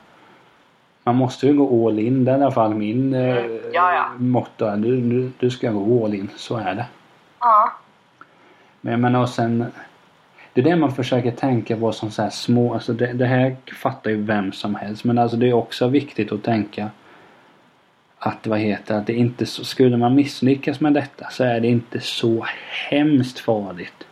Man 1.03 1.15
måste 1.15 1.47
ju 1.47 1.53
gå 1.53 1.87
all 1.87 1.99
in. 1.99 2.25
Det 2.25 2.31
är 2.31 2.37
i 2.37 2.41
alla 2.41 2.51
fall 2.51 2.73
min 2.75 3.13
eh, 3.13 3.37
Mm, 3.37 3.59
ja, 3.73 3.93
ja. 3.93 4.05
motto. 4.17 4.75
Du, 4.75 5.01
du, 5.01 5.31
du 5.39 5.49
ska 5.49 5.71
gå 5.71 6.05
all 6.05 6.13
in. 6.13 6.29
Så 6.35 6.57
är 6.57 6.75
det. 6.75 6.85
Ja. 7.39 7.71
Men 8.81 8.91
jag 8.91 8.99
menar 8.99 9.21
och 9.21 9.29
sen 9.29 9.65
Det 10.53 10.61
är 10.61 10.65
det 10.65 10.75
man 10.75 10.91
försöker 10.91 11.31
tänka 11.31 11.77
på 11.77 11.91
som 11.91 12.11
så 12.11 12.21
här 12.21 12.29
små, 12.29 12.73
alltså 12.73 12.93
det, 12.93 13.13
det 13.13 13.25
här 13.25 13.55
fattar 13.81 14.11
ju 14.11 14.21
vem 14.23 14.51
som 14.51 14.75
helst 14.75 15.03
men 15.03 15.17
alltså 15.17 15.37
det 15.37 15.49
är 15.49 15.53
också 15.53 15.87
viktigt 15.87 16.31
att 16.31 16.43
tänka 16.43 16.89
att 18.19 18.47
vad 18.47 18.59
heter 18.59 18.95
att 18.97 19.07
det 19.07 19.13
inte 19.13 19.45
så, 19.45 19.63
skulle 19.63 19.97
man 19.97 20.15
misslyckas 20.15 20.79
med 20.79 20.93
detta 20.93 21.29
så 21.29 21.43
är 21.43 21.59
det 21.59 21.67
inte 21.67 21.99
så 21.99 22.45
hemskt 22.89 23.39
farligt. 23.39 24.07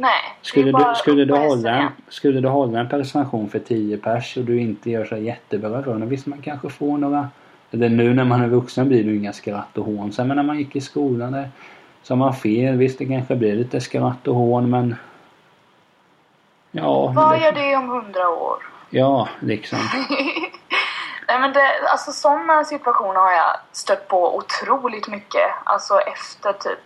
Nej. 0.00 0.36
Skulle 0.42 0.72
du, 0.72 0.84
skulle, 0.96 1.24
du 1.24 1.34
hålla, 1.36 1.70
en- 1.70 1.88
skulle 2.08 2.40
du 2.40 2.48
hålla 2.48 2.80
en 2.80 2.88
presentation 2.88 3.50
för 3.50 3.58
10 3.58 3.96
pers 3.98 4.36
och 4.36 4.44
du 4.44 4.60
inte 4.60 4.90
gör 4.90 5.04
så 5.04 5.16
jättebra 5.16 5.80
den, 5.82 6.08
visst 6.08 6.26
man 6.26 6.42
kanske 6.42 6.68
får 6.70 6.98
några 6.98 7.28
eller 7.70 7.88
nu 7.88 8.14
när 8.14 8.24
man 8.24 8.42
är 8.42 8.48
vuxen 8.48 8.88
blir 8.88 9.04
det 9.04 9.14
inga 9.14 9.32
skratt 9.32 9.78
och 9.78 9.84
hån. 9.84 10.12
Sen 10.12 10.28
men 10.28 10.36
när 10.36 10.44
man 10.44 10.58
gick 10.58 10.76
i 10.76 10.80
skolan 10.80 11.32
där, 11.32 11.48
så 12.02 12.12
har 12.12 12.18
man 12.18 12.34
fel. 12.34 12.76
Visst 12.76 12.98
det 12.98 13.06
kanske 13.06 13.36
blir 13.36 13.56
lite 13.56 13.80
skratt 13.80 14.28
och 14.28 14.34
hån 14.34 14.70
men 14.70 14.96
Ja, 16.70 17.06
Vad 17.16 17.32
det- 17.32 17.38
gör 17.44 17.52
det 17.52 17.76
om 17.76 17.88
hundra 17.88 18.28
år? 18.28 18.62
ja 18.90 19.28
liksom. 19.40 19.78
Nej 21.28 21.40
men 21.40 21.52
det, 21.52 21.62
alltså 21.92 22.12
sådana 22.12 22.64
situationer 22.64 23.20
har 23.20 23.32
jag 23.32 23.56
stött 23.72 24.08
på 24.08 24.36
otroligt 24.36 25.08
mycket. 25.08 25.50
Alltså 25.64 26.00
efter 26.00 26.52
typ, 26.52 26.78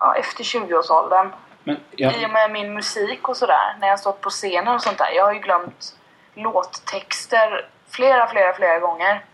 ja, 0.00 0.14
efter 0.14 0.44
20-årsåldern. 0.44 1.28
Men 1.64 1.76
ja, 1.90 2.12
I 2.12 2.26
och 2.26 2.30
med 2.30 2.50
min 2.50 2.74
musik 2.74 3.28
och 3.28 3.36
sådär, 3.36 3.76
när 3.80 3.88
jag 3.88 4.00
stått 4.00 4.20
på 4.20 4.30
scenen 4.30 4.74
och 4.74 4.82
sånt 4.82 4.98
där. 4.98 5.10
Jag 5.10 5.24
har 5.24 5.32
ju 5.32 5.40
glömt 5.40 5.96
låttexter 6.34 7.68
flera, 7.88 8.28
flera, 8.28 8.52
flera 8.52 8.78
gånger. 8.78 9.24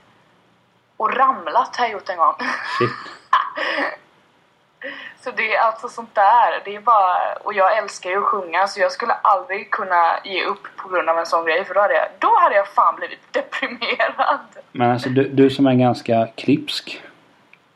Och 0.96 1.16
ramlat 1.16 1.76
har 1.76 1.84
jag 1.84 1.92
gjort 1.92 2.08
en 2.08 2.16
gång. 2.16 2.34
shit. 2.78 2.90
Så 5.20 5.30
det 5.30 5.54
är 5.54 5.60
alltså 5.60 5.88
sånt 5.88 6.14
där. 6.14 6.62
Det 6.64 6.76
är 6.76 6.80
bara, 6.80 7.34
och 7.44 7.54
jag 7.54 7.78
älskar 7.78 8.10
ju 8.10 8.18
att 8.18 8.24
sjunga 8.24 8.66
så 8.66 8.80
jag 8.80 8.92
skulle 8.92 9.12
aldrig 9.12 9.70
kunna 9.70 10.20
ge 10.24 10.44
upp 10.44 10.68
på 10.76 10.88
grund 10.88 11.08
av 11.08 11.18
en 11.18 11.26
sån 11.26 11.46
grej 11.46 11.64
för 11.64 11.74
då 11.74 11.80
hade 11.80 11.94
jag, 11.94 12.08
då 12.18 12.38
hade 12.38 12.54
jag 12.54 12.68
fan 12.68 12.96
blivit 12.96 13.18
deprimerad. 13.32 14.38
Men 14.72 14.90
alltså 14.90 15.08
du, 15.08 15.28
du 15.28 15.50
som 15.50 15.66
är 15.66 15.74
ganska 15.74 16.28
klipsk. 16.34 17.02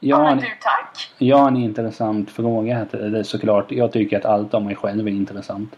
Jag 0.02 0.20
Ja, 0.20 0.30
en, 0.30 0.38
du 0.38 0.46
tack. 0.60 1.12
jag 1.18 1.36
har 1.36 1.48
en 1.48 1.56
intressant 1.56 2.30
fråga 2.30 2.84
dig 2.84 3.24
såklart. 3.24 3.72
Jag 3.72 3.92
tycker 3.92 4.16
att 4.18 4.24
allt 4.24 4.54
om 4.54 4.64
mig 4.64 4.76
själv 4.76 5.06
är 5.06 5.10
intressant. 5.12 5.76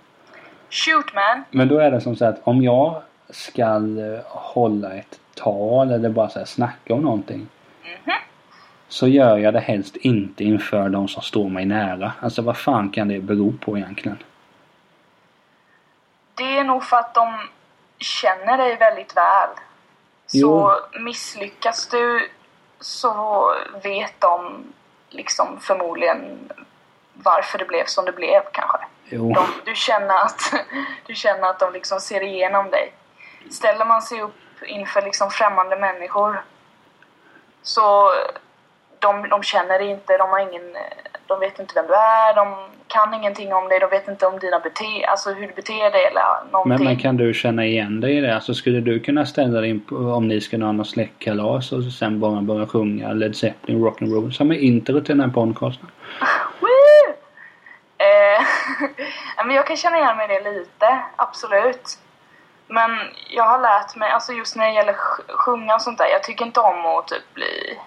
Shoot 0.71 1.15
man. 1.15 1.45
Men 1.51 1.69
då 1.69 1.79
är 1.79 1.91
det 1.91 2.01
som 2.01 2.17
så 2.17 2.25
att 2.25 2.41
om 2.45 2.63
jag 2.63 3.03
ska 3.31 3.63
eh, 3.63 4.21
hålla 4.27 4.95
ett 4.95 5.21
tal 5.35 5.91
eller 5.91 6.09
bara 6.09 6.29
så 6.29 6.39
här 6.39 6.47
snacka 6.47 6.95
om 6.95 7.01
någonting. 7.01 7.49
Mhm. 7.83 8.15
Så 8.89 9.09
gör 9.09 9.37
jag 9.39 9.55
det 9.55 9.61
helst 9.61 9.97
inte 9.97 10.45
inför 10.45 10.89
de 10.89 11.09
som 11.09 11.23
står 11.23 11.49
mig 11.49 11.65
nära. 11.65 12.13
Alltså 12.21 12.43
vad 12.43 12.57
fan 12.57 12.91
kan 12.91 13.09
det 13.09 13.21
bero 13.21 13.53
på 13.53 13.79
egentligen? 13.79 14.19
Det 16.35 16.59
är 16.59 16.65
nog 16.65 16.85
för 16.85 16.97
att 16.97 17.15
de 17.15 17.35
känner 17.99 18.57
dig 18.59 18.77
väldigt 18.77 19.17
väl. 19.17 19.49
Så 20.27 20.75
misslyckas 21.01 21.89
du 21.89 22.29
så 22.83 23.55
vet 23.83 24.21
de 24.21 24.65
liksom 25.09 25.61
förmodligen 25.61 26.53
varför 27.15 27.59
det 27.59 27.65
blev 27.65 27.85
som 27.87 28.05
det 28.05 28.13
blev 28.13 28.43
kanske. 28.53 28.79
De, 29.11 29.47
du, 29.65 29.75
känner 29.75 30.25
att, 30.25 30.53
du 31.07 31.15
känner 31.15 31.49
att 31.49 31.59
de 31.59 31.73
liksom 31.73 32.01
ser 32.01 32.21
igenom 32.23 32.71
dig. 32.71 32.93
Ställer 33.51 33.85
man 33.85 34.03
sig 34.03 34.23
upp 34.23 34.63
inför 34.63 35.03
liksom 35.03 35.31
främmande 35.31 35.77
människor 35.77 36.43
så 37.63 38.13
de, 38.99 39.29
de 39.29 39.43
känner 39.43 39.79
dig 39.79 39.89
inte, 39.89 40.17
de 40.17 40.31
har 40.31 40.39
ingen, 40.39 40.77
de 41.33 41.41
vet 41.41 41.59
inte 41.59 41.75
vem 41.75 41.87
du 41.87 41.95
är, 41.95 42.35
de 42.35 42.57
kan 42.87 43.15
ingenting 43.15 43.55
om 43.55 43.69
dig, 43.69 43.79
de 43.79 43.91
vet 43.91 44.09
inte 44.09 44.27
om 44.27 44.39
dina 44.39 44.59
bete, 44.61 45.07
alltså 45.09 45.31
hur 45.31 45.47
du 45.47 45.53
beter 45.53 45.91
dig 45.91 46.05
eller 46.05 46.23
någonting. 46.53 46.69
Men, 46.69 46.85
men 46.85 46.99
kan 46.99 47.17
du 47.17 47.35
känna 47.35 47.65
igen 47.65 48.01
dig 48.01 48.17
i 48.17 48.21
det? 48.21 48.35
Alltså 48.35 48.55
skulle 48.55 48.81
du 48.81 49.01
kunna 49.01 49.27
ställa 49.27 49.61
dig 49.61 49.71
in 49.71 49.81
på, 49.81 49.97
om 49.97 50.29
ni 50.29 50.41
skulle 50.41 50.65
ha 50.65 50.73
något 50.73 50.89
släktkalas 50.89 51.73
och 51.73 51.83
sen 51.85 52.21
bara 52.21 52.41
börja 52.43 52.67
sjunga 52.67 53.13
Led 53.13 53.37
Zeppelin 53.37 53.85
Rock'n'Roll 53.85 54.31
som 54.31 54.51
är 54.51 54.59
intro 54.59 55.01
till 55.01 55.19
den 55.19 55.21
här 55.21 55.35
podcasten? 55.35 55.91
Eh, 57.99 58.43
men 59.47 59.57
jag 59.57 59.67
kan 59.67 59.77
känna 59.77 59.99
igen 59.99 60.17
mig 60.17 60.27
i 60.31 60.43
det 60.43 60.51
lite, 60.51 61.03
absolut. 61.17 61.99
Men 62.67 62.91
jag 63.31 63.45
har 63.45 63.59
lärt 63.61 63.97
mig, 63.97 64.11
alltså 64.11 64.33
just 64.33 64.57
när 64.57 64.67
det 64.67 64.73
gäller 64.73 64.93
sj- 64.93 65.29
sjunga 65.29 65.75
och 65.75 65.83
sånt 65.83 65.99
där, 65.99 66.07
jag 66.07 66.23
tycker 66.23 66.45
inte 66.45 66.61
om 66.61 66.87
att 66.87 67.09
typ 67.09 67.35
bli... 67.35 67.79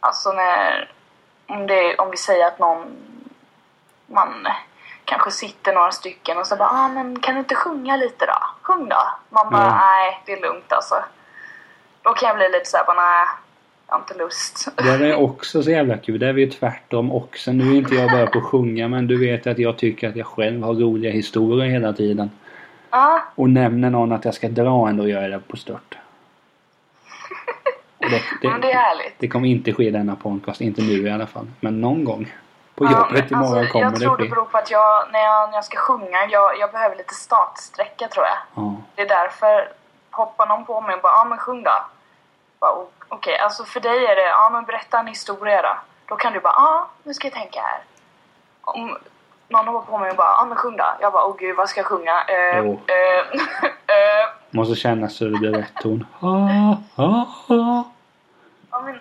Alltså 0.00 0.32
när... 0.32 0.90
Om, 1.46 1.66
det, 1.66 1.96
om 1.96 2.10
vi 2.10 2.16
säger 2.16 2.46
att 2.46 2.58
någon... 2.58 2.96
Man 4.06 4.48
kanske 5.04 5.30
sitter 5.30 5.74
några 5.74 5.92
stycken 5.92 6.38
och 6.38 6.46
så 6.46 6.56
bara 6.56 6.68
ah, 6.68 6.88
men 6.88 7.20
kan 7.20 7.34
du 7.34 7.38
inte 7.38 7.54
sjunga 7.54 7.96
lite 7.96 8.26
då? 8.26 8.38
Sjung 8.62 8.88
då! 8.88 9.02
Man 9.30 9.50
bara 9.50 9.62
Ja. 9.62 9.80
nej, 9.80 10.22
det 10.26 10.32
är 10.32 10.40
lugnt 10.40 10.72
alltså. 10.72 10.94
Då 12.02 12.12
kan 12.12 12.26
jag 12.28 12.36
bli 12.36 12.48
lite 12.48 12.64
såhär 12.70 12.84
bara 12.84 12.96
nej, 12.96 13.26
jag 13.86 13.94
har 13.94 14.00
inte 14.00 14.14
lust. 14.14 14.68
Det 14.76 14.90
är 14.90 15.16
också 15.22 15.62
så 15.62 15.70
jävla 15.70 15.96
kul. 15.96 16.18
Det 16.18 16.28
är 16.28 16.32
vi 16.32 16.44
ju 16.44 16.50
tvärtom 16.50 17.12
också. 17.12 17.52
Nu 17.52 17.72
är 17.72 17.76
inte 17.76 17.94
jag 17.94 18.10
bara 18.10 18.26
på 18.26 18.38
att 18.38 18.44
sjunga 18.44 18.88
men 18.88 19.06
du 19.06 19.20
vet 19.20 19.46
att 19.46 19.58
jag 19.58 19.78
tycker 19.78 20.08
att 20.08 20.16
jag 20.16 20.26
själv 20.26 20.62
har 20.62 20.74
roliga 20.74 21.12
historier 21.12 21.70
hela 21.70 21.92
tiden. 21.92 22.30
Ja, 22.90 23.22
Och 23.34 23.50
nämner 23.50 23.90
någon 23.90 24.12
att 24.12 24.24
jag 24.24 24.34
ska 24.34 24.48
dra 24.48 24.88
en 24.88 24.96
då 24.96 25.08
gör 25.08 25.22
jag 25.22 25.30
det 25.30 25.38
på 25.38 25.56
stört. 25.56 25.98
Och 28.14 28.20
det, 28.42 28.48
men 28.48 28.60
det 28.60 28.66
är 28.68 28.72
det, 28.72 28.78
härligt. 28.78 29.14
det 29.18 29.28
kommer 29.28 29.48
inte 29.48 29.72
ske 29.72 29.84
i 29.84 29.90
denna 29.90 30.16
podcast. 30.16 30.60
Inte 30.60 30.82
nu 30.82 31.06
i 31.08 31.10
alla 31.10 31.26
fall. 31.26 31.46
Men 31.60 31.80
någon 31.80 32.04
gång. 32.04 32.32
På 32.74 32.84
Ja, 32.84 32.90
jobbet 32.90 33.30
men 33.30 33.40
imorgon 33.40 33.58
alltså, 33.58 33.72
kommer 33.72 33.84
jag 33.84 33.92
det 33.94 34.00
tror 34.00 34.16
det 34.16 34.22
ske. 34.24 34.30
beror 34.30 34.44
på 34.44 34.58
att 34.58 34.70
jag, 34.70 35.04
när 35.12 35.20
jag, 35.20 35.48
när 35.50 35.56
jag 35.56 35.64
ska 35.64 35.78
sjunga, 35.78 36.18
jag, 36.30 36.58
jag 36.58 36.72
behöver 36.72 36.96
lite 36.96 37.14
startsträcka 37.14 38.08
tror 38.08 38.24
jag. 38.24 38.64
Ja. 38.64 38.74
Det 38.94 39.02
är 39.02 39.08
därför 39.08 39.68
hoppar 40.10 40.46
någon 40.46 40.64
på 40.64 40.80
mig 40.80 40.94
och 40.94 41.00
bara 41.02 41.12
ja 41.12 41.20
ah, 41.22 41.24
men 41.24 41.38
sjung 41.38 41.62
då. 41.62 41.84
Okej, 43.08 43.38
alltså 43.38 43.64
för 43.64 43.80
dig 43.80 44.06
är 44.06 44.16
det 44.16 44.22
ja 44.22 44.46
ah, 44.46 44.50
men 44.50 44.64
berätta 44.64 44.98
en 44.98 45.06
historia 45.06 45.62
då. 45.62 45.76
Då 46.06 46.16
kan 46.16 46.32
du 46.32 46.40
bara 46.40 46.52
ja 46.56 46.62
ah, 46.68 46.88
nu 47.02 47.14
ska 47.14 47.26
jag 47.26 47.34
tänka 47.34 47.60
här. 47.60 47.80
Om 48.60 48.96
någon 49.48 49.68
hoppar 49.68 49.90
på 49.92 49.98
mig 49.98 50.10
och 50.10 50.16
bara 50.16 50.28
ja 50.28 50.42
ah, 50.42 50.44
men 50.44 50.56
sjung 50.56 50.76
då. 50.76 50.84
Jag 51.00 51.12
bara 51.12 51.24
åh 51.24 51.36
gud 51.38 51.56
vad 51.56 51.68
ska 51.68 51.80
jag 51.80 51.86
sjunga? 51.86 52.22
Eh, 52.28 52.58
Jo. 52.58 52.80
eh, 52.86 53.40
eh, 53.96 54.28
Måste 54.50 54.74
känna 54.74 55.08
så 55.08 55.24
det 55.24 55.30
blir 55.38 55.52
rätt 55.52 55.74
ton. 55.82 56.06
Ha, 56.20 56.48
ha, 56.96 57.26
ha. 57.48 57.84
Ja, 58.76 58.82
men, 58.84 58.98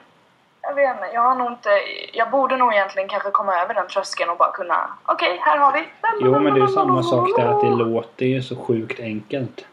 jag 0.61 0.73
vet 0.76 0.95
inte, 0.95 1.07
jag 1.13 1.21
har 1.21 1.36
nog 1.36 1.47
inte... 1.51 1.69
Jag 2.13 2.30
borde 2.32 2.57
nog 2.57 2.73
egentligen 2.73 3.09
kanske 3.09 3.32
komma 3.32 3.55
över 3.61 3.73
den 3.73 3.88
tröskeln 3.88 4.30
och 4.30 4.38
bara 4.38 4.51
kunna... 4.51 4.89
Okej, 5.05 5.39
här 5.41 5.57
har 5.57 5.71
vi. 5.73 5.88
Jo 6.21 6.39
men 6.39 6.53
det 6.53 6.61
är 6.61 6.67
samma 6.67 7.03
sak 7.03 7.30
där 7.38 7.45
att 7.45 7.61
det 7.61 7.69
låter 7.69 8.26
ju 8.26 8.41
så 8.41 8.55
sjukt 8.65 8.99
enkelt. 8.99 9.65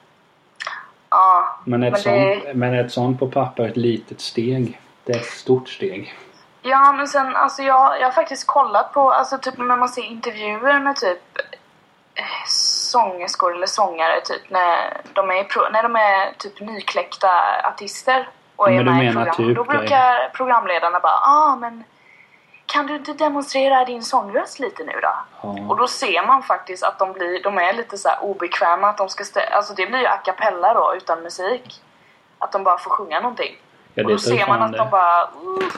Ja, 1.11 1.59
Men 1.65 1.83
ett, 1.83 1.93
Men 1.93 2.01
sånt, 2.01 2.15
det- 2.45 2.55
men 2.55 2.75
ett 2.75 2.93
sånt 2.93 3.19
på 3.19 3.29
papper 3.29 3.63
är 3.63 3.69
ett 3.69 3.77
litet 3.77 4.21
steg. 4.21 4.81
Det 5.05 5.13
är 5.13 5.17
ett 5.17 5.27
stort 5.27 5.69
steg. 5.69 6.15
Ja 6.63 6.93
men 6.93 7.09
sen 7.09 7.37
alltså 7.37 7.63
jag, 7.63 8.01
jag 8.01 8.07
har 8.07 8.13
faktiskt 8.13 8.47
kollat 8.47 8.93
på, 8.93 9.11
alltså 9.13 9.39
typ 9.39 9.59
när 9.59 9.77
man 9.77 9.89
ser 9.89 10.03
intervjuer 10.03 10.81
med 10.81 10.97
typ 10.97 11.23
eh, 12.15 12.25
sångerskor 12.49 13.55
eller 13.55 13.67
sångare 13.67 14.21
typ 14.25 14.51
när 14.51 15.01
de 15.13 15.31
är, 15.31 15.45
pro, 15.45 15.63
när 15.73 15.83
de 15.83 15.97
är 15.97 16.33
typ 16.39 16.61
nykläckta 16.61 17.29
artister 17.65 18.29
och 18.63 18.71
är 18.73 18.85
Men 18.85 18.97
med 18.99 19.05
i 19.11 19.13
program. 19.13 19.35
typ 19.37 19.57
då 19.57 19.63
det- 19.63 19.69
brukar 19.69 20.29
programledarna 20.35 21.01
bara 21.01 21.19
ah 21.23 21.57
men 21.57 21.85
kan 22.67 22.87
du 22.87 22.97
inte 22.97 23.13
demonstrera 23.13 23.85
din 23.85 24.03
sångröst 24.03 24.59
lite 24.59 24.85
nu 24.85 24.93
då? 25.03 25.15
Ja. 25.43 25.57
Och 25.69 25.77
då 25.77 25.89
ser 25.89 26.27
man 26.27 26.43
faktiskt 26.43 26.83
att 26.85 26.99
de 26.99 27.13
blir, 27.13 27.43
de 27.43 27.59
är 27.59 27.73
lite 27.73 27.99
så 27.99 28.09
här 28.09 28.19
obekväma 28.25 28.89
att 28.89 28.99
de 28.99 29.09
ska 29.09 29.25
stä- 29.25 29.51
alltså 29.53 29.75
det 29.75 29.87
blir 29.87 29.99
ju 29.99 30.07
a 30.07 30.17
cappella 30.25 30.75
då 30.75 30.95
utan 30.97 31.23
musik. 31.23 31.83
Att 32.39 32.53
de 32.53 32.65
bara 32.65 32.79
får 32.79 32.91
sjunga 32.91 33.21
någonting. 33.21 33.57
Ja, 33.95 34.05
och 34.05 34.11
då 34.11 34.19
ser 34.19 34.47
man 34.47 34.63
att 34.63 34.73
det. 34.73 34.79
de 34.79 34.91
bara 34.91 35.23
uh, 35.25 35.73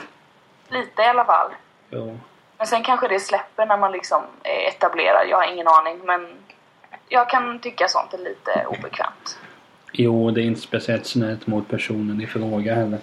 lite 0.68 1.02
i 1.02 1.06
alla 1.06 1.24
fall. 1.24 1.50
Jo. 1.90 2.18
Men 2.58 2.66
sen 2.66 2.82
kanske 2.82 3.08
det 3.08 3.20
släpper 3.20 3.66
när 3.66 3.76
man 3.76 3.92
liksom 3.92 4.22
är 4.42 4.68
etablerad. 4.68 5.26
Jag 5.28 5.36
har 5.36 5.44
ingen 5.52 5.68
aning 5.68 6.00
men 6.04 6.36
jag 7.08 7.28
kan 7.28 7.58
tycka 7.58 7.88
sånt 7.88 8.14
är 8.14 8.18
lite 8.18 8.66
obekvämt. 8.68 9.38
Jo, 9.96 10.30
det 10.30 10.40
är 10.40 10.44
inte 10.44 10.60
speciellt 10.60 11.06
snällt 11.06 11.46
mot 11.46 11.68
personen 11.68 12.20
i 12.20 12.26
fråga 12.26 12.74
heller. 12.74 12.98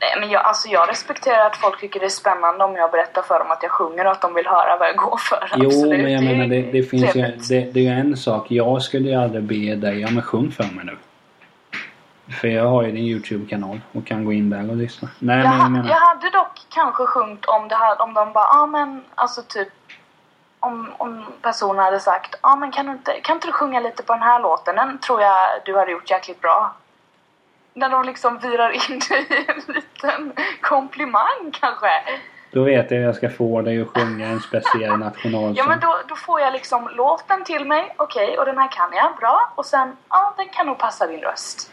Nej 0.00 0.20
men 0.20 0.30
jag, 0.30 0.44
alltså 0.44 0.68
jag 0.68 0.88
respekterar 0.88 1.46
att 1.46 1.56
folk 1.56 1.80
tycker 1.80 2.00
det 2.00 2.06
är 2.06 2.10
spännande 2.10 2.64
om 2.64 2.74
jag 2.74 2.90
berättar 2.90 3.22
för 3.22 3.38
dem 3.38 3.50
att 3.50 3.62
jag 3.62 3.72
sjunger 3.72 4.04
och 4.06 4.12
att 4.12 4.22
de 4.22 4.34
vill 4.34 4.46
höra 4.46 4.76
vad 4.78 4.88
jag 4.88 4.96
går 4.96 5.16
för. 5.16 5.52
Jo, 5.56 5.66
Absolut, 5.66 6.02
men 6.02 6.12
jag 6.12 6.24
är 6.24 6.28
menar 6.28 6.46
det, 6.46 6.62
det 6.72 6.82
finns 6.82 7.16
ju, 7.16 7.22
det, 7.22 7.72
det 7.72 7.80
är 7.80 7.84
ju 7.84 8.00
en 8.00 8.16
sak. 8.16 8.50
Jag 8.50 8.82
skulle 8.82 9.08
ju 9.08 9.14
aldrig 9.14 9.42
be 9.42 9.74
dig, 9.74 10.00
ja 10.00 10.10
men 10.10 10.22
sjung 10.22 10.50
för 10.50 10.64
mig 10.64 10.84
nu. 10.84 10.96
För 12.40 12.48
jag 12.48 12.66
har 12.66 12.82
ju 12.82 12.92
din 12.92 13.04
YouTube-kanal 13.04 13.80
och 13.92 14.06
kan 14.06 14.24
gå 14.24 14.32
in 14.32 14.50
där 14.50 14.70
och 14.70 14.76
lyssna. 14.76 15.08
Nej 15.18 15.38
Jag, 15.38 15.48
men 15.48 15.58
jag 15.60 15.70
menar... 15.70 15.88
jag 15.88 16.00
hade 16.00 16.30
dock 16.30 16.60
kanske 16.68 17.06
sjungit 17.06 17.44
om 17.44 17.68
det 17.68 17.74
här, 17.74 18.02
om 18.02 18.14
de 18.14 18.32
bara, 18.32 18.44
ja 18.44 18.62
ah, 18.62 18.66
men 18.66 19.04
alltså 19.14 19.42
typ 19.42 19.68
om, 20.60 20.92
om 20.98 21.24
personen 21.42 21.84
hade 21.84 22.00
sagt, 22.00 22.34
ja 22.42 22.52
ah, 22.52 22.56
men 22.56 22.72
kan 22.72 22.86
du 22.86 22.92
inte, 22.92 23.20
kan 23.20 23.36
inte 23.36 23.46
du 23.46 23.52
sjunga 23.52 23.80
lite 23.80 24.02
på 24.02 24.12
den 24.12 24.22
här 24.22 24.40
låten? 24.40 24.76
Den 24.76 24.98
tror 24.98 25.22
jag 25.22 25.36
du 25.64 25.76
hade 25.76 25.92
gjort 25.92 26.10
jäkligt 26.10 26.40
bra. 26.40 26.74
När 27.74 27.88
de 27.88 28.04
liksom 28.04 28.38
virar 28.38 28.70
in 28.70 29.00
det 29.08 29.34
i 29.34 29.46
en 29.48 29.74
liten 29.74 30.32
komplimang 30.60 31.50
kanske. 31.52 31.90
Då 32.50 32.62
vet 32.62 32.90
jag 32.90 32.98
hur 32.98 33.04
jag 33.04 33.14
ska 33.14 33.30
få 33.30 33.62
dig 33.62 33.82
att 33.82 33.88
sjunga 33.88 34.26
en 34.26 34.40
speciell 34.40 34.98
nationalsång. 34.98 35.54
Ja 35.56 35.64
men 35.68 35.80
då, 35.80 35.96
då 36.08 36.16
får 36.16 36.40
jag 36.40 36.52
liksom 36.52 36.88
låten 36.92 37.44
till 37.44 37.64
mig, 37.64 37.94
okej, 37.96 38.38
och 38.38 38.44
den 38.44 38.58
här 38.58 38.68
kan 38.68 38.92
jag, 38.92 39.16
bra. 39.16 39.52
Och 39.54 39.66
sen, 39.66 39.96
ja 40.08 40.34
den 40.36 40.48
kan 40.48 40.66
nog 40.66 40.78
passa 40.78 41.06
din 41.06 41.20
röst. 41.20 41.70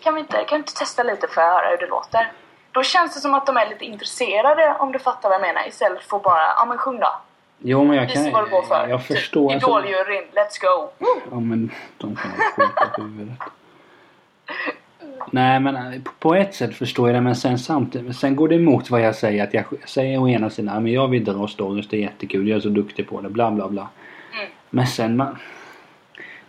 Kan 0.00 0.14
vi 0.14 0.20
inte, 0.20 0.44
kan 0.44 0.56
vi 0.56 0.56
inte 0.56 0.74
testa 0.74 1.02
lite 1.02 1.28
för 1.28 1.40
att 1.40 1.54
höra 1.54 1.70
hur 1.70 1.76
det 1.76 1.86
låter? 1.86 2.32
Då 2.72 2.82
känns 2.82 3.14
det 3.14 3.20
som 3.20 3.34
att 3.34 3.46
de 3.46 3.56
är 3.56 3.68
lite 3.68 3.84
intresserade 3.84 4.76
om 4.78 4.92
du 4.92 4.98
fattar 4.98 5.28
vad 5.28 5.34
jag 5.34 5.46
menar 5.46 5.68
istället 5.68 6.02
för 6.02 6.18
bara, 6.18 6.46
ja 6.56 6.64
men 6.64 6.78
sjung 6.78 7.00
då. 7.00 7.20
Jo 7.60 7.84
men 7.84 7.96
jag 7.96 8.08
kan... 8.10 8.32
Vad 8.32 8.44
du 8.46 8.50
går 8.50 8.62
för. 8.62 8.88
Jag 8.88 9.02
förstår. 9.04 9.52
Typ, 9.52 9.62
Idoljuryn, 9.62 10.22
let's 10.34 10.60
go! 10.60 11.06
Ja 11.30 11.40
men 11.40 11.70
de 11.98 12.16
kan 12.16 12.30
i 12.30 13.02
huvudet. 13.02 13.38
Nej 15.32 15.60
men 15.60 15.76
eh, 15.76 16.00
på- 16.18 16.34
ett 16.34 16.54
sätt 16.54 16.74
förstår 16.74 17.08
jag 17.08 17.16
det 17.16 17.20
men 17.20 17.36
sen 17.36 17.58
samtidigt, 17.58 18.16
sen 18.16 18.36
går 18.36 18.48
det 18.48 18.54
emot 18.54 18.90
vad 18.90 19.00
jag 19.00 19.14
säger. 19.14 19.44
Att 19.44 19.54
jag 19.54 19.64
säger 19.86 20.18
å 20.22 20.28
ena 20.28 20.50
sidan, 20.50 20.74
"Ja, 20.74 20.80
men 20.80 20.92
jag 20.92 21.08
vill 21.08 21.24
dra 21.24 21.46
stories, 21.48 21.88
det 21.88 21.96
är 21.96 22.00
jättekul, 22.00 22.48
jag 22.48 22.56
är 22.56 22.60
så 22.60 22.68
duktig 22.68 23.08
på 23.08 23.20
det, 23.20 23.28
bla 23.28 23.50
bla 23.50 23.68
bla. 23.68 23.88
Mm. 24.38 24.50
Men 24.70 24.86
sen 24.86 25.16
man... 25.16 25.36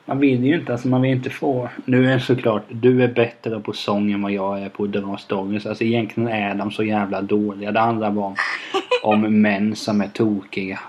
Man 0.05 0.20
vill 0.20 0.43
ju 0.45 0.55
inte, 0.55 0.72
alltså 0.72 0.88
man 0.88 1.01
vill 1.01 1.12
inte 1.12 1.30
få... 1.30 1.70
Nu 1.86 2.10
är 2.12 2.14
det 2.14 2.20
såklart, 2.20 2.64
du 2.70 3.03
är 3.03 3.07
bättre 3.07 3.60
på 3.60 3.74
sång 3.74 4.12
än 4.12 4.22
vad 4.22 4.32
jag 4.32 4.60
är 4.62 4.70
på 4.70 4.84
att 4.84 4.91
dra 4.91 5.18
stories. 5.18 5.66
Alltså 5.66 5.84
egentligen 5.84 6.30
är 6.30 6.55
de 6.55 6.72
så 6.72 6.84
jävla 6.84 7.22
dåliga. 7.22 7.72
Det 7.72 7.80
handlar 7.80 8.12
bara 8.12 8.26
om, 8.26 8.36
om 9.03 9.41
män 9.41 9.76
som 9.76 10.01
är 10.01 10.07
tokiga. 10.07 10.80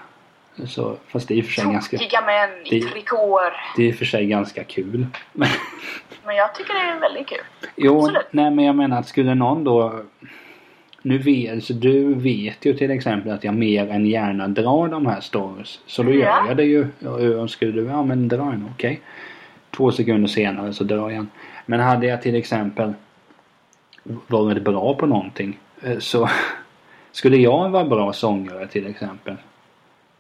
Så, 0.67 0.97
fast 1.09 1.29
det 1.29 1.35
är 1.35 1.39
i 1.39 1.41
och 1.41 1.45
för 1.45 1.53
sig 1.53 1.65
ganska... 1.73 1.99
Tokiga 1.99 2.21
män 2.21 2.51
i 2.67 2.81
trikåer. 2.81 3.53
Det 3.77 3.83
är 3.83 3.87
i 3.89 3.93
och 3.93 3.97
för 3.97 4.05
sig 4.05 4.27
ganska 4.27 4.65
kul. 4.65 5.07
Men, 5.33 5.49
Men 6.25 6.37
jag 6.37 6.55
tycker 6.55 6.75
det 6.75 6.81
är 6.81 7.01
väldigt 7.01 7.27
kul. 7.27 7.39
jo, 7.77 7.99
Absolut. 7.99 8.27
nej 8.31 8.51
men 8.51 8.65
jag 8.65 8.77
menar 8.77 8.99
att 8.99 9.09
skulle 9.09 9.35
någon 9.35 9.65
då... 9.65 10.03
Nu 11.03 11.19
vet, 11.19 11.53
alltså 11.53 11.73
du 11.75 12.15
vet 12.15 12.65
ju 12.65 12.75
till 12.75 12.91
exempel 12.91 13.33
att 13.33 13.45
jag 13.45 13.55
mer 13.55 13.91
än 13.91 14.07
gärna 14.07 14.49
drar 14.49 14.89
de 14.89 15.07
här 15.07 15.21
stories. 15.21 15.81
Så 15.87 16.03
då 16.03 16.13
gör 16.13 16.21
Ja. 16.27 16.45
jag 16.49 16.57
det 16.57 16.65
ju. 16.65 16.89
Och 17.43 17.51
skulle 17.51 17.73
du, 17.73 17.85
ja 17.85 18.03
men 18.03 18.29
dra 18.29 18.43
en, 18.43 18.69
okej. 18.75 19.01
Två 19.71 19.93
sekunder 19.93 20.29
senare 20.29 20.73
så 20.73 20.85
drar 20.85 21.11
jag 21.11 21.13
en. 21.13 21.31
Men 21.67 21.81
hade 21.81 22.07
jag 22.07 22.23
till 22.23 22.35
exempel 22.35 22.93
varit 24.27 24.63
bra 24.63 24.95
på 24.95 25.07
någonting 25.07 25.59
eh, 25.83 25.99
så 25.99 26.29
skulle 27.13 27.37
jag 27.37 27.69
vara 27.71 27.85
bra 27.85 28.13
sångare 28.13 28.67
till 28.67 28.87
exempel. 28.87 29.37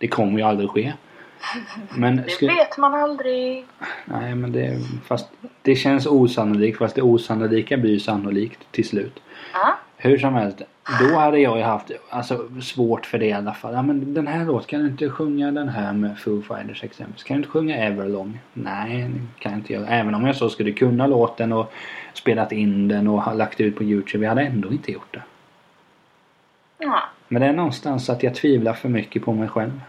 Det 0.00 0.08
kommer 0.08 0.38
ju 0.38 0.44
aldrig 0.44 0.70
ske. 0.70 0.92
Men 1.90 2.16
Det 2.16 2.30
skulle, 2.30 2.54
vet 2.54 2.78
man 2.78 2.94
aldrig. 2.94 3.66
Nej 4.04 4.34
men 4.34 4.52
det, 4.52 4.78
fast 5.06 5.28
det 5.62 5.74
känns 5.74 6.06
osannolikt 6.06 6.78
fast 6.78 6.94
det 6.94 7.02
osannolika 7.02 7.76
blir 7.76 7.98
sannolikt 7.98 8.72
till 8.72 8.88
slut. 8.88 9.20
Ja. 9.52 9.78
Hur 9.96 10.18
som 10.18 10.34
helst. 10.34 10.62
Då 11.00 11.18
hade 11.18 11.38
jag 11.38 11.56
ju 11.56 11.62
haft 11.62 11.90
alltså, 12.10 12.48
svårt 12.62 13.06
för 13.06 13.18
det 13.18 13.26
i 13.26 13.32
alla 13.32 13.54
fall. 13.54 13.74
Ja, 13.74 13.82
men 13.82 14.14
den 14.14 14.26
här 14.26 14.44
låt, 14.44 14.66
kan 14.66 14.80
du 14.80 14.86
inte 14.86 15.10
sjunga 15.10 15.50
den 15.50 15.68
här 15.68 15.92
med 15.92 16.18
Foo 16.18 16.42
Fighters 16.42 16.84
exempelvis? 16.84 17.24
Kan 17.24 17.36
du 17.36 17.38
inte 17.38 17.50
sjunga 17.50 17.76
Everlong? 17.76 18.38
Nej, 18.52 19.10
det 19.14 19.42
kan 19.42 19.52
jag 19.52 19.58
inte 19.58 19.72
göra. 19.72 19.86
Även 19.86 20.14
om 20.14 20.26
jag 20.26 20.36
så 20.36 20.48
skulle 20.48 20.72
kunna 20.72 21.06
låten 21.06 21.52
och 21.52 21.72
spelat 22.14 22.52
in 22.52 22.88
den 22.88 23.08
och 23.08 23.36
lagt 23.36 23.60
ut 23.60 23.76
på 23.76 23.84
Youtube. 23.84 24.24
Jag 24.24 24.30
hade 24.30 24.42
ändå 24.42 24.72
inte 24.72 24.92
gjort 24.92 25.14
det. 25.14 25.22
Ja. 26.78 27.02
Men 27.28 27.42
det 27.42 27.48
är 27.48 27.52
någonstans 27.52 28.10
att 28.10 28.22
jag 28.22 28.34
tvivlar 28.34 28.72
för 28.72 28.88
mycket 28.88 29.24
på 29.24 29.32
mig 29.32 29.48
själv. 29.48 29.80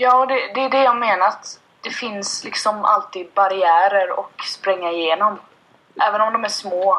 Ja, 0.00 0.26
det, 0.26 0.52
det 0.54 0.60
är 0.60 0.70
det 0.70 0.82
jag 0.82 0.96
menar. 0.96 1.26
Att 1.26 1.60
det 1.80 1.90
finns 1.90 2.44
liksom 2.44 2.84
alltid 2.84 3.28
barriärer 3.34 4.20
att 4.20 4.46
spränga 4.46 4.90
igenom. 4.90 5.38
Även 6.02 6.20
om 6.20 6.32
de 6.32 6.44
är 6.44 6.48
små 6.48 6.98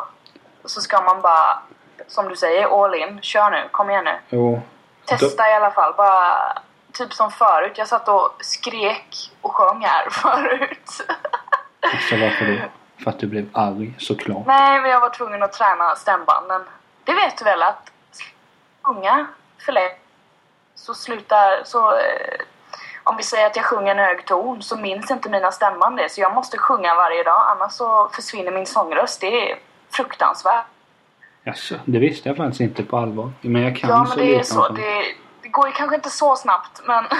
så 0.66 0.82
ska 0.82 1.02
man 1.02 1.22
bara, 1.22 1.62
som 2.08 2.30
du 2.30 2.36
säger, 2.36 2.84
all 2.84 2.96
in. 2.96 3.22
Kör 3.22 3.52
nu, 3.52 3.68
kom 3.72 3.90
igen 3.90 4.04
nu. 4.04 4.20
Jo. 4.30 4.62
Testa 5.06 5.50
i 5.50 5.54
alla 5.54 5.72
fall. 5.72 5.94
Bara 5.98 6.58
typ 6.94 7.14
som 7.14 7.32
förut. 7.32 7.78
Jag 7.78 7.88
satt 7.88 8.08
och 8.08 8.36
skrek 8.40 9.32
och 9.42 9.56
sjöng 9.56 9.82
här 9.82 10.10
förut. 10.12 11.08
Alltså 11.94 12.16
varför 12.16 12.46
då? 12.46 12.58
För 13.04 13.10
att 13.10 13.20
du 13.20 13.28
blev 13.28 13.50
arg 13.54 13.94
såklart. 14.00 14.48
Nej, 14.48 14.82
men 14.82 14.92
jag 14.92 15.00
var 15.00 15.10
tvungen 15.10 15.44
att 15.44 15.54
träna 15.54 15.96
stämbanden. 15.96 16.62
Det 17.04 17.14
vet 17.14 17.38
du 17.38 17.46
väl 17.46 17.64
att 17.64 17.92
för 19.66 19.72
länge 19.72 19.96
så 20.76 20.94
slutar... 20.94 21.64
Så, 21.64 21.92
eh, 21.92 22.42
om 23.10 23.18
vi 23.18 23.24
säger 23.24 23.48
att 23.48 23.56
jag 23.56 23.66
sjunger 23.66 23.92
en 23.92 23.98
hög 23.98 24.26
ton 24.26 24.62
så 24.62 24.78
minns 24.78 25.12
inte 25.12 25.30
mina 25.30 25.52
stämband 25.52 25.98
det. 25.98 26.12
Så 26.12 26.22
jag 26.22 26.34
måste 26.34 26.58
sjunga 26.58 26.96
varje 26.96 27.24
dag 27.24 27.42
annars 27.52 27.72
så 27.72 28.10
försvinner 28.14 28.52
min 28.52 28.66
sångröst. 28.66 29.22
Det 29.22 29.52
är 29.52 29.60
fruktansvärt. 29.90 30.66
Jaså, 31.44 31.76
det 31.86 32.00
visste 32.00 32.30
jag 32.30 32.38
faktiskt 32.38 32.62
inte 32.62 32.84
på 32.84 32.98
allvar. 32.98 33.32
Men 33.42 33.62
jag 33.62 33.78
kan 33.78 33.90
Ja, 33.90 34.06
så 34.06 34.10
men 34.10 34.18
det 34.18 34.34
är 34.34 34.38
lite 34.38 34.58
om 34.58 34.64
så. 34.64 34.74
Det, 34.74 35.04
det 35.42 35.50
går 35.50 35.68
ju 35.68 35.74
kanske 35.74 35.96
inte 35.96 36.10
så 36.10 36.36
snabbt 36.36 36.82
men... 36.86 37.06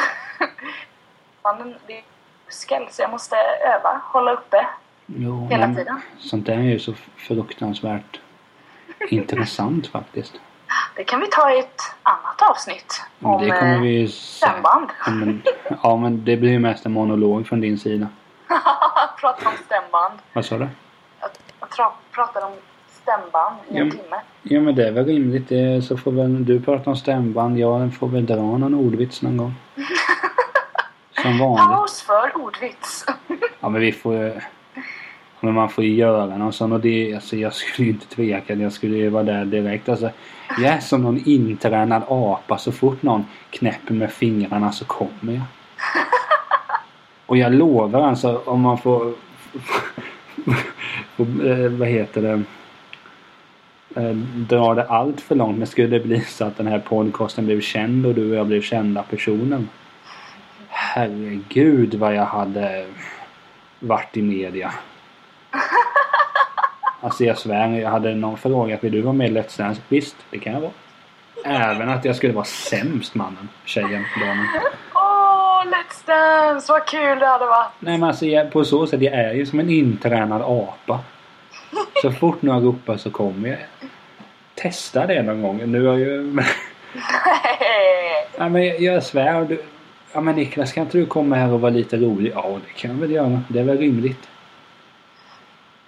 Det 1.88 1.94
är 1.94 2.04
muskel 2.46 2.88
så 2.92 3.02
jag 3.02 3.12
måste 3.12 3.36
öva, 3.76 4.02
hålla 4.04 4.34
uppe. 4.34 4.68
Jo, 5.06 5.48
hela 5.52 5.74
tiden. 5.76 6.02
Sånt 6.20 6.46
där 6.46 6.54
är 6.54 6.62
ju 6.62 6.80
så 6.80 6.94
fruktansvärt 7.18 8.20
intressant 9.10 9.88
faktiskt. 9.88 10.34
Det 10.96 11.04
kan 11.04 11.20
vi 11.20 11.28
ta 11.28 11.52
i 11.52 11.60
ett 11.60 11.82
annat 12.04 12.42
avsnitt. 12.52 13.02
Om 13.22 13.42
det 13.42 13.50
kommer 13.60 13.76
eh, 13.76 13.82
vi 13.82 14.08
stämband. 14.08 14.90
Ja 15.06 15.12
men, 15.12 15.42
ja 15.84 15.96
men 15.98 16.26
det 16.26 16.38
blir 16.38 16.60
mest 16.60 16.86
en 16.86 16.92
monolog 16.92 17.48
från 17.48 17.62
din 17.62 17.78
sida. 17.78 18.08
Prata 19.20 19.50
om 19.50 19.56
stämband. 19.66 20.20
Vad 20.34 20.46
sa 20.46 20.58
du? 20.58 20.68
Jag, 21.20 21.30
jag 21.78 21.92
pratade 22.12 22.46
om 22.46 22.52
stämband 23.02 23.56
i 23.70 23.78
en 23.78 23.86
Ja. 23.86 23.92
timme. 23.92 24.16
Ja 24.44 24.60
men 24.62 24.76
det 24.76 24.88
är 24.88 24.92
väl 24.92 25.06
rimligt. 25.06 25.50
Det, 25.50 25.82
så 25.86 25.98
får 25.98 26.12
väl 26.12 26.46
du 26.46 26.62
prata 26.62 26.90
om 26.90 26.96
stämband. 26.96 27.60
Jag 27.60 27.96
får 27.96 28.08
väl 28.08 28.26
dra 28.26 28.36
någon 28.36 28.74
ordvits 28.76 29.22
någon 29.22 29.38
gång. 29.38 29.54
Som 31.22 31.40
vanligt. 31.40 31.66
Paus 31.78 32.02
för 32.02 32.38
ordvits. 32.38 33.06
Ja 33.60 33.70
men 33.70 33.82
vi 33.82 33.92
får. 33.92 34.44
Men 35.42 35.54
man 35.54 35.70
får 35.70 35.84
ju 35.84 35.96
göra 35.96 36.38
någon 36.38 36.54
sån 36.54 36.72
och 36.72 36.80
det, 36.80 37.14
alltså 37.14 37.36
jag 37.36 37.54
skulle 37.54 37.88
ju 37.88 37.94
inte 37.94 38.08
tveka. 38.08 38.54
Jag 38.54 38.74
skulle 38.74 38.98
ju 38.98 39.10
vara 39.10 39.24
där 39.24 39.46
direkt. 39.46 39.90
Alltså, 39.90 40.10
jag 40.58 40.74
är 40.74 40.80
som 40.80 41.02
någon 41.02 41.22
intränad 41.26 42.04
apa. 42.08 42.58
Så 42.58 42.72
fort 42.72 43.04
någon 43.04 43.26
knäpper 43.50 43.94
med 43.94 44.12
fingrarna 44.12 44.72
så 44.72 44.86
kommer 44.86 45.34
jag. 45.34 45.44
Och 47.26 47.38
jag 47.38 47.54
lovar 47.54 48.02
alltså 48.02 48.42
om 48.46 48.62
man 48.62 48.78
får 48.78 49.08
eh, 51.18 51.70
vad 51.70 51.88
heter 51.88 52.22
det? 52.22 52.44
Eh, 53.96 54.16
dra 54.16 54.58
drar 54.58 54.76
det 54.76 54.84
allt 54.84 55.22
för 55.22 55.36
långt 55.36 55.58
men 55.58 55.68
skulle 55.68 55.88
det 55.88 56.00
bli 56.00 56.22
så 56.22 56.46
att 56.46 56.58
den 56.58 56.68
här 56.68 56.80
podcasten 56.80 57.46
blev 57.46 57.62
känd 57.62 58.06
och 58.06 58.16
du 58.16 58.30
och 58.30 58.36
jag 58.36 58.48
blev 58.48 58.62
kända 58.62 59.04
personer. 59.04 59.66
Herregud 60.68 61.96
vad 61.96 62.16
jag 62.16 62.26
hade 62.26 62.86
varit 63.80 64.18
i 64.18 64.22
media. 64.22 64.74
Alltså 67.02 67.24
jag 67.24 67.38
svär, 67.38 67.80
jag 67.80 67.90
hade 67.90 68.16
någon 68.16 68.38
frågat 68.38 68.84
vill 68.84 68.92
du 68.92 69.02
vara 69.02 69.14
med 69.14 69.32
i 69.32 69.34
Let's 69.34 69.58
Dance? 69.58 69.82
Visst, 69.88 70.16
det 70.30 70.40
kan 70.40 70.54
jag 70.54 70.62
vara. 70.62 70.72
Även 71.46 71.90
att 71.90 72.06
jag 72.06 72.16
skulle 72.16 72.34
vara 72.34 72.46
sämst 72.46 73.16
mannen, 73.16 73.50
tjejen, 73.66 74.06
barnen. 74.20 74.48
Åh, 74.94 75.64
Let's 75.66 76.06
Dance! 76.06 76.72
Vad 76.72 76.88
kul 76.88 77.20
det 77.20 77.26
hade 77.26 77.46
varit! 77.46 77.72
Nej 77.80 77.98
men 77.98 78.10
alltså 78.10 78.26
jag, 78.26 78.52
på 78.52 78.64
så 78.66 78.88
sätt, 78.88 79.02
jag 79.02 79.14
är 79.14 79.34
ju 79.34 79.46
som 79.46 79.60
en 79.60 79.70
intränad 79.70 80.42
apa. 80.42 81.00
Så 82.02 82.12
fort 82.12 82.42
någon 82.42 82.64
ropar 82.64 82.98
så 82.98 83.12
kommer 83.12 83.50
jag. 83.50 83.60
Testa 84.56 85.08
det 85.08 85.24
någon 85.24 85.42
gång. 85.42 85.72
Nu 85.72 85.86
har 85.86 85.98
jag 85.98 86.00
ju... 86.00 86.34
Nej. 86.34 86.46
Ja, 88.38 88.50
men 88.50 88.66
jag, 88.66 88.82
jag 88.82 89.04
svär. 89.04 89.46
Du, 89.46 89.62
ja 90.14 90.22
men 90.22 90.36
Niklas 90.36 90.72
kan 90.74 90.84
inte 90.84 90.98
du 90.98 91.06
komma 91.06 91.36
här 91.36 91.54
och 91.54 91.62
vara 91.62 91.72
lite 91.72 91.98
rolig? 91.98 92.32
Ja 92.36 92.60
det 92.68 92.74
kan 92.82 92.92
jag 92.92 92.98
väl 92.98 93.12
göra. 93.12 93.42
Det 93.48 93.60
är 93.60 93.64
väl 93.64 93.78
rimligt. 93.78 94.30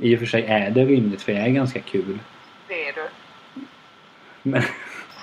I 0.02 0.16
och 0.16 0.20
för 0.20 0.26
sig 0.26 0.46
är 0.46 0.70
det 0.70 0.86
rimligt 0.86 1.22
för 1.22 1.32
jag 1.32 1.46
är 1.46 1.50
ganska 1.50 1.80
kul. 1.80 2.20
Det 2.68 2.90
är 2.90 2.94
du. 2.94 3.10
Men, 4.44 4.64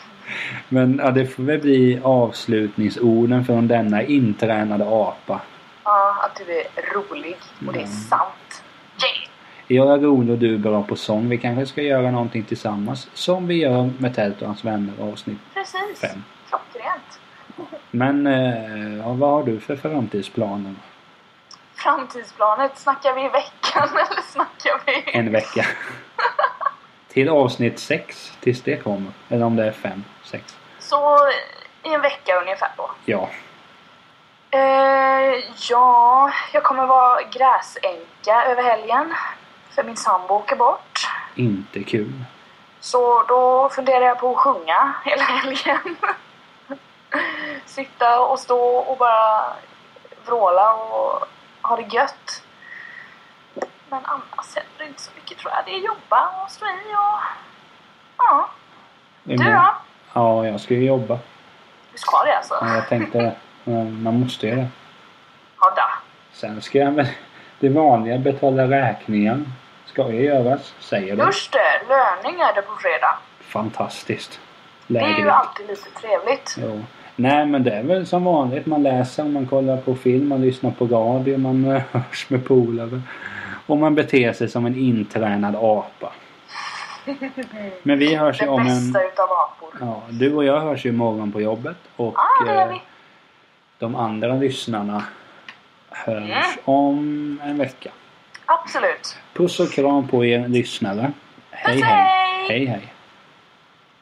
men 0.69 1.01
ja, 1.05 1.11
det 1.11 1.27
får 1.27 1.43
väl 1.43 1.61
bli 1.61 2.01
avslutningsorden 2.03 3.45
från 3.45 3.69
denna 3.69 4.03
intränade 4.03 4.85
apa. 4.85 5.41
Ja, 5.85 6.17
att 6.25 6.41
du 6.47 6.53
är 6.53 6.95
rolig. 6.95 7.37
Och 7.67 7.73
det 7.73 7.81
är 7.81 7.87
sant. 7.87 8.63
Yeah! 9.03 9.29
Jag 9.67 9.95
är 9.95 9.99
rolig 9.99 10.31
och 10.31 10.39
du 10.39 10.55
är 10.55 10.59
bra 10.59 10.83
på 10.83 10.97
sång. 10.97 11.29
Vi 11.29 11.39
kanske 11.39 11.67
ska 11.67 11.83
göra 11.83 12.11
någonting 12.11 12.43
tillsammans. 12.43 13.09
Som 13.15 13.47
vi 13.47 13.55
gör 13.55 13.91
med 13.99 14.15
Tält 14.15 14.43
och 14.43 14.47
hans 14.47 14.65
vänner 14.65 14.93
avsnitt 15.01 15.39
Precis. 15.55 16.01
fem. 16.01 16.23
Klockrent. 16.49 17.21
Men 17.91 18.27
eh, 18.27 18.97
ja, 18.99 19.13
vad 19.13 19.31
har 19.31 19.43
du 19.43 19.61
för 19.61 19.77
framtidsplaner? 19.77 20.75
Framtidsplanet, 21.79 22.79
snackar 22.79 23.15
vi 23.15 23.25
i 23.25 23.29
veckan 23.29 23.89
eller 23.93 24.23
snackar 24.23 24.81
vi... 24.87 25.05
En 25.13 25.33
vecka. 25.33 25.67
Till 27.09 27.29
avsnitt 27.29 27.79
sex 27.79 28.33
tills 28.41 28.63
det 28.63 28.77
kommer. 28.77 29.13
Eller 29.29 29.47
om 29.47 29.57
det 29.57 29.67
är 29.67 29.73
fem, 29.73 30.05
sex. 30.25 30.57
Så 30.79 31.19
i 31.83 31.95
en 31.95 32.01
vecka 32.01 32.41
ungefär 32.41 32.71
då. 32.77 32.91
Ja. 33.05 33.29
Eh, 34.51 35.45
ja, 35.71 36.31
jag 36.53 36.63
kommer 36.63 36.87
vara 36.87 37.23
gräsänka 37.23 38.45
över 38.45 38.63
helgen. 38.63 39.15
För 39.71 39.85
min 39.85 39.97
sambo 39.97 40.35
åker 40.35 40.57
bort. 40.57 41.09
Inte 41.35 41.83
kul. 41.83 42.13
Så 42.81 43.23
då 43.29 43.69
funderar 43.69 44.05
jag 44.05 44.19
på 44.19 44.31
att 44.31 44.37
sjunga 44.37 44.95
hela 45.05 45.23
helgen. 45.23 45.97
Sitta 47.67 48.21
och 48.21 48.39
stå 48.39 48.77
och 48.77 48.99
bara 48.99 49.53
vråla 50.27 50.75
och 50.75 51.29
ha 51.63 51.77
det 51.77 51.95
gött. 51.95 52.43
Men 53.91 54.05
annars 54.05 54.55
händer 54.55 54.73
det 54.79 54.85
inte 54.85 55.03
så 55.03 55.11
mycket 55.15 55.39
tror 55.39 55.53
jag. 55.53 55.65
Det 55.67 55.75
är 55.75 55.79
jobba 55.79 56.45
och 56.45 56.51
stå 56.51 56.67
i 56.67 56.95
och... 56.95 57.19
Ja. 58.19 58.51
Du 59.23 59.37
då? 59.37 59.75
Ja, 60.13 60.47
jag 60.47 60.61
ska 60.61 60.75
ju 60.75 60.85
jobba. 60.85 61.19
Du 61.93 61.99
ska 61.99 62.25
det 62.25 62.37
alltså? 62.37 62.59
Ja, 62.61 62.75
jag 62.75 62.89
tänkte 62.89 63.19
det. 63.19 63.37
Man 63.85 64.21
måste 64.21 64.47
ju 64.47 64.57
det. 64.57 64.69
Ja, 65.61 65.73
då. 65.77 65.83
Sen 66.33 66.63
ska 66.63 66.79
jag 66.79 66.91
väl 66.91 67.07
det 67.61 67.69
vanliga 67.69 68.19
betala 68.19 68.63
räkningar. 68.63 69.45
Ska 69.87 70.13
ju 70.13 70.25
göras, 70.25 70.75
säger 70.81 71.17
du. 71.17 71.23
Just 71.23 71.53
det, 71.53 71.83
löning 71.89 72.41
är 72.41 72.55
det 72.55 72.63
på 72.63 72.77
fredag. 72.77 73.19
Fantastiskt. 73.41 74.41
Det 74.87 74.99
är 74.99 75.19
ju 75.19 75.31
alltid 75.31 75.67
lite 75.67 75.91
trevligt. 75.91 76.57
Jo. 76.59 76.85
Nej 77.21 77.47
men 77.47 77.65
det 77.65 77.71
är 77.71 77.83
väl 77.83 78.07
som 78.07 78.25
vanligt. 78.25 78.67
Man 78.67 78.83
läser, 78.83 79.25
man 79.25 79.47
kollar 79.47 79.77
på 79.77 79.95
film, 79.95 80.29
man 80.29 80.41
lyssnar 80.43 80.71
på 80.71 80.87
radio, 80.87 81.39
man 81.39 81.65
eh, 81.65 81.83
hörs 81.93 82.31
med 82.31 82.45
polare. 82.45 83.01
Och 83.67 83.79
man 83.79 83.95
beter 83.95 84.33
sig 84.33 84.49
som 84.49 84.67
en 84.67 84.77
intränad 84.77 85.57
apa. 85.57 86.13
Men 87.83 87.99
vi 87.99 88.15
hörs 88.15 88.43
ju 88.43 88.47
Det 88.47 88.51
om 88.53 88.61
en... 88.61 88.67
bästa 88.67 89.05
utav 89.05 89.29
apor. 89.31 89.69
Ja, 89.81 90.03
du 90.11 90.35
och 90.35 90.45
jag 90.45 90.61
hörs 90.61 90.87
ju 90.87 90.89
imorgon 90.91 91.33
på 91.33 91.41
jobbet. 91.41 91.77
Och 91.97 92.15
Ja, 92.17 92.45
det 92.47 92.53
gör 92.55 92.63
eh, 92.63 92.69
vi. 92.69 92.81
de 93.79 93.95
andra 93.97 94.35
lyssnarna 94.35 95.03
hörs 95.91 96.17
Mm. 96.31 96.43
om 96.65 97.41
en 97.45 97.59
vecka. 97.59 97.91
Absolut. 98.47 99.17
Puss 99.35 99.61
och 99.61 99.71
kram 99.71 100.09
på 100.09 100.25
er 100.25 100.49
lyssnare. 100.49 101.13
Hej 101.51 101.75
Puss, 101.77 101.85
hej. 101.85 102.05
hej! 102.49 102.49
Hej 102.49 102.67
hej. 102.67 102.93